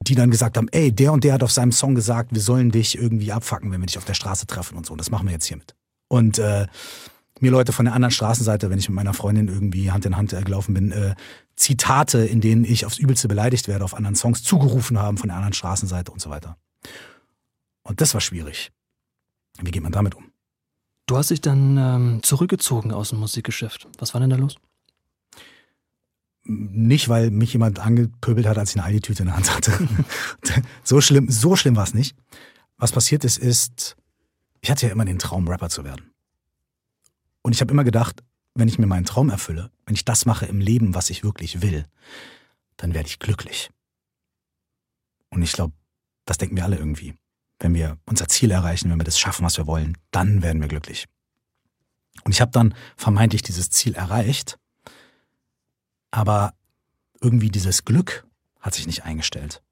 die 0.00 0.14
dann 0.14 0.30
gesagt 0.30 0.56
haben, 0.56 0.68
ey, 0.68 0.90
der 0.90 1.12
und 1.12 1.22
der 1.22 1.34
hat 1.34 1.42
auf 1.42 1.52
seinem 1.52 1.72
Song 1.72 1.94
gesagt, 1.94 2.32
wir 2.32 2.40
sollen 2.40 2.70
dich 2.70 2.96
irgendwie 2.96 3.30
abfacken, 3.30 3.70
wenn 3.70 3.82
wir 3.82 3.86
dich 3.86 3.98
auf 3.98 4.06
der 4.06 4.14
Straße 4.14 4.46
treffen 4.46 4.78
und 4.78 4.86
so. 4.86 4.92
Und 4.92 5.02
das 5.02 5.10
machen 5.10 5.26
wir 5.26 5.34
jetzt 5.34 5.44
hiermit. 5.44 5.74
Und 6.08 6.38
äh, 6.38 6.66
mir 7.44 7.50
Leute 7.50 7.72
von 7.72 7.84
der 7.84 7.94
anderen 7.94 8.10
Straßenseite, 8.10 8.70
wenn 8.70 8.78
ich 8.78 8.88
mit 8.88 8.96
meiner 8.96 9.14
Freundin 9.14 9.48
irgendwie 9.48 9.92
Hand 9.92 10.06
in 10.06 10.16
Hand 10.16 10.32
äh, 10.32 10.42
gelaufen 10.42 10.74
bin, 10.74 10.90
äh, 10.90 11.14
Zitate, 11.54 12.24
in 12.24 12.40
denen 12.40 12.64
ich 12.64 12.86
aufs 12.86 12.98
Übelste 12.98 13.28
beleidigt 13.28 13.68
werde, 13.68 13.84
auf 13.84 13.94
anderen 13.94 14.16
Songs 14.16 14.42
zugerufen 14.42 14.98
haben 14.98 15.18
von 15.18 15.28
der 15.28 15.36
anderen 15.36 15.52
Straßenseite 15.52 16.10
und 16.10 16.20
so 16.20 16.30
weiter. 16.30 16.56
Und 17.82 18.00
das 18.00 18.14
war 18.14 18.20
schwierig. 18.20 18.72
Wie 19.60 19.70
geht 19.70 19.82
man 19.82 19.92
damit 19.92 20.14
um? 20.14 20.32
Du 21.06 21.18
hast 21.18 21.30
dich 21.30 21.42
dann 21.42 21.76
ähm, 21.76 22.22
zurückgezogen 22.22 22.92
aus 22.92 23.10
dem 23.10 23.20
Musikgeschäft. 23.20 23.86
Was 23.98 24.14
war 24.14 24.20
denn 24.20 24.30
da 24.30 24.36
los? 24.36 24.56
Nicht, 26.44 27.08
weil 27.08 27.30
mich 27.30 27.52
jemand 27.52 27.78
angepöbelt 27.78 28.46
hat, 28.46 28.58
als 28.58 28.70
ich 28.70 28.76
eine 28.76 28.84
Aldi-Tüte 28.84 29.22
in 29.22 29.28
der 29.28 29.36
Hand 29.36 29.54
hatte. 29.54 29.72
so 30.82 31.00
schlimm, 31.00 31.30
so 31.30 31.56
schlimm 31.56 31.76
war 31.76 31.84
es 31.84 31.94
nicht. 31.94 32.16
Was 32.78 32.92
passiert 32.92 33.24
ist, 33.24 33.38
ist, 33.38 33.96
ich 34.62 34.70
hatte 34.70 34.86
ja 34.86 34.92
immer 34.92 35.04
den 35.04 35.18
Traum, 35.18 35.46
Rapper 35.46 35.68
zu 35.68 35.84
werden. 35.84 36.13
Und 37.44 37.52
ich 37.52 37.60
habe 37.60 37.70
immer 37.70 37.84
gedacht, 37.84 38.24
wenn 38.54 38.66
ich 38.66 38.80
mir 38.80 38.86
meinen 38.86 39.04
Traum 39.04 39.30
erfülle, 39.30 39.70
wenn 39.86 39.94
ich 39.94 40.04
das 40.04 40.26
mache 40.26 40.46
im 40.46 40.60
Leben, 40.60 40.96
was 40.96 41.10
ich 41.10 41.22
wirklich 41.22 41.62
will, 41.62 41.86
dann 42.76 42.94
werde 42.94 43.08
ich 43.08 43.20
glücklich. 43.20 43.70
Und 45.30 45.42
ich 45.42 45.52
glaube, 45.52 45.74
das 46.24 46.38
denken 46.38 46.56
wir 46.56 46.64
alle 46.64 46.76
irgendwie 46.76 47.14
wenn 47.64 47.74
wir 47.74 47.98
unser 48.04 48.28
Ziel 48.28 48.50
erreichen, 48.50 48.90
wenn 48.90 48.98
wir 48.98 49.04
das 49.04 49.18
schaffen, 49.18 49.44
was 49.44 49.56
wir 49.56 49.66
wollen, 49.66 49.96
dann 50.10 50.42
werden 50.42 50.60
wir 50.60 50.68
glücklich. 50.68 51.06
Und 52.22 52.32
ich 52.32 52.40
habe 52.40 52.50
dann 52.52 52.74
vermeintlich 52.96 53.42
dieses 53.42 53.70
Ziel 53.70 53.94
erreicht, 53.94 54.58
aber 56.10 56.54
irgendwie 57.20 57.48
dieses 57.48 57.84
Glück 57.84 58.26
hat 58.60 58.74
sich 58.74 58.86
nicht 58.86 59.04
eingestellt. 59.04 59.62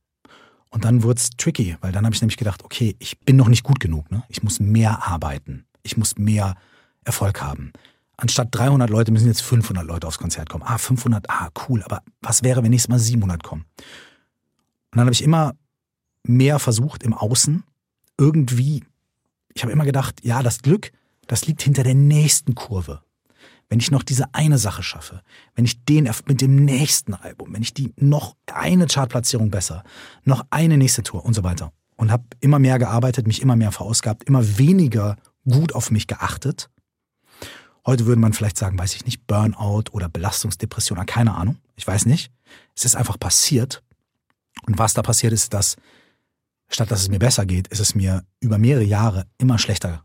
Und 0.70 0.84
dann 0.84 1.02
wurde 1.02 1.18
es 1.18 1.30
tricky, 1.30 1.76
weil 1.80 1.92
dann 1.92 2.04
habe 2.04 2.14
ich 2.14 2.22
nämlich 2.22 2.38
gedacht, 2.38 2.64
okay, 2.64 2.96
ich 2.98 3.20
bin 3.20 3.36
noch 3.36 3.48
nicht 3.48 3.62
gut 3.62 3.78
genug, 3.78 4.10
ne? 4.10 4.24
ich 4.28 4.42
muss 4.42 4.58
mehr 4.58 5.06
arbeiten, 5.06 5.66
ich 5.82 5.96
muss 5.96 6.16
mehr 6.16 6.56
Erfolg 7.04 7.42
haben. 7.42 7.72
Anstatt 8.16 8.48
300 8.52 8.88
Leute 8.90 9.10
müssen 9.10 9.26
jetzt 9.26 9.42
500 9.42 9.84
Leute 9.84 10.06
aufs 10.06 10.18
Konzert 10.18 10.48
kommen. 10.48 10.64
Ah, 10.66 10.78
500, 10.78 11.28
ah, 11.28 11.48
cool, 11.68 11.82
aber 11.82 12.02
was 12.20 12.42
wäre, 12.42 12.62
wenn 12.62 12.70
nächstes 12.70 12.88
Mal 12.88 12.98
700 12.98 13.42
kommen? 13.42 13.64
Und 13.76 14.98
dann 14.98 15.06
habe 15.06 15.12
ich 15.12 15.24
immer 15.24 15.54
mehr 16.24 16.58
versucht 16.58 17.02
im 17.02 17.14
Außen 17.14 17.64
irgendwie, 18.18 18.84
ich 19.54 19.62
habe 19.62 19.72
immer 19.72 19.84
gedacht, 19.84 20.20
ja, 20.22 20.42
das 20.42 20.62
Glück, 20.62 20.92
das 21.26 21.46
liegt 21.46 21.62
hinter 21.62 21.82
der 21.82 21.94
nächsten 21.94 22.54
Kurve. 22.54 23.02
Wenn 23.68 23.80
ich 23.80 23.90
noch 23.90 24.02
diese 24.02 24.34
eine 24.34 24.58
Sache 24.58 24.82
schaffe, 24.82 25.22
wenn 25.54 25.64
ich 25.64 25.84
den 25.84 26.08
mit 26.26 26.42
dem 26.42 26.56
nächsten 26.64 27.14
Album, 27.14 27.54
wenn 27.54 27.62
ich 27.62 27.72
die 27.72 27.94
noch 27.96 28.36
eine 28.52 28.86
Chartplatzierung 28.86 29.50
besser, 29.50 29.82
noch 30.24 30.44
eine 30.50 30.76
nächste 30.76 31.02
Tour 31.02 31.24
und 31.24 31.32
so 31.34 31.42
weiter. 31.42 31.72
Und 31.96 32.12
habe 32.12 32.24
immer 32.40 32.58
mehr 32.58 32.78
gearbeitet, 32.78 33.26
mich 33.26 33.40
immer 33.40 33.56
mehr 33.56 33.72
verausgabt, 33.72 34.24
immer 34.24 34.58
weniger 34.58 35.16
gut 35.48 35.74
auf 35.74 35.90
mich 35.90 36.06
geachtet. 36.06 36.68
Heute 37.86 38.06
würde 38.06 38.20
man 38.20 38.32
vielleicht 38.32 38.56
sagen, 38.56 38.78
weiß 38.78 38.94
ich 38.94 39.04
nicht, 39.04 39.26
Burnout 39.26 39.90
oder 39.92 40.08
Belastungsdepression, 40.08 41.04
keine 41.06 41.34
Ahnung. 41.34 41.56
Ich 41.74 41.86
weiß 41.86 42.06
nicht. 42.06 42.32
Es 42.76 42.84
ist 42.84 42.94
einfach 42.94 43.18
passiert. 43.18 43.82
Und 44.66 44.78
was 44.78 44.94
da 44.94 45.02
passiert 45.02 45.32
ist, 45.32 45.52
dass 45.52 45.76
statt 46.68 46.90
dass 46.90 47.02
es 47.02 47.08
mir 47.08 47.18
besser 47.18 47.44
geht, 47.44 47.68
ist 47.68 47.80
es 47.80 47.94
mir 47.94 48.24
über 48.40 48.58
mehrere 48.58 48.84
Jahre 48.84 49.26
immer 49.38 49.58
schlechter 49.58 50.04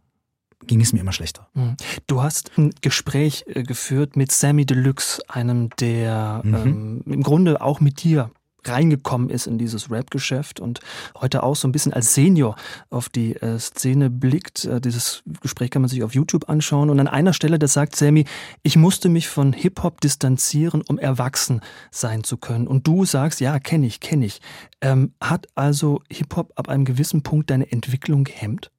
ging 0.65 0.81
es 0.81 0.93
mir 0.93 0.99
immer 0.99 1.11
schlechter. 1.11 1.47
Mhm. 1.53 1.77
Du 2.07 2.21
hast 2.21 2.51
ein 2.57 2.71
Gespräch 2.81 3.45
äh, 3.47 3.63
geführt 3.63 4.15
mit 4.15 4.31
Sammy 4.31 4.65
Deluxe, 4.65 5.21
einem, 5.27 5.69
der 5.79 6.41
mhm. 6.43 6.53
ähm, 6.53 7.01
im 7.05 7.23
Grunde 7.23 7.61
auch 7.61 7.79
mit 7.79 8.03
dir 8.03 8.31
reingekommen 8.67 9.29
ist 9.29 9.47
in 9.47 9.57
dieses 9.57 9.89
Rap-Geschäft 9.89 10.59
und 10.59 10.79
heute 11.19 11.43
auch 11.43 11.55
so 11.55 11.67
ein 11.67 11.71
bisschen 11.71 11.93
als 11.93 12.13
Senior 12.13 12.55
auf 12.89 13.09
die 13.09 13.35
äh, 13.35 13.59
Szene 13.59 14.09
blickt. 14.09 14.65
Äh, 14.65 14.81
dieses 14.81 15.23
Gespräch 15.41 15.71
kann 15.71 15.81
man 15.81 15.89
sich 15.89 16.03
auf 16.03 16.13
YouTube 16.13 16.49
anschauen. 16.49 16.89
Und 16.89 16.99
an 16.99 17.07
einer 17.07 17.33
Stelle, 17.33 17.59
da 17.59 17.67
sagt 17.67 17.95
Sammy, 17.95 18.25
ich 18.63 18.75
musste 18.75 19.09
mich 19.09 19.27
von 19.27 19.53
Hip-Hop 19.53 20.01
distanzieren, 20.01 20.81
um 20.87 20.97
erwachsen 20.97 21.61
sein 21.91 22.23
zu 22.23 22.37
können. 22.37 22.67
Und 22.67 22.87
du 22.87 23.05
sagst, 23.05 23.39
ja, 23.39 23.59
kenne 23.59 23.87
ich, 23.87 23.99
kenne 23.99 24.25
ich. 24.25 24.41
Ähm, 24.81 25.13
hat 25.21 25.47
also 25.55 26.01
Hip-Hop 26.11 26.53
ab 26.55 26.69
einem 26.69 26.85
gewissen 26.85 27.23
Punkt 27.23 27.49
deine 27.49 27.71
Entwicklung 27.71 28.23
gehemmt? 28.23 28.71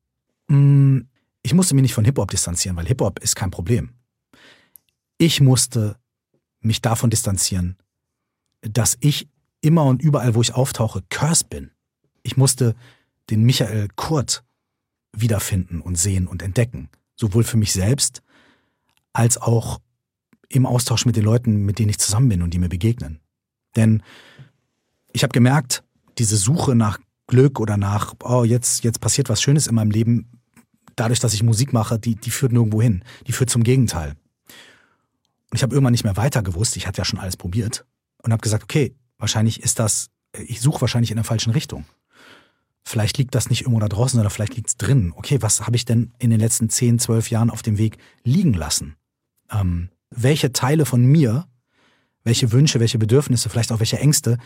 Mm, 0.48 1.00
ich 1.42 1.54
musste 1.54 1.74
mich 1.74 1.82
nicht 1.82 1.94
von 1.94 2.04
Hip-Hop 2.04 2.30
distanzieren, 2.30 2.76
weil 2.76 2.86
Hip-Hop 2.86 3.20
ist 3.20 3.36
kein 3.36 3.50
Problem. 3.50 3.90
Ich 5.18 5.40
musste 5.40 5.96
mich 6.60 6.82
davon 6.82 7.10
distanzieren, 7.10 7.76
dass 8.62 8.96
ich 9.00 9.28
immer 9.60 9.84
und 9.84 10.02
überall, 10.02 10.34
wo 10.34 10.40
ich 10.40 10.54
auftauche, 10.54 11.02
Curse 11.08 11.44
bin. 11.48 11.70
Ich 12.22 12.36
musste 12.36 12.74
den 13.30 13.42
Michael 13.44 13.88
Kurt 13.96 14.44
wiederfinden 15.12 15.80
und 15.80 15.96
sehen 15.96 16.26
und 16.26 16.42
entdecken. 16.42 16.88
Sowohl 17.16 17.44
für 17.44 17.56
mich 17.56 17.72
selbst 17.72 18.22
als 19.12 19.36
auch 19.38 19.80
im 20.48 20.66
Austausch 20.66 21.04
mit 21.04 21.16
den 21.16 21.24
Leuten, 21.24 21.64
mit 21.64 21.78
denen 21.78 21.90
ich 21.90 21.98
zusammen 21.98 22.28
bin 22.28 22.42
und 22.42 22.54
die 22.54 22.58
mir 22.58 22.68
begegnen. 22.68 23.20
Denn 23.76 24.02
ich 25.12 25.22
habe 25.22 25.32
gemerkt, 25.32 25.82
diese 26.18 26.36
Suche 26.36 26.74
nach 26.74 26.98
Glück 27.26 27.60
oder 27.60 27.76
nach, 27.76 28.14
oh, 28.22 28.44
jetzt, 28.44 28.84
jetzt 28.84 29.00
passiert 29.00 29.28
was 29.28 29.42
Schönes 29.42 29.66
in 29.66 29.74
meinem 29.74 29.90
Leben, 29.90 30.30
dadurch, 30.96 31.20
dass 31.20 31.34
ich 31.34 31.42
Musik 31.42 31.72
mache, 31.72 31.98
die, 31.98 32.14
die 32.14 32.30
führt 32.30 32.52
nirgendwo 32.52 32.80
hin. 32.80 33.04
Die 33.26 33.32
führt 33.32 33.50
zum 33.50 33.62
Gegenteil. 33.62 34.14
Und 35.50 35.56
ich 35.56 35.62
habe 35.62 35.74
irgendwann 35.74 35.92
nicht 35.92 36.04
mehr 36.04 36.16
weiter 36.16 36.42
gewusst, 36.42 36.76
ich 36.76 36.86
hatte 36.86 36.98
ja 36.98 37.04
schon 37.04 37.18
alles 37.18 37.36
probiert 37.36 37.86
und 38.22 38.32
habe 38.32 38.40
gesagt, 38.40 38.64
okay, 38.64 38.94
wahrscheinlich 39.18 39.62
ist 39.62 39.78
das, 39.78 40.08
ich 40.32 40.60
suche 40.60 40.80
wahrscheinlich 40.80 41.10
in 41.10 41.16
der 41.16 41.24
falschen 41.24 41.52
Richtung. 41.52 41.84
Vielleicht 42.84 43.18
liegt 43.18 43.34
das 43.34 43.50
nicht 43.50 43.62
irgendwo 43.62 43.80
da 43.80 43.88
draußen, 43.88 44.18
oder 44.18 44.30
vielleicht 44.30 44.56
liegt 44.56 44.68
es 44.68 44.76
drin. 44.76 45.12
Okay, 45.14 45.42
was 45.42 45.66
habe 45.66 45.76
ich 45.76 45.84
denn 45.84 46.12
in 46.18 46.30
den 46.30 46.40
letzten 46.40 46.70
10, 46.70 46.98
12 46.98 47.30
Jahren 47.30 47.50
auf 47.50 47.62
dem 47.62 47.76
Weg 47.76 47.98
liegen 48.24 48.54
lassen? 48.54 48.96
Ähm, 49.50 49.90
welche 50.10 50.52
Teile 50.52 50.86
von 50.86 51.04
mir, 51.04 51.46
welche 52.24 52.50
Wünsche, 52.50 52.80
welche 52.80 52.98
Bedürfnisse, 52.98 53.50
vielleicht 53.50 53.72
auch 53.72 53.80
welche 53.80 53.98
Ängste 53.98 54.38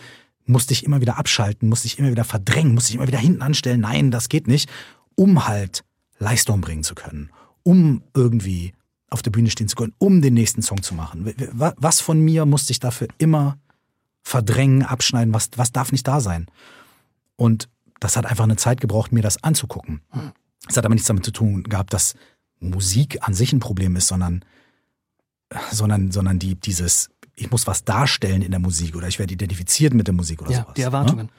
musste 0.44 0.72
ich 0.72 0.84
immer 0.84 1.00
wieder 1.00 1.18
abschalten, 1.18 1.68
musste 1.68 1.86
ich 1.86 1.98
immer 1.98 2.10
wieder 2.10 2.24
verdrängen, 2.24 2.74
musste 2.74 2.90
ich 2.90 2.96
immer 2.96 3.06
wieder 3.06 3.18
hinten 3.18 3.42
anstellen, 3.42 3.80
nein, 3.80 4.10
das 4.10 4.28
geht 4.28 4.48
nicht, 4.48 4.68
um 5.14 5.46
halt 5.46 5.84
Leistung 6.18 6.60
bringen 6.60 6.82
zu 6.82 6.94
können, 6.94 7.30
um 7.62 8.02
irgendwie 8.14 8.72
auf 9.08 9.22
der 9.22 9.30
Bühne 9.30 9.50
stehen 9.50 9.68
zu 9.68 9.76
können, 9.76 9.94
um 9.98 10.22
den 10.22 10.34
nächsten 10.34 10.62
Song 10.62 10.82
zu 10.82 10.94
machen. 10.94 11.32
Was 11.52 12.00
von 12.00 12.18
mir 12.20 12.46
musste 12.46 12.72
ich 12.72 12.80
dafür 12.80 13.08
immer 13.18 13.58
verdrängen, 14.22 14.82
abschneiden, 14.82 15.34
was, 15.34 15.50
was 15.56 15.72
darf 15.72 15.92
nicht 15.92 16.06
da 16.06 16.20
sein? 16.20 16.46
Und 17.36 17.68
das 18.00 18.16
hat 18.16 18.26
einfach 18.26 18.44
eine 18.44 18.56
Zeit 18.56 18.80
gebraucht, 18.80 19.12
mir 19.12 19.22
das 19.22 19.42
anzugucken. 19.42 20.00
Es 20.68 20.76
hat 20.76 20.84
aber 20.84 20.94
nichts 20.94 21.08
damit 21.08 21.24
zu 21.24 21.32
tun 21.32 21.64
gehabt, 21.64 21.92
dass 21.92 22.14
Musik 22.60 23.18
an 23.20 23.34
sich 23.34 23.52
ein 23.52 23.60
Problem 23.60 23.96
ist, 23.96 24.08
sondern, 24.08 24.44
sondern, 25.70 26.12
sondern 26.12 26.38
die, 26.38 26.54
dieses, 26.54 27.10
ich 27.34 27.50
muss 27.50 27.66
was 27.66 27.84
darstellen 27.84 28.42
in 28.42 28.50
der 28.50 28.60
Musik 28.60 28.96
oder 28.96 29.08
ich 29.08 29.18
werde 29.18 29.34
identifiziert 29.34 29.94
mit 29.94 30.06
der 30.06 30.14
Musik 30.14 30.42
oder 30.42 30.52
ja, 30.52 30.62
sowas. 30.62 30.74
Die 30.74 30.82
Erwartungen. 30.82 31.26
Ne? 31.26 31.32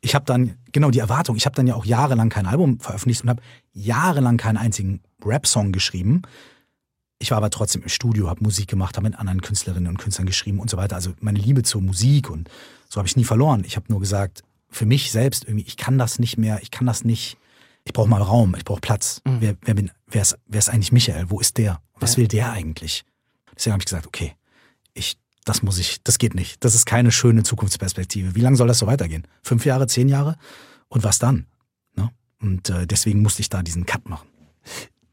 Ich 0.00 0.14
habe 0.14 0.24
dann, 0.24 0.56
genau, 0.72 0.90
die 0.90 0.98
Erwartung, 1.00 1.36
ich 1.36 1.44
habe 1.46 1.56
dann 1.56 1.66
ja 1.66 1.74
auch 1.74 1.84
jahrelang 1.84 2.30
kein 2.30 2.46
Album 2.46 2.80
veröffentlicht 2.80 3.22
und 3.22 3.30
habe 3.30 3.42
jahrelang 3.72 4.36
keinen 4.36 4.56
einzigen 4.56 5.02
Rap-Song 5.24 5.72
geschrieben, 5.72 6.22
ich 7.22 7.30
war 7.30 7.36
aber 7.36 7.50
trotzdem 7.50 7.82
im 7.82 7.88
Studio, 7.90 8.28
habe 8.28 8.42
Musik 8.42 8.66
gemacht, 8.66 8.96
habe 8.96 9.08
mit 9.08 9.18
anderen 9.18 9.42
Künstlerinnen 9.42 9.88
und 9.88 9.98
Künstlern 9.98 10.26
geschrieben 10.26 10.58
und 10.58 10.70
so 10.70 10.78
weiter. 10.78 10.96
Also 10.96 11.12
meine 11.20 11.38
Liebe 11.38 11.62
zur 11.62 11.82
Musik 11.82 12.30
und 12.30 12.48
so 12.88 12.96
habe 12.96 13.06
ich 13.06 13.14
nie 13.14 13.24
verloren. 13.24 13.62
Ich 13.66 13.76
habe 13.76 13.86
nur 13.88 14.00
gesagt, 14.00 14.42
für 14.70 14.86
mich 14.86 15.12
selbst 15.12 15.44
irgendwie, 15.44 15.66
ich 15.66 15.76
kann 15.76 15.98
das 15.98 16.18
nicht 16.18 16.38
mehr, 16.38 16.60
ich 16.62 16.70
kann 16.70 16.86
das 16.86 17.04
nicht. 17.04 17.36
Ich 17.84 17.92
brauche 17.92 18.08
mal 18.08 18.22
Raum, 18.22 18.54
ich 18.56 18.64
brauche 18.64 18.80
Platz. 18.80 19.20
Mhm. 19.26 19.36
Wer, 19.40 19.56
wer, 19.60 19.74
bin, 19.74 19.90
wer, 20.06 20.22
ist, 20.22 20.38
wer 20.46 20.58
ist 20.58 20.70
eigentlich 20.70 20.92
Michael? 20.92 21.30
Wo 21.30 21.40
ist 21.40 21.58
der? 21.58 21.82
Was 21.98 22.12
ja. 22.12 22.18
will 22.18 22.28
der 22.28 22.52
eigentlich? 22.52 23.04
Deswegen 23.54 23.74
habe 23.74 23.82
ich 23.82 23.86
gesagt, 23.86 24.06
okay, 24.06 24.32
ich, 24.94 25.18
das 25.44 25.62
muss 25.62 25.78
ich, 25.78 26.02
das 26.02 26.18
geht 26.18 26.34
nicht. 26.34 26.64
Das 26.64 26.74
ist 26.74 26.86
keine 26.86 27.12
schöne 27.12 27.42
Zukunftsperspektive. 27.42 28.34
Wie 28.34 28.40
lange 28.40 28.56
soll 28.56 28.68
das 28.68 28.78
so 28.78 28.86
weitergehen? 28.86 29.26
Fünf 29.42 29.66
Jahre, 29.66 29.86
zehn 29.86 30.08
Jahre? 30.08 30.36
Und 30.88 31.04
was 31.04 31.18
dann? 31.18 31.46
Ne? 31.96 32.10
Und 32.40 32.70
äh, 32.70 32.86
deswegen 32.86 33.20
musste 33.20 33.42
ich 33.42 33.50
da 33.50 33.62
diesen 33.62 33.84
Cut 33.84 34.08
machen. 34.08 34.26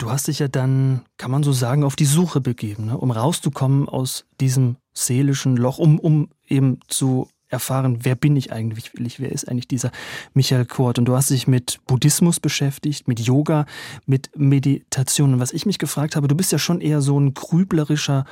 Du 0.08 0.14
hast 0.14 0.30
dich 0.30 0.40
ja 0.40 0.48
dann, 0.48 1.02
kann 1.18 1.32
man 1.32 1.44
so 1.44 1.52
sagen, 1.52 1.84
auf 1.84 1.98
die 1.98 2.06
Suche 2.06 2.40
begeben, 2.40 2.86
ne? 2.86 2.98
um 2.98 3.12
rauszukommen 3.12 3.90
aus 3.90 4.24
diesem 4.40 4.78
seelischen 4.94 5.58
Loch, 5.58 5.80
um, 5.80 6.00
um 6.00 6.30
eben 6.48 6.80
zu 6.88 7.28
erfahren, 7.50 8.06
wer 8.06 8.16
bin 8.16 8.38
ich 8.38 8.54
eigentlich, 8.54 8.94
wer 9.20 9.30
ist 9.34 9.50
eigentlich 9.50 9.68
dieser 9.68 9.92
Michael 10.34 10.66
Kort? 10.66 10.98
Und 10.98 11.10
du 11.10 11.16
hast 11.18 11.30
dich 11.30 11.46
mit 11.46 11.82
Buddhismus 11.88 12.40
beschäftigt, 12.40 13.10
mit 13.10 13.20
Yoga, 13.20 13.66
mit 14.06 14.30
Meditation. 14.34 15.34
Und 15.34 15.40
was 15.42 15.52
ich 15.52 15.66
mich 15.66 15.78
gefragt 15.78 16.16
habe, 16.16 16.30
du 16.30 16.36
bist 16.36 16.54
ja 16.54 16.58
schon 16.58 16.80
eher 16.80 17.02
so 17.02 17.20
ein 17.20 17.34
grüblerischer 17.34 18.24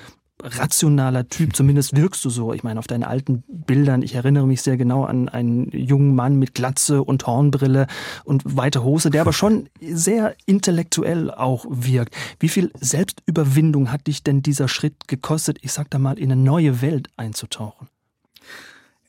rationaler 0.44 1.28
Typ, 1.30 1.56
zumindest 1.56 1.96
wirkst 1.96 2.24
du 2.26 2.30
so. 2.30 2.54
Ich 2.54 2.64
meine, 2.64 2.80
auf 2.80 2.88
deinen 2.88 3.04
alten 3.04 3.44
Bildern, 3.48 4.02
ich 4.02 4.16
erinnere 4.16 4.46
mich 4.46 4.62
sehr 4.62 4.78
genau 4.78 5.04
an 5.06 5.30
einen 5.30 5.70
jungen 5.72 6.14
Mann 6.16 6.38
mit 6.38 6.54
Glatze 6.54 7.04
und 7.04 7.26
Hornbrille 7.26 7.88
und 8.24 8.44
weite 8.46 8.84
Hose, 8.84 9.10
der 9.10 9.22
aber 9.22 9.34
schon 9.34 9.70
sehr 9.82 10.36
intellektuell 10.46 11.32
auch 11.32 11.66
wirkt. 11.70 12.16
Wie 12.40 12.50
viel 12.50 12.72
Selbstüberwindung 12.80 13.92
hat 13.92 14.08
dich 14.08 14.24
denn 14.24 14.42
dieser 14.42 14.68
Schritt 14.68 15.08
gekostet, 15.08 15.58
ich 15.62 15.72
sag 15.72 15.90
da 15.90 16.00
mal, 16.00 16.18
in 16.20 16.32
eine 16.32 16.42
neue 16.42 16.82
Welt 16.82 17.10
einzutauchen? 17.18 17.88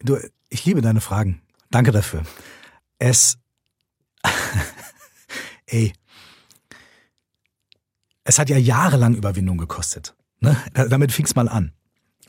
Du, 0.03 0.17
ich 0.49 0.65
liebe 0.65 0.81
deine 0.81 1.01
Fragen. 1.01 1.41
Danke 1.71 1.91
dafür. 1.91 2.23
Es, 2.99 3.39
ey, 5.67 5.93
es 8.25 8.39
hat 8.39 8.49
ja 8.49 8.57
jahrelang 8.57 9.15
Überwindung 9.15 9.59
gekostet. 9.59 10.16
Ne? 10.41 10.57
Damit 10.75 11.13
fing 11.13 11.25
es 11.25 11.35
mal 11.35 11.49
an. 11.49 11.73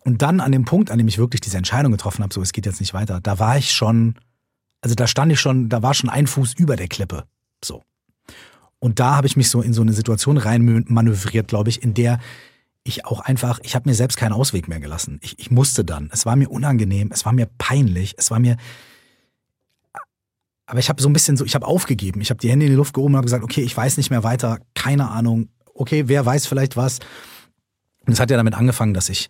Und 0.04 0.22
dann 0.22 0.40
an 0.40 0.52
dem 0.52 0.66
Punkt, 0.66 0.90
an 0.90 0.98
dem 0.98 1.08
ich 1.08 1.18
wirklich 1.18 1.42
diese 1.42 1.58
Entscheidung 1.58 1.92
getroffen 1.92 2.24
habe, 2.24 2.34
so 2.34 2.42
es 2.42 2.54
geht 2.54 2.66
jetzt 2.66 2.80
nicht 2.80 2.94
weiter, 2.94 3.20
da 3.20 3.40
war 3.40 3.58
ich 3.58 3.74
schon, 3.74 4.16
also 4.82 4.96
da 4.96 5.06
stand 5.06 5.32
ich 5.32 5.40
schon, 5.40 5.70
da 5.70 5.82
war 5.84 5.94
schon 5.94 6.10
ein 6.10 6.28
Fuß 6.28 6.54
über 6.58 6.76
der 6.76 6.88
Klippe. 6.88 7.26
So. 7.64 7.84
Und 8.80 9.00
da 9.00 9.16
habe 9.16 9.28
ich 9.28 9.36
mich 9.36 9.50
so 9.50 9.62
in 9.62 9.74
so 9.74 9.82
eine 9.82 9.94
Situation 9.94 10.38
rein 10.38 10.86
manövriert, 10.88 11.48
glaube 11.48 11.70
ich, 11.70 11.84
in 11.84 11.94
der 11.94 12.20
ich 12.84 13.06
auch 13.06 13.20
einfach, 13.20 13.60
ich 13.64 13.76
habe 13.76 13.90
mir 13.90 13.96
selbst 13.96 14.18
keinen 14.18 14.34
Ausweg 14.34 14.68
mehr 14.68 14.80
gelassen. 14.80 15.20
Ich, 15.22 15.38
ich 15.40 15.52
musste 15.52 15.84
dann. 15.84 16.10
Es 16.14 16.26
war 16.26 16.36
mir 16.36 16.50
unangenehm, 16.50 17.12
es 17.12 17.26
war 17.26 17.34
mir 17.34 17.50
peinlich, 17.58 18.16
es 18.18 18.32
war 18.32 18.40
mir. 18.40 18.56
Aber 20.66 20.80
ich 20.80 20.90
habe 20.90 21.02
so 21.02 21.10
ein 21.10 21.14
bisschen 21.14 21.38
so, 21.38 21.46
ich 21.46 21.56
habe 21.56 21.66
aufgegeben. 21.66 22.22
Ich 22.22 22.30
habe 22.30 22.40
die 22.40 22.50
Hände 22.50 22.66
in 22.66 22.72
die 22.72 22.78
Luft 22.78 22.94
gehoben 22.94 23.14
und 23.14 23.18
habe 23.18 23.26
gesagt, 23.26 23.44
okay, 23.44 23.62
ich 23.62 23.76
weiß 23.76 23.98
nicht 23.98 24.10
mehr 24.10 24.24
weiter, 24.24 24.60
keine 24.74 25.10
Ahnung. 25.10 25.50
Okay, 25.74 26.08
wer 26.08 26.26
weiß 26.26 26.48
vielleicht 26.48 26.78
was. 26.78 27.00
Und 28.08 28.14
es 28.14 28.20
hat 28.20 28.32
ja 28.32 28.38
damit 28.38 28.56
angefangen, 28.56 28.94
dass 28.94 29.10
ich 29.10 29.30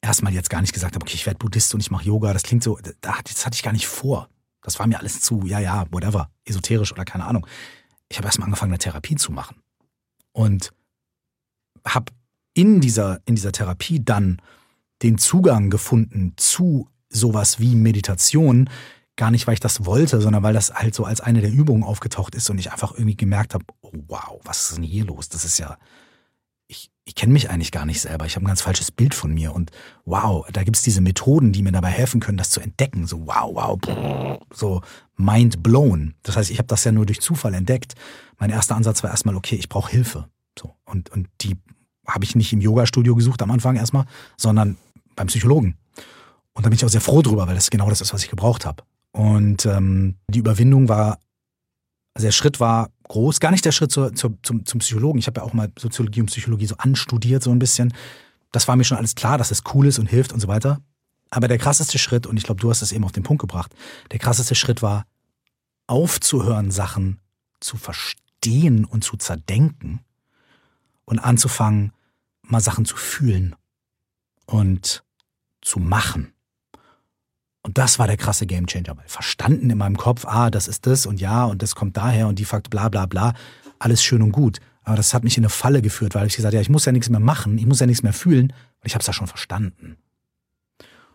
erstmal 0.00 0.32
jetzt 0.32 0.48
gar 0.48 0.60
nicht 0.60 0.72
gesagt 0.72 0.94
habe, 0.94 1.04
okay, 1.04 1.14
ich 1.14 1.26
werde 1.26 1.38
Buddhist 1.38 1.74
und 1.74 1.80
ich 1.80 1.90
mache 1.90 2.04
Yoga. 2.04 2.32
Das 2.32 2.44
klingt 2.44 2.62
so, 2.62 2.78
das 3.00 3.44
hatte 3.44 3.54
ich 3.54 3.62
gar 3.62 3.72
nicht 3.72 3.88
vor. 3.88 4.28
Das 4.62 4.78
war 4.78 4.86
mir 4.86 4.98
alles 4.98 5.20
zu, 5.20 5.44
ja, 5.44 5.58
ja, 5.58 5.86
whatever, 5.90 6.30
esoterisch 6.44 6.92
oder 6.92 7.04
keine 7.04 7.26
Ahnung. 7.26 7.46
Ich 8.08 8.16
habe 8.16 8.26
erstmal 8.26 8.46
angefangen, 8.46 8.72
eine 8.72 8.78
Therapie 8.78 9.16
zu 9.16 9.32
machen. 9.32 9.56
Und 10.32 10.72
habe 11.86 12.12
in 12.54 12.80
dieser, 12.80 13.20
in 13.26 13.34
dieser 13.34 13.52
Therapie 13.52 14.02
dann 14.02 14.40
den 15.02 15.18
Zugang 15.18 15.68
gefunden 15.68 16.34
zu 16.36 16.88
sowas 17.08 17.58
wie 17.58 17.74
Meditation. 17.74 18.70
Gar 19.16 19.32
nicht, 19.32 19.46
weil 19.46 19.54
ich 19.54 19.60
das 19.60 19.84
wollte, 19.84 20.20
sondern 20.20 20.42
weil 20.42 20.54
das 20.54 20.72
halt 20.72 20.94
so 20.94 21.04
als 21.04 21.20
eine 21.20 21.40
der 21.40 21.52
Übungen 21.52 21.82
aufgetaucht 21.82 22.34
ist 22.34 22.48
und 22.48 22.58
ich 22.58 22.72
einfach 22.72 22.92
irgendwie 22.92 23.16
gemerkt 23.16 23.54
habe, 23.54 23.64
oh, 23.80 23.92
wow, 24.06 24.40
was 24.44 24.70
ist 24.70 24.76
denn 24.76 24.84
hier 24.84 25.04
los? 25.04 25.28
Das 25.28 25.44
ist 25.44 25.58
ja, 25.58 25.76
ich, 27.04 27.14
kenne 27.14 27.32
mich 27.32 27.50
eigentlich 27.50 27.72
gar 27.72 27.86
nicht 27.86 28.00
selber. 28.00 28.26
Ich 28.26 28.36
habe 28.36 28.44
ein 28.44 28.48
ganz 28.48 28.62
falsches 28.62 28.90
Bild 28.90 29.14
von 29.14 29.32
mir. 29.32 29.54
Und 29.54 29.70
wow, 30.04 30.46
da 30.52 30.62
gibt 30.62 30.76
es 30.76 30.82
diese 30.82 31.00
Methoden, 31.00 31.52
die 31.52 31.62
mir 31.62 31.72
dabei 31.72 31.90
helfen 31.90 32.20
können, 32.20 32.38
das 32.38 32.50
zu 32.50 32.60
entdecken. 32.60 33.06
So 33.06 33.26
wow, 33.26 33.54
wow, 33.54 34.38
so 34.52 34.80
mind 35.16 35.62
blown. 35.62 36.14
Das 36.22 36.36
heißt, 36.36 36.50
ich 36.50 36.58
habe 36.58 36.66
das 36.66 36.84
ja 36.84 36.92
nur 36.92 37.06
durch 37.06 37.20
Zufall 37.20 37.54
entdeckt. 37.54 37.94
Mein 38.38 38.50
erster 38.50 38.76
Ansatz 38.76 39.02
war 39.02 39.10
erstmal, 39.10 39.36
okay, 39.36 39.56
ich 39.56 39.68
brauche 39.68 39.90
Hilfe. 39.90 40.28
So, 40.58 40.74
und, 40.84 41.10
und 41.10 41.28
die 41.40 41.56
habe 42.06 42.24
ich 42.24 42.34
nicht 42.34 42.52
im 42.52 42.60
Yoga-Studio 42.60 43.14
gesucht 43.14 43.42
am 43.42 43.50
Anfang 43.50 43.76
erstmal, 43.76 44.06
sondern 44.36 44.76
beim 45.16 45.26
Psychologen. 45.28 45.76
Und 46.52 46.64
da 46.64 46.70
bin 46.70 46.76
ich 46.76 46.84
auch 46.84 46.90
sehr 46.90 47.00
froh 47.00 47.22
drüber, 47.22 47.46
weil 47.46 47.54
das 47.54 47.70
genau 47.70 47.88
das 47.88 48.00
ist, 48.00 48.12
was 48.14 48.22
ich 48.22 48.30
gebraucht 48.30 48.64
habe. 48.64 48.82
Und 49.12 49.66
ähm, 49.66 50.16
die 50.28 50.38
Überwindung 50.38 50.88
war, 50.88 51.18
also 52.14 52.26
der 52.26 52.32
Schritt 52.32 52.60
war 52.60 52.90
groß. 53.08 53.40
Gar 53.40 53.50
nicht 53.50 53.64
der 53.64 53.72
Schritt 53.72 53.92
zur, 53.92 54.14
zur, 54.14 54.36
zum, 54.42 54.64
zum 54.66 54.80
Psychologen. 54.80 55.18
Ich 55.18 55.26
habe 55.26 55.40
ja 55.40 55.46
auch 55.46 55.52
mal 55.52 55.70
Soziologie 55.78 56.20
und 56.20 56.26
Psychologie 56.26 56.66
so 56.66 56.76
anstudiert, 56.76 57.42
so 57.42 57.50
ein 57.50 57.58
bisschen. 57.58 57.94
Das 58.52 58.68
war 58.68 58.76
mir 58.76 58.84
schon 58.84 58.98
alles 58.98 59.14
klar, 59.14 59.38
dass 59.38 59.50
es 59.50 59.62
cool 59.74 59.86
ist 59.86 59.98
und 59.98 60.06
hilft 60.06 60.32
und 60.32 60.40
so 60.40 60.48
weiter. 60.48 60.80
Aber 61.30 61.48
der 61.48 61.58
krasseste 61.58 61.98
Schritt, 61.98 62.26
und 62.26 62.36
ich 62.36 62.44
glaube, 62.44 62.60
du 62.60 62.70
hast 62.70 62.82
es 62.82 62.92
eben 62.92 63.04
auf 63.04 63.12
den 63.12 63.24
Punkt 63.24 63.40
gebracht, 63.40 63.74
der 64.12 64.18
krasseste 64.18 64.54
Schritt 64.54 64.82
war, 64.82 65.04
aufzuhören, 65.86 66.70
Sachen 66.70 67.20
zu 67.60 67.76
verstehen 67.76 68.84
und 68.84 69.04
zu 69.04 69.16
zerdenken 69.16 70.00
und 71.04 71.18
anzufangen, 71.18 71.92
mal 72.42 72.60
Sachen 72.60 72.84
zu 72.84 72.96
fühlen 72.96 73.56
und 74.46 75.02
zu 75.60 75.80
machen. 75.80 76.33
Und 77.64 77.78
das 77.78 77.98
war 77.98 78.06
der 78.06 78.18
krasse 78.18 78.46
Gamechanger, 78.46 78.96
weil 78.96 79.08
verstanden 79.08 79.70
in 79.70 79.78
meinem 79.78 79.96
Kopf, 79.96 80.26
ah, 80.26 80.50
das 80.50 80.68
ist 80.68 80.86
das 80.86 81.06
und 81.06 81.18
ja, 81.18 81.46
und 81.46 81.62
das 81.62 81.74
kommt 81.74 81.96
daher 81.96 82.28
und 82.28 82.38
die 82.38 82.44
Fakt, 82.44 82.68
bla 82.68 82.90
bla 82.90 83.06
bla, 83.06 83.32
alles 83.78 84.04
schön 84.04 84.20
und 84.20 84.32
gut. 84.32 84.60
Aber 84.82 84.96
das 84.96 85.14
hat 85.14 85.24
mich 85.24 85.38
in 85.38 85.44
eine 85.44 85.48
Falle 85.48 85.80
geführt, 85.80 86.14
weil 86.14 86.26
ich 86.26 86.36
gesagt 86.36 86.52
habe, 86.52 86.56
ja, 86.56 86.60
ich 86.60 86.68
muss 86.68 86.84
ja 86.84 86.92
nichts 86.92 87.08
mehr 87.08 87.20
machen, 87.20 87.56
ich 87.56 87.64
muss 87.64 87.80
ja 87.80 87.86
nichts 87.86 88.02
mehr 88.02 88.12
fühlen, 88.12 88.52
und 88.52 88.86
ich 88.86 88.94
habe 88.94 89.00
es 89.00 89.06
ja 89.06 89.14
schon 89.14 89.26
verstanden. 89.26 89.96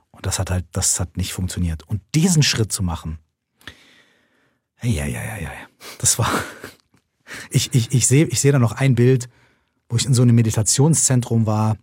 Und 0.10 0.26
das 0.26 0.40
hat 0.40 0.50
halt, 0.50 0.66
das 0.72 1.00
hat 1.00 1.18
nicht 1.18 1.34
funktioniert. 1.34 1.84
Und 1.88 2.02
diesen 2.16 2.42
Schritt 2.42 2.72
zu 2.72 2.82
machen, 2.82 3.20
ja, 4.82 5.06
ja, 5.06 5.22
ja, 5.22 5.38
ja, 5.38 5.52
das 6.00 6.18
war, 6.18 6.32
ich, 7.52 7.76
ich, 7.76 7.92
ich 7.94 8.08
sehe 8.08 8.26
ich 8.26 8.40
seh 8.40 8.52
da 8.52 8.58
noch 8.58 8.72
ein 8.72 8.96
Bild, 8.96 9.30
wo 9.88 9.98
ich 9.98 10.06
in 10.06 10.16
so 10.16 10.24
einem 10.24 10.34
Meditationszentrum 10.34 11.46
war, 11.46 11.78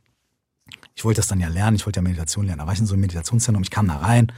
ich 0.96 1.04
wollte 1.04 1.18
das 1.18 1.28
dann 1.28 1.38
ja 1.38 1.48
lernen, 1.48 1.76
ich 1.76 1.84
wollte 1.86 1.98
ja 1.98 2.02
Meditation 2.02 2.46
lernen. 2.46 2.60
Da 2.60 2.66
war 2.66 2.72
ich 2.72 2.80
in 2.80 2.86
so 2.86 2.94
einem 2.94 3.02
Meditationszentrum, 3.02 3.62
ich 3.62 3.70
kam 3.70 3.86
da 3.86 3.96
rein, 3.96 4.32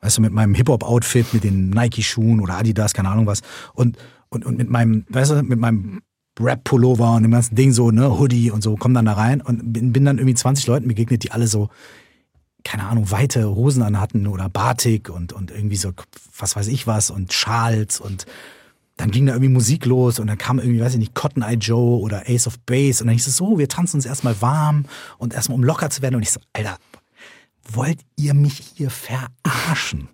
weißt 0.00 0.18
du, 0.18 0.22
mit 0.22 0.32
meinem 0.32 0.54
Hip-Hop-Outfit, 0.54 1.32
mit 1.32 1.44
den 1.44 1.70
Nike-Schuhen 1.70 2.40
oder 2.40 2.58
Adidas, 2.58 2.92
keine 2.92 3.08
Ahnung 3.08 3.26
was. 3.26 3.42
Und, 3.74 3.96
und, 4.28 4.44
und 4.44 4.58
mit 4.58 4.68
meinem, 4.68 5.06
weißt 5.08 5.30
du, 5.30 5.42
mit 5.44 5.60
meinem 5.60 6.02
Rap-Pullover 6.38 7.14
und 7.14 7.22
dem 7.22 7.30
ganzen 7.30 7.54
Ding 7.54 7.72
so, 7.72 7.92
ne, 7.92 8.18
Hoodie 8.18 8.50
und 8.50 8.62
so, 8.62 8.74
komm 8.74 8.92
dann 8.92 9.04
da 9.04 9.12
rein 9.12 9.40
und 9.40 9.72
bin, 9.72 9.92
bin 9.92 10.04
dann 10.04 10.18
irgendwie 10.18 10.34
20 10.34 10.66
Leuten 10.66 10.88
begegnet, 10.88 11.22
die 11.22 11.30
alle 11.30 11.46
so, 11.46 11.68
keine 12.64 12.84
Ahnung, 12.84 13.10
weite 13.12 13.48
Hosen 13.54 13.82
anhatten 13.82 14.26
oder 14.26 14.48
Batik 14.48 15.10
und, 15.10 15.32
und 15.32 15.52
irgendwie 15.52 15.76
so, 15.76 15.92
was 16.36 16.56
weiß 16.56 16.66
ich 16.68 16.88
was 16.88 17.10
und 17.10 17.32
Schals 17.32 18.00
und 18.00 18.26
dann 19.00 19.10
ging 19.10 19.24
da 19.24 19.32
irgendwie 19.32 19.52
Musik 19.52 19.86
los 19.86 20.18
und 20.18 20.26
dann 20.26 20.36
kam 20.36 20.58
irgendwie, 20.58 20.80
weiß 20.80 20.92
ich 20.92 20.98
nicht, 20.98 21.14
Cotton 21.14 21.42
Eye 21.42 21.54
Joe 21.54 22.00
oder 22.00 22.24
Ace 22.28 22.46
of 22.46 22.58
Base 22.60 23.02
und 23.02 23.06
dann 23.06 23.16
hieß 23.16 23.26
es 23.28 23.36
so, 23.36 23.58
wir 23.58 23.66
tanzen 23.66 23.96
uns 23.96 24.04
erstmal 24.04 24.42
warm 24.42 24.84
und 25.16 25.32
erstmal 25.32 25.56
um 25.56 25.64
locker 25.64 25.88
zu 25.88 26.02
werden 26.02 26.16
und 26.16 26.22
ich 26.22 26.30
so, 26.30 26.40
Alter, 26.52 26.76
wollt 27.72 28.00
ihr 28.16 28.34
mich 28.34 28.58
hier 28.76 28.90
verarschen? 28.90 30.08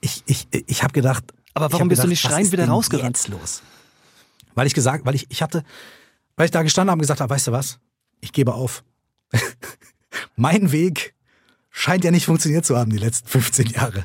Ich, 0.00 0.22
ich, 0.26 0.46
ich 0.52 0.84
habe 0.84 0.92
gedacht. 0.92 1.24
Aber 1.54 1.72
warum 1.72 1.88
bist 1.88 2.02
gedacht, 2.02 2.06
du 2.06 2.10
nicht 2.10 2.20
schreiend 2.20 2.52
wieder 2.52 2.68
rausgerannt? 2.68 3.16
jetzt 3.16 3.28
los? 3.28 3.62
Weil 4.54 4.68
ich 4.68 4.74
gesagt, 4.74 5.04
weil 5.06 5.16
ich, 5.16 5.26
ich 5.28 5.42
hatte, 5.42 5.64
weil 6.36 6.44
ich 6.44 6.52
da 6.52 6.62
gestanden 6.62 6.92
habe 6.92 6.98
und 6.98 7.02
gesagt 7.02 7.20
habe, 7.20 7.34
weißt 7.34 7.48
du 7.48 7.52
was? 7.52 7.80
Ich 8.20 8.32
gebe 8.32 8.54
auf. 8.54 8.84
mein 10.36 10.70
Weg 10.70 11.14
scheint 11.68 12.04
ja 12.04 12.12
nicht 12.12 12.26
funktioniert 12.26 12.64
zu 12.64 12.76
haben 12.78 12.90
die 12.92 12.98
letzten 12.98 13.26
15 13.26 13.66
Jahre. 13.70 14.04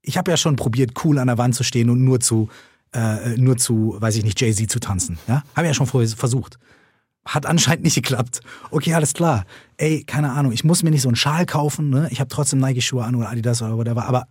Ich 0.00 0.16
habe 0.16 0.30
ja 0.30 0.36
schon 0.36 0.54
probiert, 0.54 0.92
cool 1.04 1.18
an 1.18 1.26
der 1.26 1.38
Wand 1.38 1.56
zu 1.56 1.64
stehen 1.64 1.90
und 1.90 2.04
nur 2.04 2.20
zu 2.20 2.48
äh, 2.92 3.36
nur 3.36 3.56
zu, 3.56 3.96
weiß 3.98 4.16
ich 4.16 4.24
nicht, 4.24 4.40
Jay-Z 4.40 4.70
zu 4.70 4.80
tanzen. 4.80 5.18
Ja? 5.26 5.42
Haben 5.56 5.64
ja 5.64 5.74
schon 5.74 5.86
vorher 5.86 6.08
versucht. 6.10 6.58
Hat 7.24 7.46
anscheinend 7.46 7.84
nicht 7.84 7.94
geklappt. 7.94 8.40
Okay, 8.70 8.94
alles 8.94 9.14
klar. 9.14 9.44
Ey, 9.76 10.02
keine 10.04 10.32
Ahnung, 10.32 10.52
ich 10.52 10.64
muss 10.64 10.82
mir 10.82 10.90
nicht 10.90 11.02
so 11.02 11.08
einen 11.08 11.16
Schal 11.16 11.46
kaufen, 11.46 11.88
ne? 11.88 12.08
Ich 12.10 12.18
habe 12.18 12.28
trotzdem 12.28 12.58
Nike-Schuhe 12.58 13.04
an 13.04 13.14
oder 13.14 13.30
Adidas 13.30 13.62
oder 13.62 13.76
whatever, 13.76 14.06
aber 14.06 14.26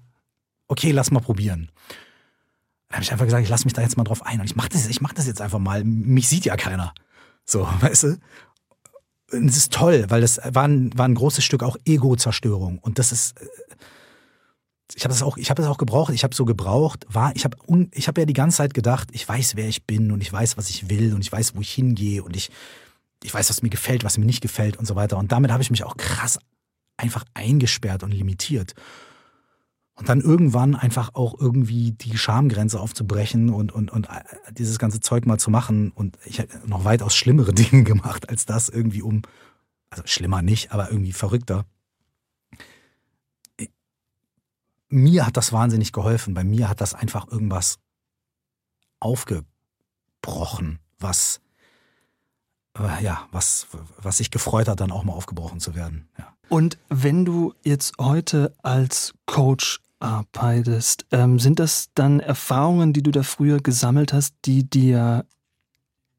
okay, 0.68 0.92
lass 0.92 1.12
mal 1.12 1.22
probieren. 1.22 1.70
Dann 2.90 2.98
habe 2.98 3.04
ich 3.04 3.12
einfach 3.14 3.26
gesagt, 3.26 3.44
ich 3.44 3.50
lass 3.50 3.64
mich 3.64 3.74
da 3.74 3.82
jetzt 3.82 3.96
mal 3.96 4.04
drauf 4.04 4.26
ein. 4.26 4.42
Und 4.42 4.46
ich 4.46 4.58
mach 4.58 4.68
das, 4.68 4.88
mach 5.00 5.14
das 5.14 5.26
jetzt 5.26 5.42
einfach 5.42 5.60
mal. 5.60 5.86
Mich 5.86 6.28
sieht 6.28 6.44
ja 6.44 6.58
keiner. 6.58 6.94
So, 7.46 7.68
weißt 7.80 8.04
du? 8.04 8.18
Und 9.32 9.48
es 9.48 9.56
ist 9.56 9.72
toll, 9.72 10.06
weil 10.10 10.20
das 10.20 10.42
war 10.52 10.68
ein, 10.68 10.92
war 10.98 11.08
ein 11.08 11.16
großes 11.16 11.44
Stück 11.44 11.64
auch 11.64 11.78
Ego-Zerstörung. 11.86 12.80
Und 12.80 13.00
das 13.00 13.14
ist, 13.14 13.40
äh, 13.40 13.46
ich 14.96 15.04
habe 15.04 15.14
das 15.14 15.24
auch, 15.24 15.38
ich 15.38 15.50
habe 15.50 15.62
das 15.62 15.70
auch 15.70 15.78
gebraucht. 15.78 16.14
Ich 16.14 16.24
habe 16.24 16.36
so 16.36 16.46
gebraucht, 16.46 17.06
war, 17.10 17.36
ich 17.36 17.46
habe, 17.46 17.58
ich 17.92 18.08
habe 18.08 18.22
ja 18.22 18.26
die 18.26 18.34
ganze 18.34 18.58
Zeit 18.58 18.74
gedacht, 18.74 19.10
ich 19.12 19.28
weiß, 19.28 19.56
wer 19.56 19.68
ich 19.68 19.86
bin 19.86 20.12
und 20.12 20.22
ich 20.22 20.32
weiß, 20.32 20.58
was 20.58 20.70
ich 20.70 20.90
will 20.90 21.14
und 21.14 21.22
ich 21.22 21.32
weiß, 21.32 21.56
wo 21.56 21.62
ich 21.62 21.72
hingehe 21.72 22.24
und 22.24 22.36
ich, 22.36 22.52
ich 23.24 23.34
weiß, 23.34 23.50
was 23.50 23.62
mir 23.62 23.70
gefällt, 23.70 24.04
was 24.04 24.18
mir 24.18 24.26
nicht 24.26 24.42
gefällt 24.42 24.78
und 24.78 24.86
so 24.86 24.96
weiter. 24.96 25.18
Und 25.18 25.32
damit 25.32 25.52
habe 25.52 25.64
ich 25.64 25.72
mich 25.72 25.84
auch 25.84 25.98
krass 25.98 26.40
einfach 26.98 27.26
eingesperrt 27.34 28.04
und 28.04 28.12
limitiert. 28.12 28.74
Und 29.96 30.10
dann 30.10 30.22
irgendwann 30.22 30.76
einfach 30.76 31.14
auch 31.14 31.40
irgendwie 31.40 31.92
die 31.92 32.18
Schamgrenze 32.18 32.80
aufzubrechen 32.80 33.50
und, 33.50 33.72
und, 33.72 33.92
und 33.92 34.08
äh, 34.08 34.24
dieses 34.52 34.80
ganze 34.80 35.00
Zeug 35.00 35.26
mal 35.26 35.38
zu 35.38 35.52
machen. 35.52 35.92
Und 35.92 36.18
ich 36.26 36.40
habe 36.40 36.50
noch 36.66 36.86
weitaus 36.86 37.16
schlimmere 37.16 37.54
Dinge 37.54 37.84
gemacht 37.84 38.30
als 38.30 38.46
das 38.46 38.70
irgendwie 38.70 39.02
um, 39.02 39.22
also 39.90 40.04
schlimmer 40.06 40.42
nicht, 40.42 40.72
aber 40.72 40.90
irgendwie 40.90 41.14
verrückter 41.14 41.66
mir 44.92 45.26
hat 45.26 45.38
das 45.38 45.54
wahnsinnig 45.54 45.92
geholfen. 45.94 46.34
Bei 46.34 46.44
mir 46.44 46.70
hat 46.70 46.82
das 46.82 46.94
einfach 46.94 47.28
irgendwas 47.28 47.80
aufgebrochen, 49.00 50.80
was 51.00 51.42
äh, 52.78 53.04
ja, 53.04 53.28
was, 53.32 53.68
was 53.98 54.18
sich 54.18 54.32
gefreut 54.32 54.68
hat, 54.68 54.80
dann 54.80 54.92
auch 54.92 55.04
mal 55.04 55.14
aufgebrochen 55.14 55.60
zu 55.60 55.76
werden. 55.76 56.08
Ja. 56.18 56.34
Und 56.50 56.78
wenn 56.90 57.26
du 57.26 57.54
jetzt 57.64 57.94
heute 58.00 58.54
als 58.62 59.14
Coach 59.26 59.82
arbeitest, 60.00 61.06
ähm, 61.12 61.40
sind 61.40 61.60
das 61.60 61.90
dann 61.96 62.20
Erfahrungen, 62.20 62.94
die 62.94 63.04
du 63.04 63.12
da 63.12 63.24
früher 63.24 63.60
gesammelt 63.60 64.14
hast, 64.14 64.36
die 64.46 64.70
dir 64.70 65.26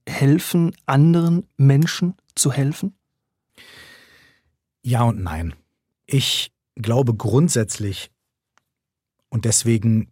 helfen, 0.09 0.75
anderen 0.87 1.49
Menschen 1.57 2.15
zu 2.35 2.53
helfen? 2.53 2.95
Ja 4.83 5.03
und 5.05 5.23
nein. 5.23 5.55
Ich 6.07 6.53
glaube 6.77 7.15
grundsätzlich, 7.15 8.11
und 9.33 9.47
deswegen 9.47 10.09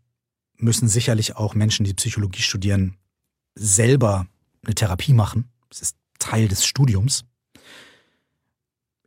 müssen 0.57 0.89
sicherlich 0.89 1.37
auch 1.37 1.55
Menschen, 1.55 1.85
die 1.85 1.93
Psychologie 1.93 2.41
studieren, 2.41 2.97
selber 3.55 4.27
eine 4.65 4.75
Therapie 4.75 5.13
machen. 5.13 5.51
Das 5.69 5.83
ist 5.83 5.97
Teil 6.19 6.49
des 6.49 6.65
Studiums. 6.65 7.27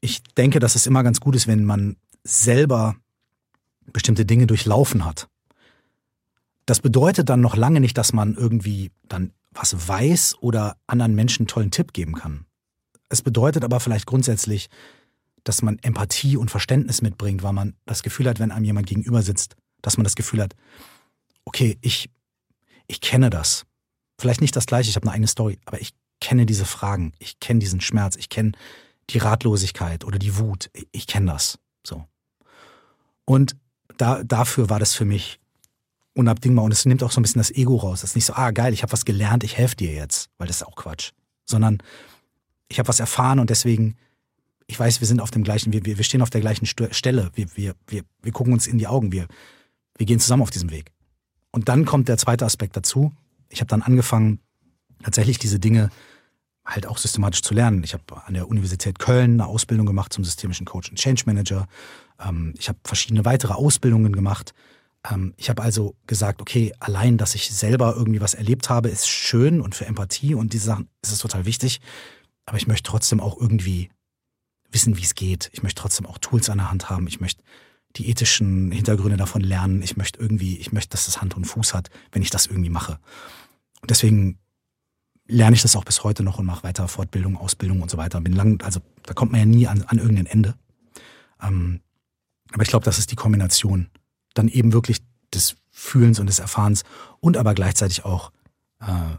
Ich 0.02 0.22
denke, 0.38 0.60
dass 0.60 0.76
es 0.76 0.86
immer 0.86 1.02
ganz 1.02 1.20
gut 1.20 1.36
ist, 1.36 1.48
wenn 1.48 1.66
man 1.66 1.98
selber 2.24 2.96
bestimmte 3.92 4.24
Dinge 4.24 4.46
durchlaufen 4.46 5.04
hat. 5.04 5.30
Das 6.68 6.80
bedeutet 6.80 7.30
dann 7.30 7.42
noch 7.42 7.56
lange 7.56 7.80
nicht, 7.80 7.98
dass 7.98 8.14
man 8.14 8.36
irgendwie 8.36 8.92
dann 9.08 9.32
was 9.50 9.88
weiß 9.88 10.36
oder 10.42 10.78
anderen 10.86 11.16
Menschen 11.16 11.42
einen 11.42 11.48
tollen 11.48 11.72
Tipp 11.72 11.92
geben 11.92 12.14
kann. 12.14 12.46
Es 13.10 13.24
bedeutet 13.24 13.64
aber 13.64 13.80
vielleicht 13.80 14.06
grundsätzlich, 14.06 14.70
dass 15.44 15.64
man 15.64 15.80
Empathie 15.80 16.38
und 16.38 16.52
Verständnis 16.52 17.02
mitbringt, 17.02 17.42
weil 17.42 17.54
man 17.54 17.74
das 17.88 18.04
Gefühl 18.04 18.30
hat, 18.30 18.40
wenn 18.40 18.52
einem 18.52 18.66
jemand 18.66 18.86
gegenüber 18.86 19.24
sitzt, 19.24 19.56
dass 19.84 19.98
man 19.98 20.04
das 20.04 20.16
Gefühl 20.16 20.42
hat, 20.42 20.56
okay, 21.46 21.78
ich, 21.82 22.10
ich 22.88 23.00
kenne 23.00 23.30
das. 23.30 23.66
Vielleicht 24.18 24.42
nicht 24.42 24.56
das 24.56 24.66
gleiche, 24.66 24.90
ich 24.90 24.96
habe 24.96 25.06
eine 25.06 25.14
eigene 25.14 25.28
Story, 25.28 25.60
aber 25.66 25.80
ich 25.80 25.92
kenne 26.20 26.48
diese 26.48 26.66
Fragen, 26.66 27.14
ich 27.20 27.40
kenne 27.40 27.60
diesen 27.60 27.82
Schmerz, 27.82 28.16
ich 28.16 28.30
kenne 28.30 28.54
die 29.10 29.18
Ratlosigkeit 29.20 30.06
oder 30.06 30.18
die 30.18 30.38
Wut, 30.38 30.70
ich, 30.74 30.88
ich 30.92 31.08
kenne 31.08 31.32
das. 31.32 31.60
So. 31.86 32.06
Und 33.26 33.56
da, 33.98 34.24
dafür 34.24 34.70
war 34.70 34.80
das 34.80 34.96
für 34.96 35.06
mich 35.06 35.40
unabdingbar 36.16 36.64
und 36.64 36.72
es 36.72 36.86
nimmt 36.86 37.04
auch 37.04 37.12
so 37.12 37.20
ein 37.20 37.24
bisschen 37.24 37.40
das 37.40 37.52
Ego 37.52 37.76
raus. 37.76 38.00
Es 38.00 38.12
ist 38.12 38.16
nicht 38.16 38.26
so, 38.26 38.34
ah 38.34 38.52
geil, 38.52 38.74
ich 38.74 38.84
habe 38.84 38.94
was 38.94 39.06
gelernt, 39.06 39.44
ich 39.44 39.58
helfe 39.58 39.76
dir 39.76 39.92
jetzt, 39.92 40.30
weil 40.38 40.48
das 40.48 40.58
ist 40.58 40.64
auch 40.64 40.76
Quatsch. 40.76 41.12
Sondern 41.46 41.80
ich 42.70 42.80
habe 42.80 42.88
was 42.88 43.00
erfahren 43.00 43.40
und 43.40 43.50
deswegen, 43.50 43.98
ich 44.68 44.80
weiß, 44.80 45.02
wir 45.02 45.08
sind 45.08 45.20
auf 45.20 45.32
dem 45.32 45.44
gleichen, 45.44 45.74
wir, 45.74 45.86
wir, 45.86 46.04
stehen 46.04 46.22
auf 46.22 46.30
der 46.30 46.42
gleichen 46.42 46.66
Stelle, 46.66 47.32
wir, 47.34 47.48
wir, 47.56 47.76
wir, 47.88 48.04
wir 48.22 48.32
gucken 48.32 48.54
uns 48.54 48.68
in 48.68 48.78
die 48.78 48.88
Augen, 48.88 49.12
wir, 49.12 49.28
wir 49.98 50.06
gehen 50.06 50.20
zusammen 50.20 50.44
auf 50.44 50.52
diesem 50.52 50.72
Weg. 50.72 50.92
Und 51.52 51.70
dann 51.70 51.86
kommt 51.86 52.08
der 52.08 52.18
zweite 52.18 52.46
Aspekt 52.46 52.76
dazu. 52.76 53.14
Ich 53.50 53.60
habe 53.60 53.70
dann 53.70 53.82
angefangen, 53.82 54.40
tatsächlich 55.04 55.38
diese 55.38 55.60
Dinge 55.60 55.90
halt 56.66 56.88
auch 56.88 56.98
systematisch 56.98 57.42
zu 57.42 57.54
lernen. 57.54 57.84
Ich 57.84 57.94
habe 57.94 58.04
an 58.26 58.34
der 58.34 58.48
Universität 58.48 58.98
Köln 59.00 59.34
eine 59.34 59.48
Ausbildung 59.48 59.86
gemacht 59.86 60.14
zum 60.14 60.24
systemischen 60.24 60.66
Coach 60.66 60.90
und 60.90 60.98
Change 60.98 61.24
Manager. 61.26 61.68
Ähm, 62.20 62.54
ich 62.58 62.70
habe 62.70 62.80
verschiedene 62.84 63.26
weitere 63.26 63.54
Ausbildungen 63.54 64.14
gemacht. 64.14 64.54
Ähm, 65.10 65.34
ich 65.38 65.50
habe 65.50 65.62
also 65.62 65.96
gesagt, 66.08 66.42
okay, 66.42 66.74
allein, 66.80 67.18
dass 67.18 67.36
ich 67.36 67.52
selber 67.52 67.96
irgendwie 67.96 68.22
was 68.22 68.34
erlebt 68.34 68.70
habe, 68.70 68.90
ist 68.90 69.08
schön 69.08 69.62
und 69.62 69.76
für 69.76 69.86
Empathie 69.86 70.36
und 70.36 70.54
diese 70.54 70.66
Sachen 70.66 70.90
ist 71.02 71.12
es 71.12 71.20
total 71.20 71.46
wichtig. 71.46 71.82
Aber 72.46 72.58
ich 72.58 72.68
möchte 72.68 72.90
trotzdem 72.90 73.20
auch 73.20 73.40
irgendwie 73.40 73.90
wissen, 74.72 74.98
wie 74.98 75.04
es 75.04 75.16
geht. 75.16 75.50
Ich 75.54 75.64
möchte 75.64 75.82
trotzdem 75.82 76.06
auch 76.06 76.18
Tools 76.18 76.50
an 76.50 76.58
der 76.58 76.72
Hand 76.72 76.90
haben. 76.90 77.08
Ich 77.08 77.20
möchte 77.20 77.44
die 77.96 78.10
ethischen 78.10 78.72
Hintergründe 78.72 79.18
davon 79.18 79.42
lernen. 79.42 79.82
Ich 79.82 79.98
möchte 79.98 80.20
irgendwie, 80.20 80.58
ich 80.58 80.72
möchte, 80.72 80.90
dass 80.90 81.06
das 81.06 81.22
Hand 81.22 81.36
und 81.36 81.46
Fuß 81.46 81.74
hat, 81.74 81.90
wenn 82.12 82.22
ich 82.22 82.30
das 82.30 82.48
irgendwie 82.48 82.70
mache. 82.70 83.00
Und 83.82 83.92
deswegen 83.92 84.40
lerne 85.28 85.56
ich 85.56 85.62
das 85.62 85.76
auch 85.76 85.86
bis 85.86 86.04
heute 86.04 86.24
noch 86.24 86.40
und 86.40 86.46
mache 86.46 86.64
weiter 86.64 86.88
Fortbildung, 86.88 87.38
Ausbildung 87.38 87.82
und 87.82 87.92
so 87.92 87.98
weiter. 87.98 88.20
Bin 88.22 88.34
lang, 88.34 88.62
also 88.64 88.82
da 89.04 89.14
kommt 89.14 89.32
man 89.32 89.40
ja 89.40 89.46
nie 89.46 89.68
an, 89.68 89.84
an 89.84 90.00
irgendein 90.00 90.26
Ende. 90.26 90.56
Ähm, 91.42 91.82
aber 92.52 92.64
ich 92.64 92.70
glaube, 92.70 92.86
das 92.86 93.00
ist 93.00 93.12
die 93.12 93.16
Kombination. 93.16 93.90
Dann 94.34 94.48
eben 94.48 94.74
wirklich 94.74 95.02
des 95.34 95.56
Fühlens 95.72 96.20
und 96.20 96.28
des 96.28 96.40
Erfahrens 96.40 96.84
und 97.20 97.38
aber 97.38 97.54
gleichzeitig 97.54 98.06
auch 98.06 98.32
äh, 98.80 99.18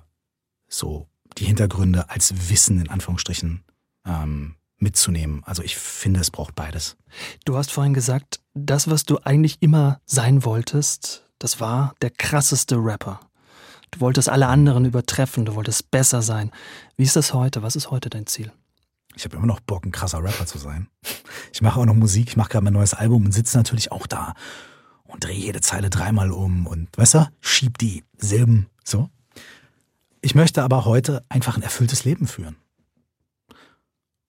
so 0.69 1.09
die 1.39 1.45
Hintergründe 1.45 2.11
als 2.11 2.49
Wissen 2.49 2.81
in 2.81 2.89
Anführungsstrichen 2.89 3.65
ähm, 4.07 4.55
mitzunehmen. 4.79 5.43
Also 5.45 5.63
ich 5.63 5.77
finde, 5.77 6.21
es 6.21 6.31
braucht 6.31 6.55
beides. 6.55 6.97
Du 7.45 7.57
hast 7.57 7.73
vorhin 7.73 7.95
gesagt, 7.95 8.41
das, 8.55 8.89
was 8.89 9.05
du 9.05 9.19
eigentlich 9.19 9.59
immer 9.61 10.01
sein 10.07 10.45
wolltest, 10.45 11.27
das 11.39 11.61
war 11.61 11.95
der 12.01 12.11
krasseste 12.11 12.77
Rapper. 12.77 13.21
Du 13.91 14.01
wolltest 14.01 14.29
alle 14.29 14.47
anderen 14.47 14.85
übertreffen, 14.85 15.45
du 15.45 15.55
wolltest 15.55 15.91
besser 15.91 16.23
sein. 16.23 16.51
Wie 16.97 17.05
ist 17.05 17.17
das 17.17 17.35
heute? 17.35 17.63
Was 17.63 17.77
ist 17.77 17.91
heute 17.91 18.11
dein 18.11 18.27
Ziel? 18.27 18.53
Ich 19.17 19.25
habe 19.25 19.37
immer 19.37 19.47
noch 19.47 19.61
Bock, 19.61 19.85
ein 19.85 19.93
krasser 19.93 20.23
Rapper 20.23 20.47
zu 20.47 20.59
sein. 20.59 20.89
Ich 21.53 21.63
mache 21.63 21.79
auch 21.79 21.85
noch 21.85 21.95
Musik, 21.95 22.29
ich 22.29 22.37
mache 22.37 22.49
gerade 22.49 22.65
mein 22.65 22.73
neues 22.73 22.95
Album 22.95 23.27
und 23.27 23.33
sitze 23.33 23.57
natürlich 23.57 23.93
auch 23.93 24.07
da 24.07 24.35
und 25.05 25.23
drehe 25.23 25.39
jede 25.39 25.61
Zeile 25.61 25.91
dreimal 25.91 26.33
um 26.33 26.67
und, 26.67 26.89
weißt 26.97 27.15
du, 27.15 27.29
schieb 27.41 27.79
die 27.79 28.03
Silben 28.17 28.67
so. 28.83 29.11
Ich 30.21 30.35
möchte 30.35 30.63
aber 30.63 30.85
heute 30.85 31.23
einfach 31.29 31.57
ein 31.57 31.63
erfülltes 31.63 32.05
Leben 32.05 32.27
führen. 32.27 32.57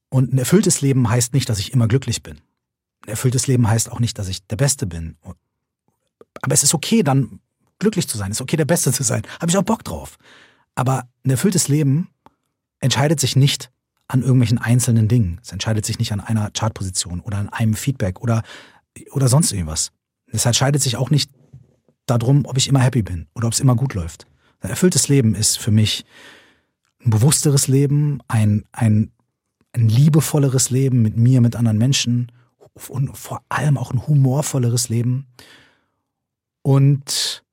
Und 0.09 0.33
ein 0.33 0.37
erfülltes 0.37 0.81
Leben 0.81 1.09
heißt 1.09 1.33
nicht, 1.33 1.49
dass 1.49 1.57
ich 1.57 1.73
immer 1.73 1.87
glücklich 1.87 2.21
bin. 2.21 2.41
Erfülltes 3.07 3.47
Leben 3.47 3.67
heißt 3.67 3.91
auch 3.91 3.99
nicht, 3.99 4.17
dass 4.17 4.27
ich 4.27 4.45
der 4.47 4.55
Beste 4.55 4.87
bin. 4.87 5.17
Aber 6.41 6.53
es 6.53 6.63
ist 6.63 6.73
okay, 6.73 7.03
dann 7.03 7.39
glücklich 7.79 8.07
zu 8.07 8.17
sein. 8.17 8.31
Es 8.31 8.37
ist 8.37 8.41
okay, 8.41 8.57
der 8.57 8.65
Beste 8.65 8.91
zu 8.91 9.03
sein. 9.03 9.23
Habe 9.39 9.49
ich 9.49 9.57
auch 9.57 9.63
Bock 9.63 9.83
drauf. 9.83 10.17
Aber 10.75 11.07
ein 11.23 11.29
erfülltes 11.29 11.67
Leben 11.67 12.09
entscheidet 12.79 13.19
sich 13.19 13.35
nicht 13.35 13.71
an 14.07 14.21
irgendwelchen 14.21 14.57
einzelnen 14.57 15.07
Dingen. 15.07 15.39
Es 15.43 15.51
entscheidet 15.51 15.85
sich 15.85 15.99
nicht 15.99 16.11
an 16.11 16.19
einer 16.19 16.51
Chartposition 16.51 17.21
oder 17.21 17.37
an 17.37 17.49
einem 17.49 17.73
Feedback 17.73 18.21
oder, 18.21 18.43
oder 19.11 19.27
sonst 19.27 19.51
irgendwas. 19.51 19.91
Es 20.27 20.45
entscheidet 20.45 20.81
sich 20.81 20.97
auch 20.97 21.09
nicht 21.09 21.31
darum, 22.05 22.45
ob 22.45 22.57
ich 22.57 22.67
immer 22.67 22.81
happy 22.81 23.01
bin 23.01 23.27
oder 23.33 23.47
ob 23.47 23.53
es 23.53 23.59
immer 23.59 23.75
gut 23.75 23.93
läuft. 23.93 24.27
Ein 24.59 24.69
erfülltes 24.69 25.07
Leben 25.07 25.33
ist 25.33 25.57
für 25.57 25.71
mich 25.71 26.05
ein 27.03 27.09
bewussteres 27.09 27.67
Leben, 27.67 28.19
ein, 28.27 28.65
ein, 28.71 29.11
ein 29.73 29.89
liebevolleres 29.89 30.69
Leben 30.69 31.01
mit 31.01 31.17
mir, 31.17 31.41
mit 31.41 31.55
anderen 31.55 31.77
Menschen 31.77 32.31
und 32.89 33.17
vor 33.17 33.43
allem 33.49 33.77
auch 33.77 33.91
ein 33.91 34.05
humorvolleres 34.05 34.89
Leben. 34.89 35.27
Und 36.61 37.43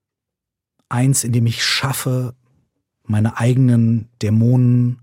eins, 0.88 1.24
in 1.24 1.32
dem 1.32 1.46
ich 1.46 1.64
schaffe, 1.64 2.34
meine 3.04 3.38
eigenen 3.38 4.08
Dämonen, 4.20 5.00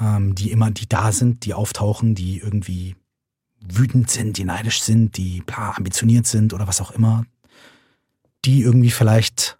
ähm, 0.00 0.34
die 0.34 0.50
immer, 0.50 0.70
die 0.70 0.88
da 0.88 1.12
sind, 1.12 1.44
die 1.44 1.54
auftauchen, 1.54 2.14
die 2.14 2.38
irgendwie 2.38 2.96
wütend 3.60 4.10
sind, 4.10 4.36
die 4.38 4.44
neidisch 4.44 4.82
sind, 4.82 5.16
die 5.16 5.42
bla, 5.42 5.72
ambitioniert 5.72 6.26
sind 6.26 6.52
oder 6.52 6.66
was 6.66 6.80
auch 6.80 6.90
immer, 6.90 7.24
die 8.44 8.62
irgendwie 8.62 8.90
vielleicht 8.90 9.58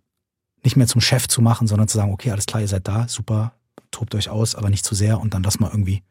nicht 0.64 0.76
mehr 0.76 0.86
zum 0.86 1.00
Chef 1.00 1.28
zu 1.28 1.42
machen, 1.42 1.66
sondern 1.66 1.88
zu 1.88 1.96
sagen, 1.96 2.12
okay, 2.12 2.30
alles 2.30 2.46
klar, 2.46 2.60
ihr 2.60 2.68
seid 2.68 2.88
da, 2.88 3.08
super, 3.08 3.52
tobt 3.90 4.14
euch 4.14 4.28
aus, 4.28 4.54
aber 4.54 4.70
nicht 4.70 4.84
zu 4.84 4.94
sehr 4.94 5.20
und 5.20 5.34
dann 5.34 5.42
das 5.42 5.60
mal 5.60 5.70
irgendwie, 5.70 6.02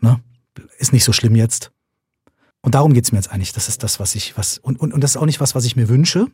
ne, 0.00 0.20
ist 0.78 0.92
nicht 0.92 1.04
so 1.04 1.12
schlimm 1.12 1.34
jetzt. 1.34 1.72
Und 2.66 2.74
darum 2.74 2.94
geht's 2.94 3.12
mir 3.12 3.18
jetzt 3.18 3.30
eigentlich. 3.30 3.52
Das 3.52 3.68
ist 3.68 3.84
das, 3.84 4.00
was 4.00 4.16
ich, 4.16 4.36
was, 4.36 4.58
und, 4.58 4.80
und, 4.80 4.92
und 4.92 5.00
das 5.00 5.12
ist 5.12 5.16
auch 5.18 5.24
nicht 5.24 5.38
was, 5.38 5.54
was 5.54 5.64
ich 5.66 5.76
mir 5.76 5.88
wünsche, 5.88 6.26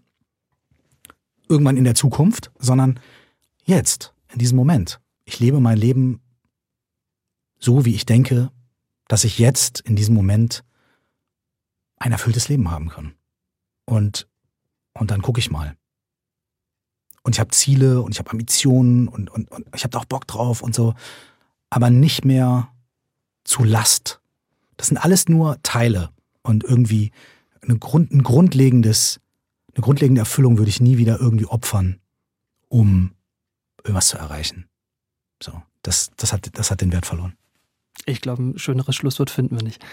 irgendwann 1.47 1.77
in 1.77 1.85
der 1.85 1.95
Zukunft, 1.95 2.51
sondern 2.59 2.99
jetzt, 3.65 4.15
in 4.33 4.39
diesem 4.39 4.57
Moment. 4.57 4.99
Ich 5.27 5.41
lebe 5.41 5.61
mein 5.61 5.77
Leben 5.77 6.23
so, 7.59 7.85
wie 7.85 7.95
ich 7.95 8.07
denke, 8.07 8.51
dass 9.09 9.25
ich 9.25 9.39
jetzt 9.39 9.81
in 9.83 9.95
diesem 9.95 10.15
Moment 10.15 10.65
ein 11.99 12.13
erfülltes 12.13 12.49
Leben 12.49 12.71
haben 12.71 12.89
kann. 12.89 13.15
Und, 13.85 14.27
und 14.95 15.11
dann 15.11 15.21
gucke 15.21 15.39
ich 15.39 15.51
mal. 15.51 15.77
Und 17.25 17.37
ich 17.37 17.41
habe 17.41 17.51
Ziele 17.51 18.01
und 18.01 18.13
ich 18.13 18.19
habe 18.19 18.31
Ambitionen 18.31 19.07
und, 19.07 19.29
und, 19.29 19.51
und 19.51 19.67
ich 19.77 19.85
habe 19.85 19.91
da 19.91 19.99
auch 19.99 20.07
Bock 20.07 20.27
drauf 20.27 20.63
und 20.63 20.75
so, 20.75 20.95
aber 21.69 21.91
nicht 21.91 22.25
mehr 22.25 22.73
zu 23.45 23.65
Last. 23.65 24.23
Das 24.79 24.87
sind 24.87 24.97
alles 24.97 25.29
nur 25.29 25.63
Teile 25.63 26.09
und 26.43 26.65
irgendwie 26.65 27.13
ein, 27.63 27.79
Grund, 27.81 28.13
ein 28.13 28.23
grundlegendes 28.23 29.21
eine 29.75 29.83
grundlegende 29.83 30.21
Erfüllung 30.21 30.59
würde 30.59 30.69
ich 30.69 30.81
nie 30.81 30.99
wieder 30.99 31.19
irgendwie 31.21 31.47
opfern, 31.47 31.99
um 32.69 33.13
irgendwas 33.79 34.09
zu 34.09 34.19
erreichen. 34.19 34.69
So, 35.43 35.63
das, 35.83 36.11
das, 36.17 36.33
hat, 36.33 36.51
das 36.53 36.71
hat 36.71 36.81
den 36.81 36.93
Wert 36.93 37.07
verloren. 37.07 37.35
Ich 38.07 38.21
glaube, 38.21 38.43
ein 38.43 38.59
schöneres 38.59 38.97
Schlusswort 38.97 39.31
finden 39.31 39.57
wir 39.57 39.65
nicht. 39.65 39.85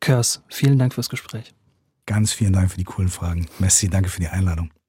Kurs, 0.00 0.42
vielen 0.48 0.78
Dank 0.78 0.94
fürs 0.94 1.08
Gespräch. 1.08 1.54
Ganz 2.06 2.32
vielen 2.32 2.52
Dank 2.52 2.70
für 2.70 2.78
die 2.78 2.84
coolen 2.84 3.10
Fragen. 3.10 3.46
Messi, 3.58 3.88
danke 3.88 4.08
für 4.08 4.20
die 4.20 4.28
Einladung. 4.28 4.70